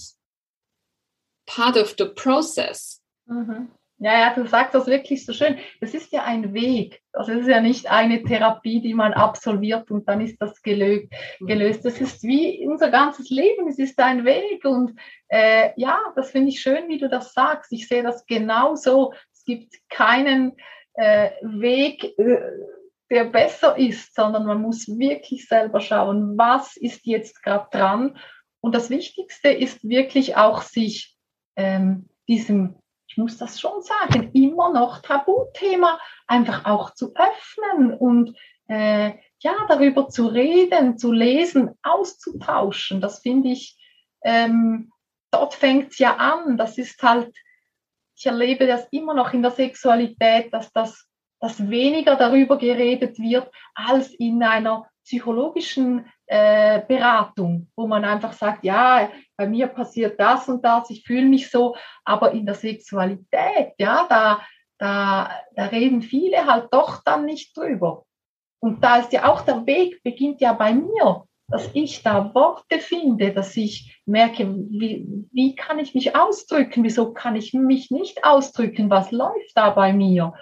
part 1.45 1.77
of 1.77 1.95
the 1.97 2.05
process. 2.05 3.01
Mhm. 3.25 3.69
Ja, 3.99 4.19
ja, 4.19 4.33
du 4.35 4.45
sagst 4.45 4.75
das 4.75 4.85
wirklich 4.85 5.25
so 5.25 5.33
schön. 5.33 5.57
Das 5.81 5.95
ist 5.95 6.11
ja 6.11 6.23
ein 6.23 6.53
Weg. 6.53 7.01
Also 7.13 7.31
es 7.31 7.41
ist 7.41 7.47
ja 7.47 7.61
nicht 7.61 7.89
eine 7.89 8.21
Therapie, 8.21 8.79
die 8.79 8.93
man 8.93 9.13
absolviert 9.13 9.89
und 9.89 10.07
dann 10.07 10.21
ist 10.21 10.39
das 10.39 10.61
gelöst. 10.61 11.11
Mhm. 11.39 11.47
gelöst. 11.47 11.83
Das 11.83 11.99
ist 11.99 12.21
wie 12.21 12.67
unser 12.67 12.91
ganzes 12.91 13.31
Leben. 13.31 13.67
Es 13.67 13.79
ist 13.79 13.97
ein 13.99 14.23
Weg 14.23 14.63
und 14.65 14.93
äh, 15.29 15.71
ja, 15.77 15.99
das 16.15 16.29
finde 16.29 16.49
ich 16.49 16.61
schön, 16.61 16.87
wie 16.89 16.99
du 16.99 17.09
das 17.09 17.33
sagst. 17.33 17.71
Ich 17.71 17.87
sehe 17.87 18.03
das 18.03 18.25
genauso. 18.27 19.13
Es 19.33 19.43
gibt 19.45 19.73
keinen 19.89 20.53
äh, 20.93 21.31
Weg, 21.41 22.03
äh, 22.19 22.37
der 23.09 23.23
besser 23.23 23.77
ist, 23.79 24.13
sondern 24.13 24.45
man 24.45 24.61
muss 24.61 24.87
wirklich 24.87 25.47
selber 25.47 25.79
schauen, 25.79 26.37
was 26.37 26.77
ist 26.77 27.05
jetzt 27.05 27.41
gerade 27.41 27.67
dran. 27.71 28.17
Und 28.59 28.75
das 28.75 28.91
Wichtigste 28.91 29.49
ist 29.49 29.87
wirklich 29.87 30.35
auch 30.35 30.61
sich 30.61 31.15
ähm, 31.55 32.09
diesem 32.27 32.75
ich 33.17 33.19
muss 33.19 33.37
das 33.39 33.59
schon 33.59 33.81
sagen, 33.81 34.29
immer 34.33 34.71
noch 34.71 35.01
Tabuthema 35.01 35.99
einfach 36.27 36.65
auch 36.65 36.93
zu 36.93 37.15
öffnen 37.15 37.91
und 37.91 38.37
äh, 38.67 39.13
ja, 39.39 39.55
darüber 39.67 40.07
zu 40.07 40.27
reden, 40.27 40.99
zu 40.99 41.11
lesen, 41.11 41.71
auszutauschen. 41.81 43.01
Das 43.01 43.21
finde 43.21 43.49
ich, 43.49 43.75
ähm, 44.23 44.91
dort 45.31 45.55
fängt 45.55 45.93
es 45.93 45.97
ja 45.97 46.15
an. 46.17 46.57
Das 46.57 46.77
ist 46.77 47.01
halt, 47.01 47.35
ich 48.15 48.27
erlebe 48.27 48.67
das 48.67 48.87
immer 48.91 49.15
noch 49.15 49.33
in 49.33 49.41
der 49.41 49.51
Sexualität, 49.51 50.53
dass 50.53 50.71
das 50.71 51.07
dass 51.39 51.69
weniger 51.69 52.15
darüber 52.15 52.57
geredet 52.57 53.17
wird 53.19 53.49
als 53.73 54.13
in 54.13 54.43
einer 54.43 54.87
psychologischen 55.07 56.05
äh, 56.25 56.81
Beratung, 56.85 57.69
wo 57.77 57.87
man 57.87 58.03
einfach 58.03 58.33
sagt, 58.33 58.65
ja, 58.65 59.09
bei 59.37 59.47
mir 59.47 59.67
passiert 59.67 60.19
das 60.19 60.49
und 60.49 60.63
das, 60.65 60.89
ich 60.89 61.05
fühle 61.05 61.25
mich 61.25 61.49
so, 61.49 61.75
aber 62.03 62.31
in 62.33 62.45
der 62.45 62.55
Sexualität, 62.55 63.73
ja, 63.79 64.05
da, 64.09 64.41
da, 64.77 65.31
da 65.55 65.65
reden 65.67 66.01
viele 66.01 66.45
halt 66.45 66.67
doch 66.71 67.01
dann 67.05 67.25
nicht 67.25 67.55
drüber. 67.55 68.03
Und 68.59 68.83
da 68.83 68.97
ist 68.97 69.13
ja 69.13 69.31
auch 69.31 69.41
der 69.41 69.65
Weg, 69.65 70.03
beginnt 70.03 70.41
ja 70.41 70.51
bei 70.51 70.73
mir, 70.73 71.23
dass 71.47 71.69
ich 71.73 72.03
da 72.03 72.33
Worte 72.35 72.79
finde, 72.79 73.31
dass 73.31 73.55
ich 73.55 74.01
merke, 74.05 74.45
wie, 74.69 75.07
wie 75.31 75.55
kann 75.55 75.79
ich 75.79 75.95
mich 75.95 76.17
ausdrücken, 76.17 76.83
wieso 76.83 77.13
kann 77.13 77.37
ich 77.37 77.53
mich 77.53 77.91
nicht 77.91 78.25
ausdrücken, 78.25 78.89
was 78.89 79.11
läuft 79.11 79.55
da 79.55 79.69
bei 79.69 79.93
mir. 79.93 80.33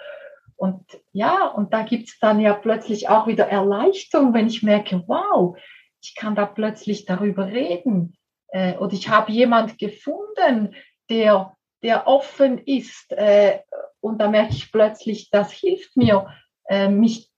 Und 0.56 0.84
ja, 1.12 1.46
und 1.48 1.72
da 1.72 1.82
gibt's 1.82 2.18
dann 2.18 2.40
ja 2.40 2.54
plötzlich 2.54 3.08
auch 3.08 3.26
wieder 3.26 3.46
Erleichterung, 3.46 4.32
wenn 4.32 4.46
ich 4.46 4.62
merke, 4.62 5.04
wow, 5.06 5.56
ich 6.02 6.14
kann 6.14 6.34
da 6.34 6.46
plötzlich 6.46 7.04
darüber 7.04 7.46
reden. 7.46 8.16
Äh, 8.48 8.76
oder 8.78 8.92
ich 8.94 9.08
habe 9.08 9.32
jemand 9.32 9.78
gefunden, 9.78 10.74
der, 11.10 11.54
der 11.82 12.06
offen 12.06 12.58
ist. 12.58 13.12
Äh, 13.12 13.60
und 14.00 14.18
da 14.18 14.28
merke 14.28 14.52
ich 14.52 14.72
plötzlich, 14.72 15.30
das 15.30 15.52
hilft 15.52 15.96
mir, 15.96 16.26
äh, 16.68 16.88
mich 16.88 17.30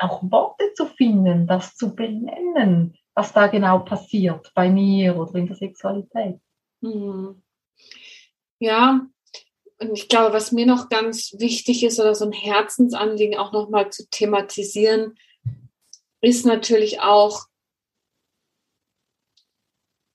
auch 0.00 0.22
Worte 0.22 0.72
zu 0.74 0.86
finden, 0.86 1.46
das 1.46 1.74
zu 1.76 1.94
benennen, 1.94 2.96
was 3.14 3.32
da 3.32 3.48
genau 3.48 3.80
passiert 3.80 4.52
bei 4.54 4.70
mir 4.70 5.16
oder 5.16 5.34
in 5.34 5.46
der 5.46 5.56
Sexualität. 5.56 6.40
Hm. 6.82 7.42
Ja, 8.60 9.06
und 9.80 9.92
ich 9.92 10.08
glaube, 10.08 10.34
was 10.34 10.52
mir 10.52 10.66
noch 10.66 10.88
ganz 10.88 11.34
wichtig 11.38 11.84
ist 11.84 12.00
oder 12.00 12.14
so 12.14 12.24
ein 12.24 12.32
Herzensanliegen 12.32 13.38
auch 13.38 13.52
nochmal 13.52 13.90
zu 13.90 14.08
thematisieren, 14.10 15.16
ist 16.20 16.44
natürlich 16.44 17.00
auch, 17.00 17.46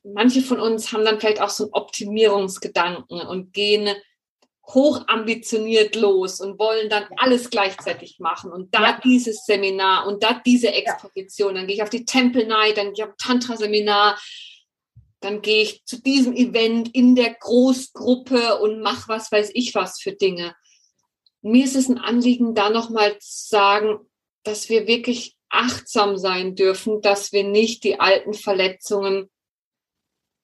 manche 0.04 0.42
von 0.42 0.60
uns 0.60 0.92
haben 0.92 1.06
dann 1.06 1.20
vielleicht 1.20 1.42
auch 1.42 1.50
so 1.50 1.66
einen 1.66 1.74
Optimierungsgedanken 1.74 3.22
und 3.22 3.54
gehen 3.54 3.90
hoch 4.68 5.02
ambitioniert 5.08 5.96
los 5.96 6.40
und 6.40 6.58
wollen 6.58 6.90
dann 6.90 7.06
alles 7.18 7.50
gleichzeitig 7.50 8.20
machen 8.20 8.52
und 8.52 8.74
da 8.74 8.82
ja. 8.82 9.02
dieses 9.04 9.46
Seminar 9.46 10.08
und 10.08 10.24
da 10.24 10.42
diese 10.46 10.74
Exposition, 10.74 11.56
dann 11.56 11.68
gehe 11.68 11.76
ich 11.76 11.84
auf 11.84 11.90
die 11.90 12.06
Temple 12.06 12.46
Night, 12.46 12.78
dann 12.78 12.94
gehe 12.94 12.94
ich 12.94 13.04
auf 13.04 13.16
Tantra-Seminar 13.18 14.18
dann 15.24 15.42
gehe 15.42 15.64
ich 15.64 15.86
zu 15.86 16.02
diesem 16.02 16.34
Event 16.36 16.94
in 16.94 17.16
der 17.16 17.34
Großgruppe 17.34 18.60
und 18.60 18.82
mache 18.82 19.08
was 19.08 19.32
weiß 19.32 19.52
ich 19.54 19.74
was 19.74 20.02
für 20.02 20.12
Dinge. 20.12 20.56
Mir 21.42 21.66
ist 21.66 21.76
es 21.76 21.90
ein 21.90 21.98
Anliegen, 21.98 22.56
da 22.56 22.70
nochmal 22.70 23.18
zu 23.20 23.48
sagen, 23.50 24.00
dass 24.44 24.70
wir 24.70 24.88
wirklich 24.88 25.36
achtsam 25.50 26.18
sein 26.18 26.56
dürfen, 26.56 27.02
dass 27.02 27.32
wir 27.32 27.44
nicht 27.44 27.84
die 27.84 28.00
alten 28.00 28.34
Verletzungen 28.34 29.30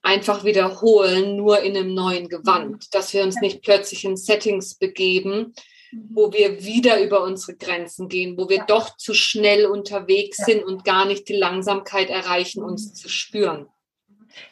einfach 0.01 0.45
wiederholen, 0.45 1.35
nur 1.35 1.59
in 1.61 1.75
einem 1.75 1.93
neuen 1.93 2.29
Gewand, 2.29 2.93
dass 2.93 3.13
wir 3.13 3.23
uns 3.23 3.41
nicht 3.41 3.61
plötzlich 3.61 4.05
in 4.05 4.15
Settings 4.15 4.75
begeben, 4.75 5.53
mhm. 5.91 6.09
wo 6.13 6.31
wir 6.31 6.63
wieder 6.63 7.03
über 7.03 7.23
unsere 7.23 7.57
Grenzen 7.57 8.07
gehen, 8.07 8.37
wo 8.37 8.47
wir 8.47 8.63
doch 8.65 8.95
zu 8.95 9.13
schnell 9.13 9.65
unterwegs 9.65 10.37
sind 10.37 10.63
und 10.63 10.85
gar 10.85 11.05
nicht 11.05 11.27
die 11.27 11.35
Langsamkeit 11.35 12.09
erreichen, 12.09 12.63
uns 12.63 12.89
mhm. 12.89 12.93
zu 12.95 13.09
spüren. 13.09 13.67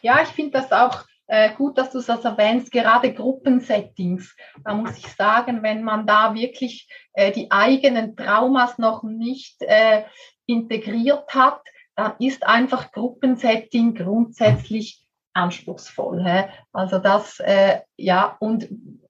Ja, 0.02 0.22
ich 0.22 0.30
finde 0.30 0.52
das 0.60 0.72
auch 0.72 1.06
äh, 1.28 1.54
gut, 1.56 1.78
dass 1.78 1.92
du 1.92 2.02
das 2.02 2.24
erwähnst, 2.24 2.72
gerade 2.72 3.14
Gruppensettings. 3.14 4.36
Da 4.64 4.74
muss 4.74 4.98
ich 4.98 5.08
sagen, 5.08 5.62
wenn 5.62 5.84
man 5.84 6.08
da 6.08 6.34
wirklich 6.34 6.88
äh, 7.14 7.32
die 7.32 7.52
eigenen 7.52 8.16
Traumas 8.16 8.78
noch 8.78 9.04
nicht 9.04 9.62
äh, 9.62 10.04
integriert 10.46 11.34
hat, 11.34 11.62
dann 11.96 12.14
ist 12.20 12.46
einfach 12.46 12.92
Gruppensetting 12.92 13.96
grundsätzlich 13.96 15.06
anspruchsvoll. 15.34 16.24
Hä? 16.24 16.50
Also 16.72 17.00
das, 17.00 17.40
äh, 17.40 17.82
ja, 17.98 18.38
und 18.40 18.70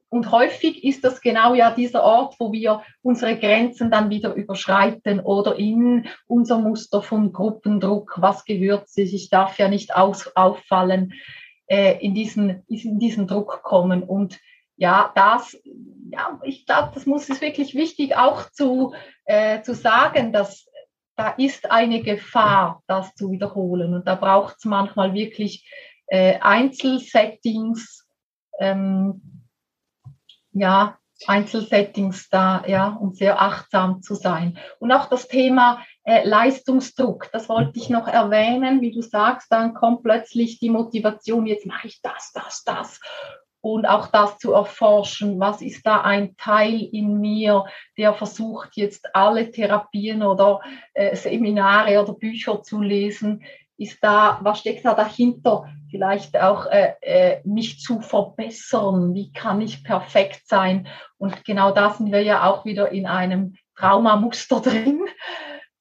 und 0.09 0.31
häufig 0.31 0.83
ist 0.83 1.03
das 1.03 1.21
genau 1.21 1.53
ja 1.53 1.71
dieser 1.71 2.03
Ort, 2.03 2.35
wo 2.39 2.53
wir 2.53 2.81
unsere 3.01 3.37
Grenzen 3.37 3.91
dann 3.91 4.09
wieder 4.09 4.33
überschreiten 4.33 5.19
oder 5.19 5.57
in 5.57 6.07
unser 6.27 6.59
Muster 6.59 7.01
von 7.01 7.33
Gruppendruck, 7.33 8.15
was 8.17 8.45
gehört 8.45 8.87
sich, 8.87 9.13
ich 9.13 9.29
darf 9.29 9.57
ja 9.59 9.67
nicht 9.67 9.95
aus, 9.95 10.31
auffallen, 10.35 11.13
äh, 11.67 11.97
in, 11.99 12.15
diesen, 12.15 12.63
in 12.67 12.99
diesen 12.99 13.27
Druck 13.27 13.61
kommen. 13.63 14.01
Und 14.01 14.39
ja, 14.77 15.11
das, 15.15 15.57
ja, 16.09 16.39
ich 16.43 16.65
glaube, 16.65 16.91
das 16.93 17.05
muss 17.05 17.29
es 17.29 17.41
wirklich 17.41 17.75
wichtig 17.75 18.15
auch 18.15 18.49
zu, 18.51 18.93
äh, 19.25 19.61
zu 19.61 19.73
sagen, 19.73 20.31
dass 20.31 20.67
da 21.17 21.29
ist 21.29 21.69
eine 21.69 22.01
Gefahr, 22.01 22.83
das 22.87 23.13
zu 23.15 23.31
wiederholen. 23.31 23.95
Und 23.95 24.07
da 24.07 24.15
braucht 24.15 24.57
es 24.59 24.65
manchmal 24.65 25.13
wirklich 25.13 25.67
äh, 26.05 26.39
Einzelsettings, 26.39 28.07
ähm, 28.59 29.46
ja, 30.51 30.97
Einzelsettings 31.25 32.29
da, 32.29 32.63
ja, 32.67 32.89
und 32.89 33.17
sehr 33.17 33.41
achtsam 33.41 34.01
zu 34.01 34.13
sein. 34.13 34.57
Und 34.79 34.91
auch 34.91 35.07
das 35.07 35.27
Thema 35.27 35.83
äh, 36.03 36.27
Leistungsdruck, 36.27 37.29
das 37.31 37.49
wollte 37.49 37.79
ich 37.79 37.89
noch 37.89 38.07
erwähnen, 38.07 38.81
wie 38.81 38.91
du 38.91 39.01
sagst, 39.01 39.51
dann 39.51 39.73
kommt 39.73 40.03
plötzlich 40.03 40.59
die 40.59 40.69
Motivation, 40.69 41.47
jetzt 41.47 41.65
mache 41.65 41.87
ich 41.87 42.01
das, 42.01 42.31
das, 42.33 42.63
das. 42.63 42.99
Und 43.61 43.87
auch 43.87 44.07
das 44.07 44.37
zu 44.37 44.53
erforschen, 44.53 45.39
was 45.39 45.61
ist 45.61 45.85
da 45.85 46.01
ein 46.01 46.37
Teil 46.37 46.83
in 46.91 47.19
mir, 47.19 47.65
der 47.97 48.13
versucht 48.13 48.77
jetzt 48.77 49.13
alle 49.15 49.49
Therapien 49.49 50.21
oder 50.21 50.61
äh, 50.93 51.15
Seminare 51.15 51.99
oder 51.99 52.13
Bücher 52.13 52.61
zu 52.61 52.79
lesen, 52.79 53.43
ist 53.77 54.03
da, 54.03 54.39
was 54.41 54.59
steckt 54.59 54.85
da 54.85 54.93
dahinter? 54.93 55.65
Vielleicht 55.89 56.37
auch 56.37 56.65
äh, 56.65 56.93
äh, 57.01 57.41
mich 57.45 57.79
zu 57.79 58.01
verbessern. 58.01 59.13
Wie 59.13 59.31
kann 59.31 59.61
ich 59.61 59.83
perfekt 59.83 60.41
sein? 60.45 60.87
Und 61.17 61.45
genau 61.45 61.71
da 61.71 61.91
sind 61.91 62.11
wir 62.11 62.21
ja 62.21 62.49
auch 62.49 62.65
wieder 62.65 62.91
in 62.91 63.05
einem 63.05 63.55
Traumamuster 63.75 64.59
drin. 64.61 65.01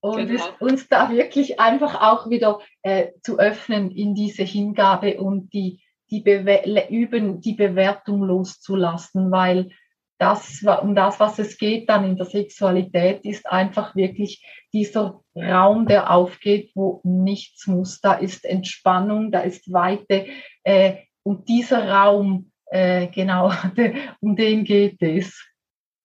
Und 0.00 0.28
genau. 0.28 0.44
uns 0.60 0.88
da 0.88 1.10
wirklich 1.10 1.58
einfach 1.58 2.00
auch 2.00 2.30
wieder 2.30 2.60
äh, 2.82 3.08
zu 3.22 3.38
öffnen 3.38 3.90
in 3.90 4.14
diese 4.14 4.44
Hingabe 4.44 5.18
und 5.18 5.52
die, 5.52 5.82
die 6.10 6.20
Bewe 6.20 6.62
üben, 6.88 7.40
die 7.40 7.54
Bewertung 7.54 8.22
loszulassen, 8.22 9.32
weil 9.32 9.70
das, 10.18 10.64
um 10.82 10.94
das, 10.94 11.20
was 11.20 11.38
es 11.38 11.58
geht 11.58 11.88
dann 11.88 12.04
in 12.04 12.16
der 12.16 12.26
Sexualität, 12.26 13.24
ist 13.24 13.46
einfach 13.46 13.94
wirklich 13.94 14.44
dieser 14.72 15.20
Raum, 15.34 15.86
der 15.86 16.10
aufgeht, 16.10 16.70
wo 16.74 17.00
nichts 17.04 17.66
muss. 17.66 18.00
Da 18.00 18.14
ist 18.14 18.44
Entspannung, 18.44 19.30
da 19.30 19.40
ist 19.40 19.72
Weite. 19.72 20.26
Äh, 20.62 20.96
und 21.22 21.48
dieser 21.48 21.88
Raum, 21.88 22.50
äh, 22.66 23.08
genau, 23.08 23.52
um 24.20 24.36
den 24.36 24.64
geht 24.64 25.02
es. 25.02 25.46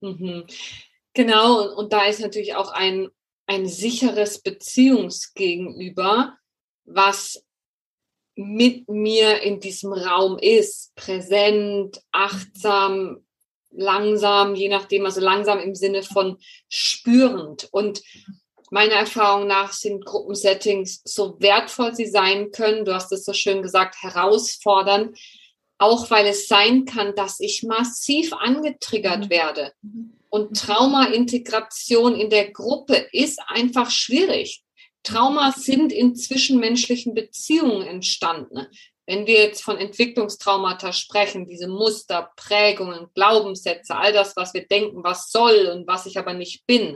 Mhm. 0.02 0.46
Genau, 1.14 1.74
und 1.76 1.94
da 1.94 2.06
ist 2.06 2.22
natürlich 2.22 2.56
auch 2.56 2.72
ein, 2.72 3.10
ein 3.46 3.68
sicheres 3.68 4.42
Beziehungsgegenüber, 4.42 6.38
was 6.86 7.46
mit 8.36 8.88
mir 8.90 9.42
in 9.42 9.60
diesem 9.60 9.94
Raum 9.94 10.38
ist, 10.40 10.96
präsent, 10.96 12.02
achtsam, 12.12 13.26
langsam, 13.72 14.56
je 14.56 14.70
nachdem, 14.70 15.06
also 15.06 15.22
langsam 15.22 15.60
im 15.60 15.76
Sinne 15.76 16.04
von 16.04 16.38
spürend. 16.70 17.68
Und 17.72 18.02
meiner 18.70 18.96
Erfahrung 18.96 19.48
nach 19.48 19.74
sind 19.74 20.06
Gruppensettings 20.06 21.02
so 21.04 21.36
wertvoll 21.40 21.94
sie 21.94 22.08
sein 22.08 22.52
können, 22.52 22.86
du 22.86 22.94
hast 22.94 23.12
es 23.12 23.26
so 23.26 23.34
schön 23.34 23.62
gesagt, 23.62 24.02
herausfordern, 24.02 25.14
auch 25.78 26.10
weil 26.10 26.28
es 26.28 26.48
sein 26.48 26.86
kann, 26.86 27.16
dass 27.16 27.40
ich 27.40 27.64
massiv 27.64 28.34
angetriggert 28.34 29.26
mhm. 29.26 29.30
werde. 29.30 29.74
Und 30.30 30.56
Traumaintegration 30.56 32.16
in 32.16 32.30
der 32.30 32.52
Gruppe 32.52 33.08
ist 33.12 33.42
einfach 33.48 33.90
schwierig. 33.90 34.64
Traumas 35.04 35.64
sind 35.66 35.92
in 35.92 36.16
zwischenmenschlichen 36.16 37.14
Beziehungen 37.14 37.86
entstanden. 37.86 38.68
Wenn 39.12 39.28
wir 39.28 39.42
jetzt 39.42 39.62
von 39.62 39.78
Entwicklungstraumata 39.78 40.94
sprechen, 40.94 41.46
diese 41.46 41.68
Muster, 41.68 42.32
Prägungen, 42.38 43.08
Glaubenssätze, 43.14 43.94
all 43.94 44.14
das, 44.14 44.38
was 44.38 44.54
wir 44.54 44.66
denken, 44.66 45.04
was 45.04 45.32
soll 45.32 45.68
und 45.68 45.86
was 45.86 46.06
ich 46.06 46.18
aber 46.18 46.34
nicht 46.34 46.66
bin. 46.66 46.96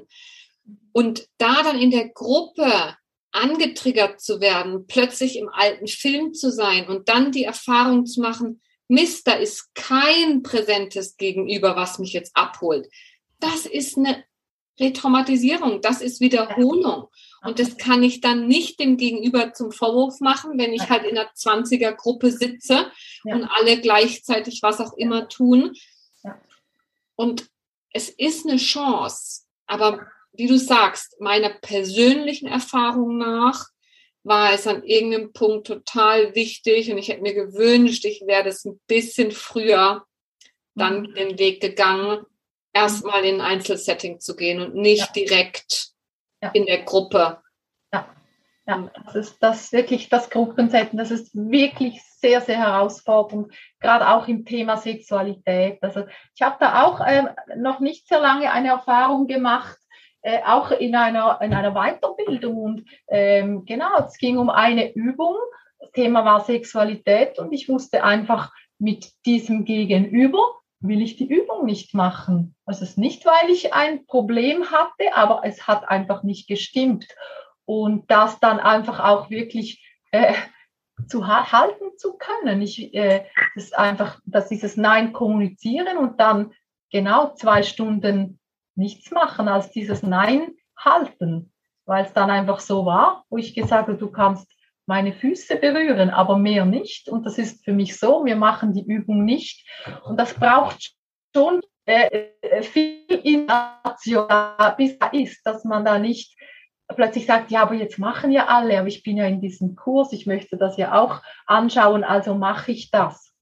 Und 0.93 1.27
da 1.39 1.61
dann 1.61 1.77
in 1.77 1.91
der 1.91 2.07
Gruppe 2.07 2.95
angetriggert 3.33 4.21
zu 4.21 4.39
werden, 4.39 4.87
plötzlich 4.87 5.37
im 5.37 5.49
alten 5.49 5.87
Film 5.87 6.33
zu 6.33 6.53
sein 6.53 6.87
und 6.87 7.09
dann 7.09 7.33
die 7.33 7.43
Erfahrung 7.43 8.05
zu 8.05 8.21
machen, 8.21 8.61
Mist, 8.87 9.27
da 9.27 9.33
ist 9.33 9.75
kein 9.75 10.41
präsentes 10.41 11.17
Gegenüber, 11.17 11.75
was 11.75 11.99
mich 11.99 12.13
jetzt 12.13 12.31
abholt. 12.33 12.87
Das 13.41 13.65
ist 13.65 13.97
eine 13.97 14.23
Retraumatisierung, 14.79 15.81
das 15.81 16.01
ist 16.01 16.19
Wiederholung. 16.19 17.07
Und 17.43 17.59
das 17.59 17.77
kann 17.77 18.01
ich 18.03 18.21
dann 18.21 18.47
nicht 18.47 18.79
dem 18.79 18.97
Gegenüber 18.97 19.53
zum 19.53 19.71
Vorwurf 19.71 20.19
machen, 20.19 20.57
wenn 20.57 20.73
ich 20.73 20.89
halt 20.89 21.05
in 21.05 21.17
einer 21.17 21.29
20er-Gruppe 21.31 22.31
sitze 22.31 22.91
ja. 23.23 23.35
und 23.35 23.43
alle 23.45 23.79
gleichzeitig 23.79 24.59
was 24.63 24.81
auch 24.81 24.93
immer 24.97 25.29
tun. 25.29 25.73
Ja. 26.23 26.39
Und 27.15 27.47
es 27.91 28.09
ist 28.09 28.47
eine 28.47 28.57
Chance, 28.57 29.43
aber 29.67 30.07
wie 30.33 30.47
du 30.47 30.57
sagst, 30.57 31.21
meiner 31.21 31.49
persönlichen 31.49 32.47
Erfahrung 32.47 33.17
nach 33.17 33.67
war 34.23 34.53
es 34.53 34.65
an 34.65 34.83
irgendeinem 34.83 35.31
Punkt 35.31 35.67
total 35.67 36.33
wichtig 36.33 36.91
und 36.91 36.97
ich 36.97 37.09
hätte 37.09 37.21
mir 37.21 37.35
gewünscht, 37.35 38.05
ich 38.05 38.23
wäre 38.25 38.43
das 38.43 38.65
ein 38.65 38.81
bisschen 38.87 39.31
früher 39.31 40.03
dann 40.73 41.03
mhm. 41.03 41.13
den 41.13 41.39
Weg 41.39 41.61
gegangen, 41.61 42.25
erstmal 42.75 43.23
in 43.23 43.41
ein 43.41 43.41
Einzelsetting 43.41 44.19
zu 44.19 44.35
gehen 44.35 44.61
und 44.61 44.75
nicht 44.75 45.15
ja. 45.15 45.23
direkt 45.23 45.91
ja. 46.43 46.51
in 46.53 46.65
der 46.65 46.83
Gruppe. 46.83 47.39
Ja. 47.91 48.05
ja, 48.67 48.91
das 49.05 49.15
ist 49.15 49.37
das 49.39 49.71
wirklich 49.71 50.09
das 50.09 50.29
Gruppensetting, 50.29 50.99
das 50.99 51.09
ist 51.09 51.33
wirklich 51.33 52.03
sehr, 52.03 52.41
sehr 52.41 52.57
herausfordernd, 52.57 53.53
gerade 53.79 54.09
auch 54.09 54.27
im 54.27 54.45
Thema 54.45 54.77
Sexualität. 54.77 55.81
Also 55.81 56.03
ich 56.35 56.41
habe 56.41 56.57
da 56.59 56.83
auch 56.83 56.99
äh, 56.99 57.23
noch 57.55 57.79
nicht 57.79 58.07
sehr 58.07 58.19
lange 58.19 58.51
eine 58.51 58.69
Erfahrung 58.69 59.27
gemacht, 59.27 59.77
äh, 60.21 60.41
auch 60.43 60.71
in 60.71 60.95
einer, 60.95 61.39
in 61.41 61.53
einer 61.53 61.73
Weiterbildung. 61.73 62.57
Und 62.57 62.89
ähm, 63.07 63.65
genau, 63.65 63.99
es 64.05 64.17
ging 64.17 64.37
um 64.37 64.49
eine 64.49 64.93
Übung. 64.93 65.35
Das 65.79 65.91
Thema 65.91 66.25
war 66.25 66.43
Sexualität 66.43 67.39
und 67.39 67.53
ich 67.53 67.69
musste 67.69 68.03
einfach 68.03 68.51
mit 68.79 69.13
diesem 69.25 69.63
Gegenüber 69.63 70.41
will 70.87 71.01
ich 71.01 71.17
die 71.17 71.27
Übung 71.27 71.65
nicht 71.65 71.93
machen. 71.93 72.55
Also 72.65 72.83
es 72.83 72.91
ist 72.91 72.97
nicht, 72.97 73.25
weil 73.25 73.49
ich 73.49 73.73
ein 73.73 74.05
Problem 74.05 74.71
hatte, 74.71 75.15
aber 75.15 75.41
es 75.43 75.67
hat 75.67 75.87
einfach 75.89 76.23
nicht 76.23 76.47
gestimmt. 76.47 77.07
Und 77.65 78.09
das 78.11 78.39
dann 78.39 78.59
einfach 78.59 78.99
auch 78.99 79.29
wirklich 79.29 79.83
äh, 80.11 80.33
zu 81.07 81.27
halten 81.27 81.97
zu 81.97 82.17
können. 82.17 82.61
Ich, 82.61 82.93
äh, 82.93 83.25
das 83.55 83.65
ist 83.65 83.77
einfach, 83.77 84.19
dass 84.25 84.49
dieses 84.49 84.77
Nein 84.77 85.13
kommunizieren 85.13 85.97
und 85.97 86.19
dann 86.19 86.53
genau 86.91 87.33
zwei 87.35 87.63
Stunden 87.63 88.39
nichts 88.75 89.11
machen 89.11 89.47
als 89.47 89.71
dieses 89.71 90.03
Nein 90.03 90.55
halten, 90.77 91.53
weil 91.85 92.05
es 92.05 92.13
dann 92.13 92.29
einfach 92.29 92.59
so 92.59 92.85
war, 92.85 93.25
wo 93.29 93.37
ich 93.37 93.53
gesagt 93.53 93.87
habe, 93.87 93.97
du 93.97 94.11
kannst 94.11 94.51
meine 94.85 95.13
Füße 95.13 95.57
berühren, 95.57 96.09
aber 96.09 96.37
mehr 96.37 96.65
nicht. 96.65 97.09
Und 97.09 97.25
das 97.25 97.37
ist 97.37 97.63
für 97.63 97.73
mich 97.73 97.97
so, 97.97 98.25
wir 98.25 98.35
machen 98.35 98.73
die 98.73 98.85
Übung 98.85 99.25
nicht. 99.25 99.67
Und 100.03 100.17
das 100.19 100.33
braucht 100.33 100.93
schon 101.35 101.61
äh, 101.85 102.27
äh 102.41 102.63
viel 102.63 103.05
Innovation, 103.23 104.27
bis 104.77 104.97
da 104.99 105.07
ist, 105.07 105.45
dass 105.45 105.63
man 105.63 105.85
da 105.85 105.97
nicht 105.99 106.35
plötzlich 106.95 107.25
sagt, 107.25 107.49
ja, 107.51 107.63
aber 107.63 107.73
jetzt 107.73 107.97
machen 107.97 108.31
ja 108.31 108.45
alle, 108.45 108.77
aber 108.77 108.87
ich 108.87 109.01
bin 109.01 109.17
ja 109.17 109.25
in 109.25 109.41
diesem 109.41 109.75
Kurs, 109.75 110.13
ich 110.13 110.27
möchte 110.27 110.57
das 110.57 110.77
ja 110.77 111.01
auch 111.01 111.21
anschauen, 111.47 112.03
also 112.03 112.35
mache 112.35 112.71
ich 112.71 112.91
das. 112.91 113.33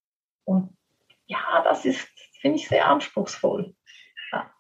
Und 0.45 0.77
ja, 1.25 1.61
das 1.63 1.83
ist, 1.83 2.07
finde 2.39 2.57
ich, 2.57 2.67
sehr 2.67 2.87
anspruchsvoll. 2.87 3.75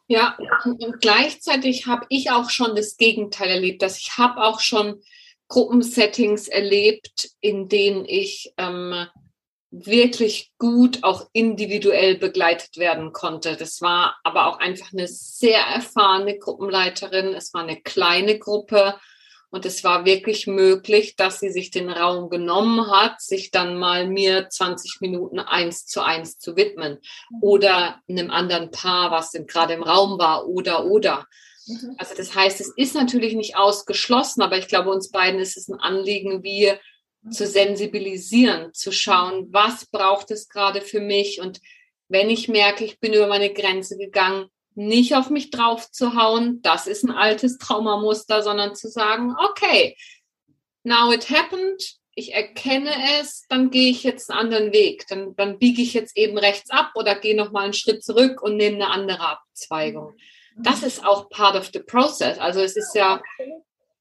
Ja, 0.07 0.37
und 0.65 0.99
gleichzeitig 1.01 1.87
habe 1.87 2.05
ich 2.09 2.29
auch 2.29 2.49
schon 2.49 2.75
das 2.75 2.97
Gegenteil 2.97 3.49
erlebt, 3.49 3.81
dass 3.81 3.97
ich 3.97 4.17
habe 4.17 4.43
auch 4.43 4.59
schon 4.59 5.01
Gruppensettings 5.53 6.47
erlebt, 6.47 7.29
in 7.39 7.69
denen 7.69 8.05
ich 8.05 8.55
ähm, 8.57 9.05
wirklich 9.69 10.51
gut 10.57 11.03
auch 11.03 11.29
individuell 11.31 12.17
begleitet 12.17 12.77
werden 12.77 13.13
konnte. 13.13 13.55
Das 13.55 13.79
war 13.79 14.15
aber 14.23 14.47
auch 14.47 14.57
einfach 14.57 14.91
eine 14.91 15.07
sehr 15.07 15.59
erfahrene 15.59 16.39
Gruppenleiterin. 16.39 17.35
Es 17.35 17.53
war 17.53 17.61
eine 17.61 17.79
kleine 17.79 18.39
Gruppe 18.39 18.95
und 19.51 19.67
es 19.67 19.83
war 19.83 20.05
wirklich 20.05 20.47
möglich, 20.47 21.17
dass 21.17 21.39
sie 21.39 21.51
sich 21.51 21.69
den 21.69 21.91
Raum 21.91 22.31
genommen 22.31 22.89
hat, 22.89 23.21
sich 23.21 23.51
dann 23.51 23.77
mal 23.77 24.07
mir 24.07 24.49
20 24.49 25.01
Minuten 25.01 25.37
eins 25.37 25.85
zu 25.85 26.01
eins 26.01 26.39
zu 26.39 26.55
widmen 26.55 26.93
mhm. 27.29 27.37
oder 27.41 28.01
einem 28.09 28.31
anderen 28.31 28.71
Paar, 28.71 29.11
was 29.11 29.33
gerade 29.45 29.73
im 29.73 29.83
Raum 29.83 30.17
war 30.17 30.47
oder 30.47 30.85
oder. 30.85 31.27
Mhm. 31.67 31.95
Also 31.97 32.15
das 32.15 32.35
heißt, 32.35 32.59
es 32.61 32.73
ist 32.75 32.95
natürlich 32.95 33.35
nicht 33.35 33.55
ausgeschlossen, 33.55 34.41
aber 34.41 34.57
ich 34.57 34.67
glaube, 34.67 34.91
uns 34.91 35.11
beiden 35.11 35.39
ist 35.39 35.57
es 35.57 35.67
ein 35.67 35.79
Anliegen, 35.79 36.43
wie 36.43 36.71
mhm. 37.21 37.31
zu 37.31 37.47
sensibilisieren, 37.47 38.73
zu 38.73 38.91
schauen, 38.91 39.47
was 39.51 39.85
braucht 39.85 40.31
es 40.31 40.49
gerade 40.49 40.81
für 40.81 40.99
mich 40.99 41.41
und 41.41 41.59
wenn 42.09 42.29
ich 42.29 42.47
merke, 42.47 42.85
ich 42.85 42.99
bin 42.99 43.13
über 43.13 43.27
meine 43.27 43.51
Grenze 43.51 43.97
gegangen, 43.97 44.47
nicht 44.75 45.15
auf 45.15 45.29
mich 45.29 45.49
drauf 45.49 45.89
zu 45.91 46.15
hauen, 46.15 46.61
das 46.61 46.87
ist 46.87 47.03
ein 47.03 47.11
altes 47.11 47.57
Traumamuster, 47.57 48.43
sondern 48.43 48.75
zu 48.75 48.89
sagen, 48.89 49.35
okay, 49.39 49.95
now 50.83 51.11
it 51.11 51.29
happened, 51.29 51.81
ich 52.15 52.33
erkenne 52.33 52.91
es, 53.19 53.45
dann 53.49 53.71
gehe 53.71 53.89
ich 53.89 54.03
jetzt 54.03 54.29
einen 54.29 54.39
anderen 54.39 54.73
Weg. 54.73 55.05
Dann, 55.07 55.35
dann 55.35 55.57
biege 55.57 55.81
ich 55.81 55.93
jetzt 55.93 56.15
eben 56.15 56.37
rechts 56.37 56.69
ab 56.69 56.91
oder 56.95 57.15
gehe 57.15 57.35
nochmal 57.35 57.65
einen 57.65 57.73
Schritt 57.73 58.03
zurück 58.03 58.41
und 58.41 58.57
nehme 58.57 58.75
eine 58.75 58.89
andere 58.89 59.19
Abzweigung. 59.19 60.15
Das 60.57 60.83
ist 60.83 61.05
auch 61.05 61.29
part 61.29 61.55
of 61.55 61.69
the 61.73 61.79
process. 61.79 62.37
Also 62.39 62.61
es 62.61 62.75
ist 62.75 62.93
ja 62.95 63.21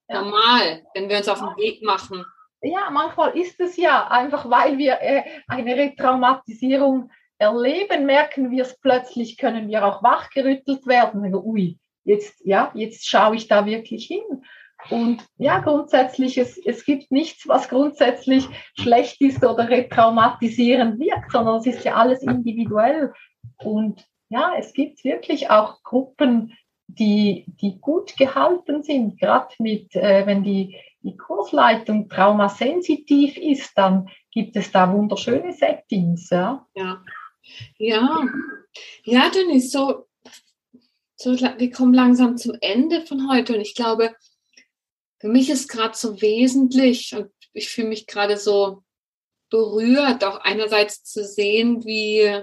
normal, 0.09 0.83
wenn 0.95 1.09
wir 1.09 1.19
uns 1.19 1.29
auf 1.29 1.39
den 1.39 1.57
Weg 1.57 1.83
machen. 1.83 2.25
Ja, 2.63 2.91
manchmal 2.91 3.37
ist 3.37 3.59
es 3.59 3.77
ja 3.77 4.07
einfach, 4.09 4.49
weil 4.49 4.79
wir 4.79 5.01
äh, 5.01 5.23
eine 5.49 5.75
Retraumatisierung 5.75 7.11
erleben, 7.39 8.07
merken 8.07 8.51
wir 8.51 8.63
es 8.63 8.79
plötzlich, 8.79 9.37
können 9.37 9.69
wir 9.69 9.85
auch 9.85 10.03
wachgerüttelt 10.03 10.87
werden. 10.87 11.35
Ui, 11.35 11.79
jetzt, 12.05 12.41
ja, 12.45 12.71
jetzt 12.75 13.09
schaue 13.09 13.35
ich 13.35 13.49
da 13.49 13.67
wirklich 13.67 14.07
hin. 14.07 14.45
Und 14.91 15.25
ja, 15.39 15.59
grundsätzlich, 15.59 16.39
es, 16.39 16.59
es 16.59 16.85
gibt 16.85 17.11
nichts, 17.11 17.47
was 17.49 17.69
grundsätzlich 17.69 18.49
schlecht 18.79 19.21
ist 19.21 19.45
oder 19.45 19.69
retraumatisierend 19.69 20.99
wirkt, 20.99 21.33
sondern 21.33 21.57
es 21.57 21.67
ist 21.67 21.85
ja 21.85 21.95
alles 21.95 22.23
individuell. 22.23 23.13
Und 23.59 24.05
ja, 24.33 24.55
es 24.59 24.73
gibt 24.73 25.05
wirklich 25.05 25.51
auch 25.51 25.83
Gruppen, 25.83 26.57
die, 26.87 27.45
die 27.61 27.79
gut 27.81 28.17
gehalten 28.17 28.83
sind, 28.83 29.21
gerade 29.21 29.55
mit, 29.59 29.95
äh, 29.95 30.27
wenn 30.27 30.43
die, 30.43 30.77
die 31.03 31.17
Kursleitung 31.17 32.09
traumasensitiv 32.09 33.37
ist, 33.37 33.73
dann 33.77 34.09
gibt 34.31 34.57
es 34.57 34.73
da 34.73 34.91
wunderschöne 34.91 35.53
Settings. 35.53 36.31
Ja, 36.31 36.67
ja, 36.75 37.05
ja, 37.79 38.27
ja 39.05 39.31
Denise, 39.31 39.71
so, 39.71 40.07
so, 41.17 41.33
wir 41.33 41.71
kommen 41.71 41.95
langsam 41.95 42.37
zum 42.39 42.57
Ende 42.61 43.03
von 43.03 43.31
heute 43.31 43.55
und 43.55 43.61
ich 43.61 43.75
glaube, 43.75 44.15
für 45.21 45.29
mich 45.29 45.51
ist 45.51 45.69
gerade 45.69 45.97
so 45.97 46.21
wesentlich 46.23 47.15
und 47.15 47.31
ich 47.53 47.69
fühle 47.69 47.89
mich 47.89 48.07
gerade 48.07 48.39
so 48.39 48.83
berührt, 49.51 50.25
auch 50.25 50.41
einerseits 50.41 51.05
zu 51.05 51.23
sehen, 51.23 51.85
wie, 51.85 52.43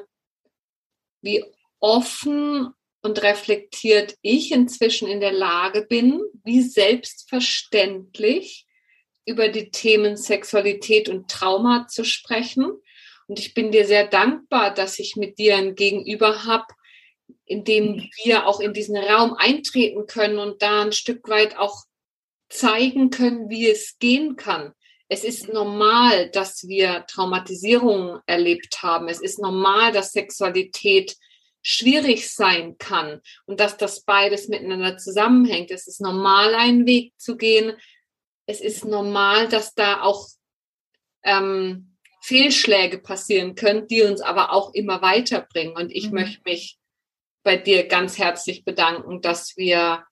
wie 1.22 1.44
offen 1.80 2.74
und 3.02 3.22
reflektiert 3.22 4.16
ich 4.22 4.52
inzwischen 4.52 5.08
in 5.08 5.20
der 5.20 5.32
Lage 5.32 5.84
bin, 5.84 6.22
wie 6.44 6.62
selbstverständlich 6.62 8.66
über 9.26 9.50
die 9.50 9.72
Themen 9.72 10.18
Sexualität 10.18 11.08
und 11.08 11.30
Trauma 11.30 11.88
zu 11.88 12.04
sprechen. 12.04 12.72
Und 13.28 13.40
ich 13.40 13.54
bin 13.54 13.72
dir 13.72 13.86
sehr 13.86 14.08
dankbar, 14.08 14.74
dass 14.74 15.00
ich 15.00 15.16
mit 15.16 15.38
dir 15.38 15.56
ein 15.56 15.76
Gegenüber 15.76 16.46
habe, 16.46 16.66
in 17.46 17.64
dem 17.64 18.10
wir 18.24 18.48
auch 18.48 18.60
in 18.60 18.74
diesen 18.74 18.98
Raum 18.98 19.34
eintreten 19.34 20.08
können 20.08 20.40
und 20.40 20.62
da 20.62 20.82
ein 20.82 20.92
Stück 20.92 21.30
weit 21.30 21.58
auch 21.58 21.84
zeigen 22.50 23.12
können, 23.12 23.50
wie 23.50 23.70
es 23.70 23.98
gehen 24.00 24.36
kann. 24.36 24.74
Es 25.08 25.24
ist 25.24 25.52
normal, 25.52 26.30
dass 26.32 26.68
wir 26.68 27.06
Traumatisierungen 27.08 28.20
erlebt 28.26 28.82
haben. 28.82 29.08
Es 29.08 29.22
ist 29.22 29.40
normal, 29.40 29.92
dass 29.92 30.12
Sexualität 30.12 31.16
schwierig 31.62 32.32
sein 32.32 32.78
kann 32.78 33.22
und 33.46 33.60
dass 33.60 33.78
das 33.78 34.04
beides 34.04 34.48
miteinander 34.48 34.98
zusammenhängt. 34.98 35.72
Es 35.72 35.88
ist 35.88 36.02
normal, 36.02 36.56
einen 36.56 36.86
Weg 36.86 37.14
zu 37.18 37.38
gehen. 37.38 37.74
Es 38.46 38.62
ist 38.62 38.86
normal, 38.86 39.50
dass 39.50 39.76
da 39.76 40.02
auch 40.02 40.28
ähm, 41.24 41.98
Fehlschläge 42.22 43.00
passieren 43.00 43.56
können, 43.56 43.88
die 43.88 44.04
uns 44.04 44.22
aber 44.22 44.54
auch 44.54 44.74
immer 44.74 45.02
weiterbringen. 45.02 45.76
Und 45.76 45.92
ich 45.92 46.08
mhm. 46.08 46.16
möchte 46.16 46.42
mich 46.46 46.78
bei 47.44 47.58
dir 47.58 47.88
ganz 47.88 48.18
herzlich 48.18 48.66
bedanken, 48.66 49.22
dass 49.22 49.56
wir 49.58 50.06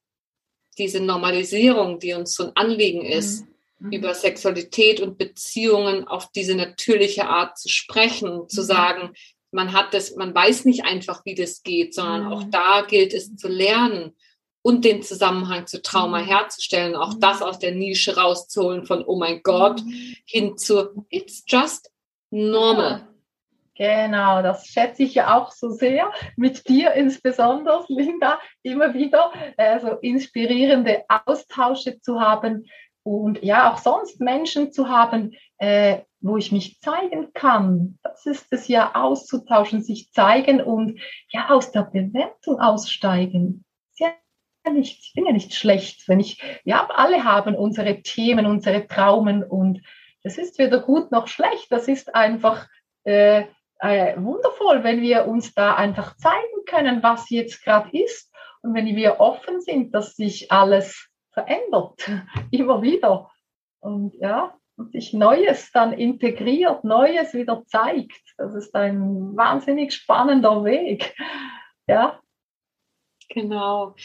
diese 0.78 1.00
Normalisierung, 1.00 2.00
die 2.00 2.14
uns 2.14 2.36
so 2.36 2.46
ein 2.46 2.56
Anliegen 2.56 3.04
ist, 3.04 3.46
mhm. 3.80 3.92
über 3.92 4.14
Sexualität 4.14 5.00
und 5.02 5.18
Beziehungen 5.18 6.08
auf 6.08 6.32
diese 6.32 6.56
natürliche 6.56 7.28
Art 7.28 7.58
zu 7.58 7.70
sprechen, 7.70 8.48
zu 8.48 8.62
mhm. 8.62 8.66
sagen, 8.66 9.14
man 9.52 9.74
hat 9.74 9.94
das, 9.94 10.16
man 10.16 10.34
weiß 10.34 10.66
nicht 10.66 10.86
einfach, 10.86 11.26
wie 11.26 11.36
das 11.36 11.64
geht, 11.64 11.94
sondern 11.94 12.26
mhm. 12.26 12.34
auch 12.34 12.44
da 12.50 12.82
gilt 12.82 13.14
es 13.14 13.36
zu 13.36 13.48
lernen 13.48 14.16
und 14.62 14.84
den 14.84 15.02
Zusammenhang 15.02 15.66
zu 15.66 15.82
Trauma 15.82 16.22
mhm. 16.22 16.26
herzustellen, 16.26 16.96
auch 16.96 17.16
mhm. 17.16 17.20
das 17.20 17.42
aus 17.42 17.60
der 17.60 17.72
Nische 17.72 18.18
rauszuholen 18.18 18.86
von, 18.86 19.04
oh 19.06 19.18
mein 19.18 19.42
Gott, 19.44 19.82
mhm. 19.82 20.16
hin 20.26 20.58
zu, 20.58 21.06
it's 21.10 21.44
just 21.48 21.92
normal. 22.30 23.08
Genau, 23.76 24.42
das 24.42 24.66
schätze 24.68 25.04
ich 25.04 25.14
ja 25.14 25.38
auch 25.38 25.52
so 25.52 25.70
sehr. 25.70 26.12
Mit 26.36 26.68
dir 26.68 26.94
insbesondere, 26.94 27.86
Linda, 27.90 28.40
immer 28.64 28.94
wieder 28.96 29.32
äh, 29.56 29.80
so 29.80 29.90
inspirierende 30.02 31.04
Austausche 31.08 32.00
zu 32.02 32.20
haben 32.20 32.66
und 33.04 33.42
ja, 33.44 33.72
auch 33.72 33.78
sonst 33.78 34.20
Menschen 34.20 34.72
zu 34.74 34.90
haben, 34.90 35.34
äh, 35.60 36.00
wo 36.20 36.38
ich 36.38 36.52
mich 36.52 36.80
zeigen 36.80 37.32
kann. 37.34 38.00
Das 38.04 38.26
ist 38.26 38.48
es 38.52 38.68
ja, 38.68 38.96
auszutauschen, 38.96 39.82
sich 39.84 40.12
zeigen 40.12 40.62
und 40.62 41.00
ja, 41.30 41.50
aus 41.50 41.72
der 41.72 41.84
Bewertung 41.84 42.60
aussteigen. 42.60 43.64
Ja 43.98 44.10
ich 44.76 45.14
bin 45.16 45.26
ja 45.26 45.32
nicht 45.32 45.54
schlecht, 45.54 46.08
wenn 46.08 46.20
ich, 46.20 46.42
ja, 46.64 46.88
alle 46.90 47.24
haben 47.24 47.56
unsere 47.56 48.02
Themen, 48.02 48.46
unsere 48.46 48.88
Traumen 48.88 49.44
und 49.44 49.82
das 50.24 50.38
ist 50.38 50.60
weder 50.60 50.80
gut 50.80 51.12
noch 51.12 51.28
schlecht. 51.28 51.72
Das 51.72 51.88
ist 51.88 52.14
einfach 52.14 52.68
äh, 53.06 53.46
äh, 53.80 54.18
wundervoll, 54.18 54.84
wenn 54.84 55.02
wir 55.02 55.26
uns 55.26 55.54
da 55.54 55.76
einfach 55.76 56.18
zeigen 56.18 56.66
können, 56.66 57.04
was 57.04 57.30
jetzt 57.30 57.64
gerade 57.64 57.90
ist 57.98 58.34
und 58.62 58.74
wenn 58.74 58.86
wir 58.88 59.20
offen 59.20 59.62
sind, 59.62 59.94
dass 59.94 60.16
sich 60.16 60.52
alles 60.52 61.10
verändert, 61.32 62.10
immer 62.52 62.82
wieder. 62.82 63.32
Und 63.80 64.16
ja, 64.16 64.57
und 64.78 64.92
sich 64.92 65.12
Neues 65.12 65.72
dann 65.74 65.92
integriert, 65.92 66.84
Neues 66.84 67.34
wieder 67.34 67.64
zeigt. 67.68 68.22
Das 68.38 68.54
ist 68.54 68.74
ein 68.76 69.36
wahnsinnig 69.36 69.94
spannender 69.94 70.64
Weg. 70.64 71.16
Ja. 71.88 72.20
Genau. 73.30 73.96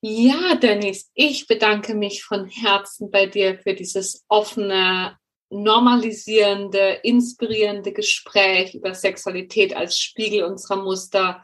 Ja, 0.00 0.54
Dennis, 0.54 1.10
ich 1.14 1.46
bedanke 1.46 1.94
mich 1.94 2.24
von 2.24 2.46
Herzen 2.46 3.10
bei 3.10 3.26
dir 3.26 3.58
für 3.58 3.74
dieses 3.74 4.24
offene, 4.28 5.16
normalisierende, 5.50 7.00
inspirierende 7.02 7.92
Gespräch 7.92 8.74
über 8.74 8.94
Sexualität 8.94 9.74
als 9.74 9.98
Spiegel 9.98 10.44
unserer 10.44 10.82
Muster, 10.82 11.42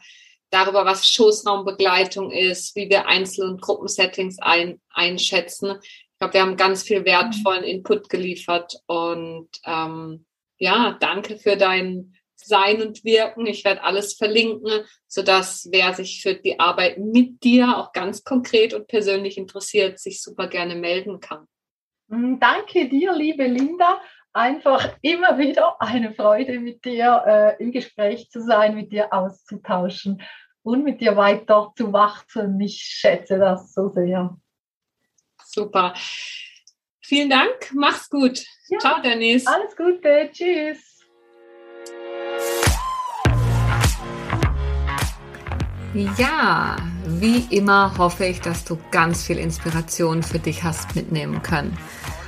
darüber, 0.51 0.85
was 0.85 1.09
Schoßraumbegleitung 1.09 2.31
ist, 2.31 2.77
wie 2.77 2.89
wir 2.89 3.07
Einzel- 3.07 3.49
und 3.51 3.61
Gruppensettings 3.61 4.39
ein, 4.41 4.81
einschätzen 4.89 5.81
glaube, 6.25 6.35
wir 6.35 6.43
haben 6.43 6.57
ganz 6.57 6.83
viel 6.83 7.05
wertvollen 7.05 7.65
Input 7.65 8.09
geliefert 8.09 8.81
und 8.87 9.49
ähm, 9.67 10.25
ja, 10.59 10.97
danke 10.99 11.37
für 11.37 11.57
dein 11.57 12.15
Sein 12.37 12.81
und 12.83 13.05
Wirken. 13.05 13.47
Ich 13.47 13.65
werde 13.65 13.83
alles 13.83 14.15
verlinken, 14.15 14.85
sodass 15.07 15.69
wer 15.71 15.93
sich 15.93 16.23
für 16.23 16.35
die 16.35 16.59
Arbeit 16.59 16.99
mit 16.99 17.43
dir 17.43 17.77
auch 17.77 17.93
ganz 17.93 18.25
konkret 18.25 18.73
und 18.73 18.87
persönlich 18.87 19.37
interessiert, 19.37 19.99
sich 19.99 20.23
super 20.23 20.49
gerne 20.49 20.77
melden 20.77 21.21
kann. 21.21 21.47
Mm, 22.09 22.39
danke 22.39 22.89
dir, 22.89 23.15
liebe 23.15 23.47
Linda. 23.47 24.01
Einfach 24.33 24.97
immer 25.01 25.39
wieder 25.39 25.81
eine 25.81 26.13
Freude, 26.13 26.59
mit 26.59 26.85
dir 26.85 27.23
äh, 27.27 27.63
im 27.63 27.71
Gespräch 27.71 28.31
zu 28.31 28.41
sein, 28.41 28.75
mit 28.75 28.93
dir 28.93 29.13
auszutauschen 29.13 30.23
und 30.63 30.85
mit 30.85 31.01
dir 31.01 31.17
weiter 31.17 31.73
zu 31.77 31.93
wachsen. 31.93 32.59
Ich 32.61 32.81
schätze 32.81 33.39
das 33.39 33.75
so 33.75 33.91
sehr. 33.91 34.37
Super. 35.55 35.95
Vielen 37.01 37.31
Dank. 37.31 37.71
Mach's 37.75 38.11
gut. 38.11 38.45
Ja, 38.69 38.79
Ciao, 38.81 39.01
Dennis. 39.01 39.47
Alles 39.47 39.77
Gute. 39.77 40.31
Tschüss. 40.33 40.79
Ja, 46.19 46.77
wie 47.07 47.47
immer 47.57 47.97
hoffe 47.99 48.25
ich, 48.27 48.41
dass 48.41 48.65
du 48.65 48.77
ganz 48.91 49.23
viel 49.23 49.39
Inspiration 49.39 50.25
für 50.25 50.41
dich 50.41 50.65
hast 50.65 50.97
mitnehmen 50.97 51.41
können. 51.43 51.79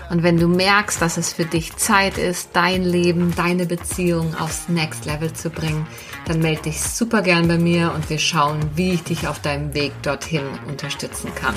Und 0.08 0.22
wenn 0.22 0.36
du 0.36 0.46
merkst, 0.46 1.02
dass 1.02 1.16
es 1.16 1.32
für 1.32 1.46
dich 1.46 1.74
Zeit 1.76 2.16
ist, 2.16 2.50
dein 2.52 2.84
Leben, 2.84 3.34
deine 3.34 3.66
Beziehung 3.66 4.36
aufs 4.36 4.68
Next 4.68 5.04
Level 5.04 5.32
zu 5.32 5.50
bringen, 5.50 5.84
dann 6.26 6.38
melde 6.38 6.62
dich 6.62 6.80
super 6.80 7.22
gern 7.22 7.48
bei 7.48 7.58
mir 7.58 7.92
und 7.92 8.08
wir 8.08 8.20
schauen, 8.20 8.60
wie 8.76 8.92
ich 8.92 9.02
dich 9.02 9.26
auf 9.26 9.42
deinem 9.42 9.74
Weg 9.74 10.00
dorthin 10.02 10.44
unterstützen 10.68 11.34
kann. 11.34 11.56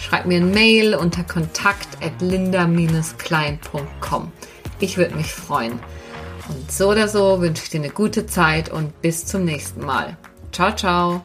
Schreib 0.00 0.26
mir 0.26 0.40
ein 0.40 0.50
Mail 0.50 0.94
unter 0.94 1.24
kontakt 1.24 1.88
at 2.02 2.20
linda-klein.com. 2.20 4.32
Ich 4.80 4.96
würde 4.96 5.14
mich 5.14 5.32
freuen. 5.32 5.78
Und 6.48 6.70
so 6.70 6.90
oder 6.90 7.08
so 7.08 7.40
wünsche 7.40 7.64
ich 7.64 7.70
dir 7.70 7.80
eine 7.80 7.90
gute 7.90 8.26
Zeit 8.26 8.68
und 8.68 9.00
bis 9.00 9.26
zum 9.26 9.44
nächsten 9.44 9.84
Mal. 9.84 10.16
Ciao, 10.52 10.74
ciao. 10.74 11.24